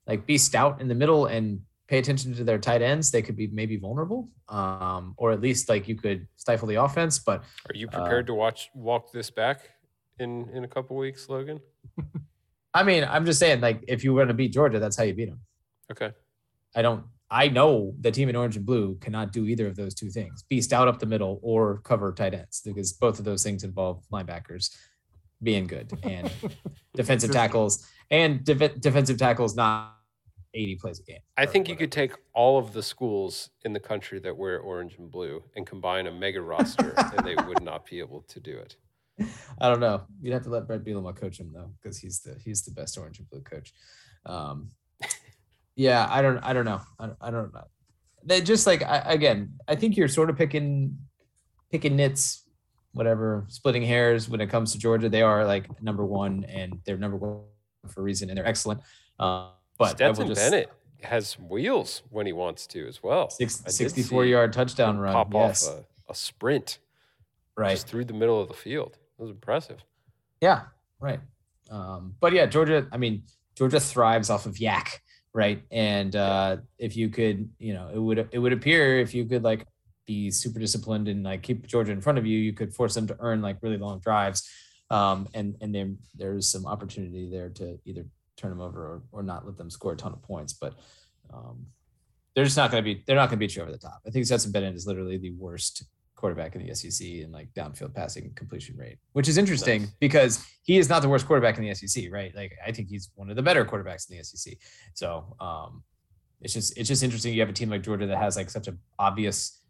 [0.07, 3.37] like be stout in the middle and pay attention to their tight ends, they could
[3.37, 7.19] be maybe vulnerable, um, or at least like you could stifle the offense.
[7.19, 9.61] But Are you Uh, prepared to watch walk this back
[10.19, 11.61] in in a couple weeks, Logan?
[12.75, 15.03] I mean, I'm just saying, like if you were going to beat Georgia, that's how
[15.05, 15.41] you beat them.
[15.91, 16.13] Okay.
[16.75, 17.05] I don't.
[17.33, 20.45] I know the team in orange and blue cannot do either of those two things:
[20.49, 24.05] be stout up the middle or cover tight ends, because both of those things involve
[24.13, 24.77] linebackers
[25.43, 26.31] being good and
[26.95, 29.97] defensive tackles and def- defensive tackles not
[30.55, 31.19] 80 plays a game.
[31.37, 31.85] I or think you whatever.
[31.87, 35.67] could take all of the schools in the country that wear orange and blue and
[35.67, 38.77] combine a mega roster, and they would not be able to do it.
[39.59, 40.03] I don't know.
[40.21, 42.99] You'd have to let Brett Bielema coach him though, because he's the he's the best
[42.99, 43.73] orange and blue coach.
[44.27, 44.71] Um,
[45.77, 46.81] yeah, I don't I don't know.
[46.99, 47.65] I, don't- I don't know.
[48.25, 49.55] They just like I, again.
[49.67, 50.97] I think you're sort of picking
[51.71, 52.45] picking nits,
[52.93, 55.09] whatever, splitting hairs when it comes to Georgia.
[55.09, 57.41] They are like number one, and they're number one
[57.89, 58.81] for a reason, and they're excellent.
[59.19, 60.71] Uh, but Stetson just Bennett
[61.03, 63.31] has wheels when he wants to as well.
[63.31, 65.13] six, 64 yard touchdown run.
[65.13, 66.79] pop yes, off a, a sprint
[67.57, 67.73] right.
[67.73, 68.99] just through the middle of the field.
[69.19, 69.85] It was impressive.
[70.41, 70.63] Yeah,
[71.01, 71.21] right.
[71.71, 73.23] Um, but yeah, Georgia, I mean,
[73.57, 75.03] Georgia thrives off of yak,
[75.35, 75.63] right?
[75.71, 79.43] And uh, if you could, you know, it would it would appear if you could
[79.43, 79.67] like
[80.07, 83.07] be super disciplined and like keep Georgia in front of you, you could force them
[83.07, 84.49] to earn like really long drives.
[84.91, 88.05] Um, and and then there's some opportunity there to either
[88.37, 90.53] turn them over or, or not let them score a ton of points.
[90.53, 90.75] But
[91.33, 91.67] um,
[92.35, 94.01] they're just not going to be they're not going to beat you over the top.
[94.07, 95.85] I think Stetson Bennett is literally the worst
[96.23, 99.91] quarterback in the SEC in like downfield passing completion rate, which is interesting Nice.
[99.99, 102.33] because he is not the worst quarterback in the SEC, right?
[102.37, 104.55] Like I think he's one of the better quarterbacks in the SEC.
[104.95, 105.83] So um,
[106.41, 107.35] it's just it's just interesting.
[107.35, 109.61] You have a team like Georgia that has like such an obvious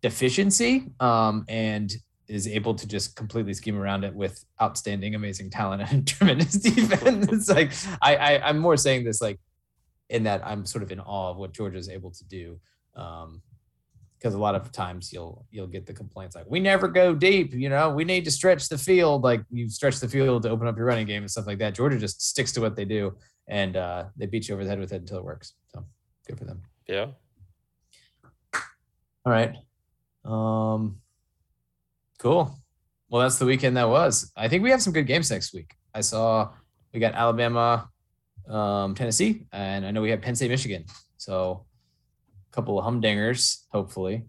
[0.00, 1.92] deficiency um, and
[2.28, 7.26] is able to just completely scheme around it with outstanding, amazing talent and tremendous defense.
[7.32, 9.40] it's like I, I I'm more saying this like
[10.08, 12.60] in that I'm sort of in awe of what Georgia is able to do.
[12.94, 13.42] Um,
[14.18, 17.54] because a lot of times you'll you'll get the complaints like we never go deep
[17.54, 17.90] you know?
[17.90, 19.22] We need to stretch the field.
[19.22, 21.74] Like you stretch the field to open up your running game and stuff like that.
[21.74, 23.16] Georgia just sticks to what they do
[23.48, 25.54] and uh, they beat you over the head with it until it works.
[25.72, 25.84] So
[26.26, 26.62] good for them.
[26.88, 27.06] Yeah.
[29.24, 29.56] all right.
[30.24, 30.98] Um
[32.18, 32.56] cool.
[33.08, 34.32] Well that's the weekend that was.
[34.36, 35.74] I think we have some good games next week.
[35.94, 36.50] I saw
[36.92, 37.88] we got alabama
[38.48, 40.84] um tennessee and i know we have penn state michigan.
[41.16, 41.65] So
[42.56, 44.24] couple of humdingers hopefully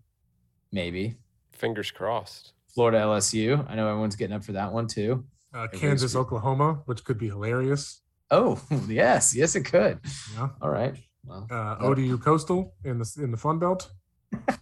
[0.71, 1.15] maybe
[1.53, 2.51] Fingers crossed.
[2.75, 3.65] Florida LSU.
[3.67, 5.25] I know everyone's getting up for that one too.
[5.55, 6.19] Uh, Kansas, good.
[6.19, 8.01] Oklahoma, which could be hilarious.
[8.29, 9.99] Oh, yes, yes, it could.
[10.35, 10.49] Yeah.
[10.61, 10.93] All right.
[11.25, 13.89] Well, Uh, ODU Coastal in the in the Fun Belt.
[14.47, 14.59] let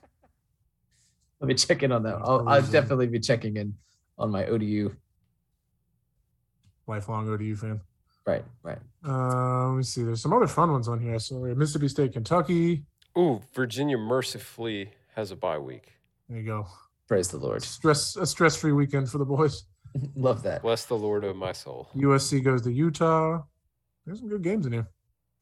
[1.41, 2.15] me check in on that.
[2.21, 3.73] I'll, I'll definitely be checking in
[4.17, 4.95] on my ODU.
[6.87, 7.81] Lifelong ODU fan.
[8.25, 8.79] Right, right.
[9.05, 10.03] Uh, let me see.
[10.03, 11.19] There's some other fun ones on here.
[11.19, 12.85] So Mississippi State, Kentucky.
[13.17, 15.93] Ooh, Virginia mercifully has a bye week.
[16.29, 16.67] There you go.
[17.07, 17.61] Praise the Lord.
[17.63, 19.63] Stress a stress free weekend for the boys.
[20.15, 20.61] Love that.
[20.63, 21.89] Bless the Lord of my soul.
[21.95, 23.43] USC goes to Utah.
[24.05, 24.87] There's some good games in here.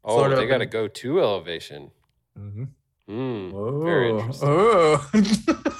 [0.04, 1.90] Oh, Florida they got to go to elevation.
[2.38, 2.64] Mm-hmm.
[3.10, 4.50] Mm, very Oh, interesting.
[4.52, 5.76] oh.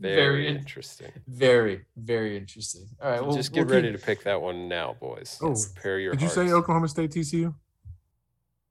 [0.00, 1.12] Very, very, interesting.
[1.28, 2.88] very, very interesting.
[3.00, 3.22] All right.
[3.24, 5.38] Well, Just get we'll ready keep- to pick that one now, boys.
[5.40, 6.50] Oh, Prepare your Did you say.
[6.50, 7.54] Oklahoma State TCU?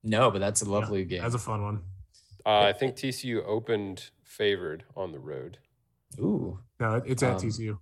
[0.03, 1.21] No, but that's a lovely game.
[1.21, 1.81] That's a fun one.
[2.45, 5.57] Uh, I think TCU opened favored on the road.
[6.19, 6.59] Ooh.
[6.79, 7.79] No, it's at Um, TCU.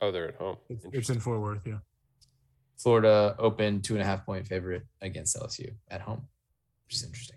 [0.00, 0.56] Oh, they're at home.
[0.68, 1.66] It's, it's in Fort Worth.
[1.66, 1.78] Yeah.
[2.76, 6.26] Florida open two and a half point favorite against LSU at home,
[6.86, 7.36] which is interesting.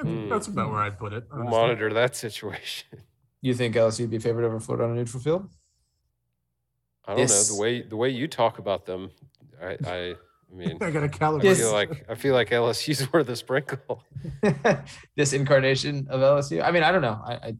[0.00, 0.28] Hmm.
[0.28, 1.24] That's about where I'd put it.
[1.30, 1.50] Honestly.
[1.50, 2.98] monitor that situation.
[3.40, 5.50] You think LSU would be favored over Florida on a neutral field?
[7.04, 9.10] I don't This- know the way the way you talk about them.
[9.62, 10.14] I I,
[10.52, 11.44] I mean, I got to I calibrate.
[11.44, 11.58] Yes.
[11.58, 14.04] feel like I feel like LSU's worth a sprinkle.
[15.16, 16.62] this incarnation of LSU.
[16.62, 17.20] I mean, I don't know.
[17.24, 17.56] I, I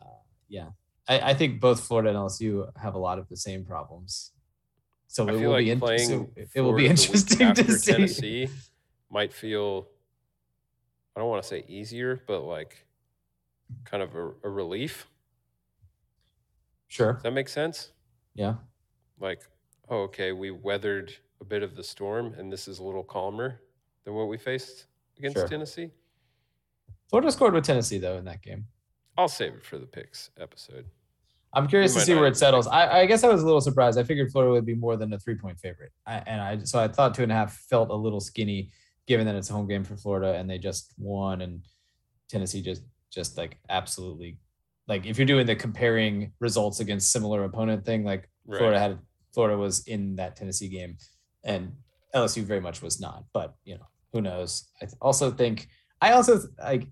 [0.00, 0.04] uh,
[0.48, 0.68] yeah,
[1.08, 4.32] I, I think both Florida and LSU have a lot of the same problems.
[5.08, 6.08] So it will like be in, playing.
[6.08, 7.92] so it will be Florida the week interesting to see.
[7.92, 8.48] Tennessee
[9.10, 9.88] might feel.
[11.16, 12.86] I don't want to say easier, but like
[13.84, 15.06] kind of a, a relief.
[16.88, 17.14] Sure.
[17.14, 17.92] Does that make sense?
[18.34, 18.54] Yeah.
[19.18, 19.40] Like,
[19.88, 23.60] oh, okay, we weathered a bit of the storm, and this is a little calmer
[24.04, 24.86] than what we faced
[25.18, 25.48] against Sure.
[25.48, 25.90] Tennessee.
[27.08, 28.66] Florida scored with Tennessee though in that game.
[29.18, 30.86] I'll save it for the picks episode.
[31.52, 32.66] I'm curious We to see where it settles.
[32.66, 33.98] I, I guess I was a little surprised.
[33.98, 36.78] I figured Florida would be more than a three point favorite, I, and I so
[36.78, 38.70] I thought two and a half felt a little skinny,
[39.06, 41.62] given that it's a home game for Florida and they just won, and
[42.28, 44.36] Tennessee just just like absolutely,
[44.88, 48.58] like if you're doing the comparing results against similar opponent thing, like Right.
[48.58, 48.98] Florida had
[49.32, 50.98] Florida was in that Tennessee game,
[51.46, 51.72] and
[52.14, 53.24] LSU very much was not.
[53.32, 54.68] But you know, who knows?
[54.82, 55.68] I also think
[56.02, 56.86] I also like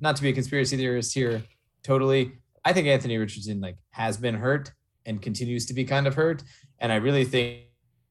[0.00, 1.42] not to be a conspiracy theorist here,
[1.82, 2.32] totally.
[2.66, 4.72] I think Anthony Richardson like has been hurt
[5.06, 6.42] and continues to be kind of hurt,
[6.80, 7.60] and I really think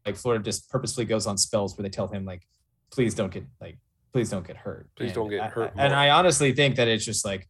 [0.05, 2.43] like Florida just purposefully goes on spells where they tell him like,
[2.91, 3.77] please don't get like,
[4.13, 4.87] please don't get hurt.
[4.95, 5.93] Please And don't get I- hurt I- and.
[5.93, 7.47] I honestly think that it's just like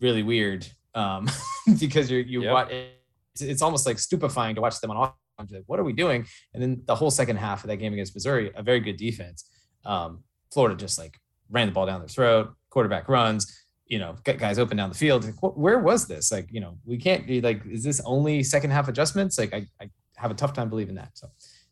[0.00, 1.28] really weird um,
[1.80, 2.52] because you're you Yep.
[2.52, 5.12] watch it's, it's almost like stupefying to watch them on.
[5.38, 6.26] You're like, what are we doing?
[6.54, 9.48] And then the whole second half of that game against Missouri, a very good defense.
[9.84, 11.18] Um, Florida just like
[11.50, 12.54] ran the ball down their throat.
[12.70, 15.24] Quarterback runs, you know, guys open down the field.
[15.24, 16.32] Like, wh- where was this?
[16.32, 19.38] Like, you know, we can't be like, is this only second half adjustments?
[19.38, 21.10] Like, I, I have a tough time believing that.
[21.14, 21.28] So,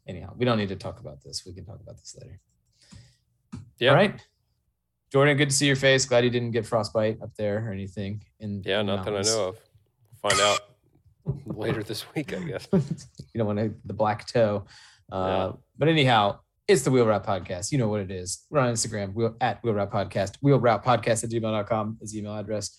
[0.07, 1.45] anyhow, we don't need to talk about this.
[1.47, 2.41] We can talk about this later.
[3.79, 3.91] Yeah.
[3.91, 4.21] All right.
[5.11, 6.05] Jordan, good to see your face.
[6.07, 8.23] Glad you didn't get frostbite up there or anything.
[8.41, 9.59] In Yeah, in the not that I know of.
[10.21, 10.61] Find out
[11.47, 12.69] later this week, I guess.
[12.73, 14.67] you don't want to the black toe.
[15.13, 15.53] Uh, Yeah.
[15.77, 17.73] But anyhow, it's the Wheel Route Podcast.
[17.73, 18.47] You know what it is.
[18.51, 20.37] We're on Instagram wheel, at Wheel Route Podcast.
[20.41, 22.77] Wheel Route Podcast at gmail.com is the email address.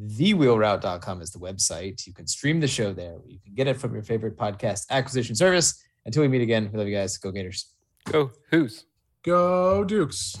[0.00, 2.06] Thewheelroute.com is the website.
[2.06, 3.18] You can stream the show there.
[3.26, 5.82] You can get it from your favorite podcast acquisition service.
[6.06, 7.16] Until we meet again, we love you guys.
[7.18, 7.72] Go Gators.
[8.04, 8.84] Go, who's?
[9.24, 10.36] Go Dukes.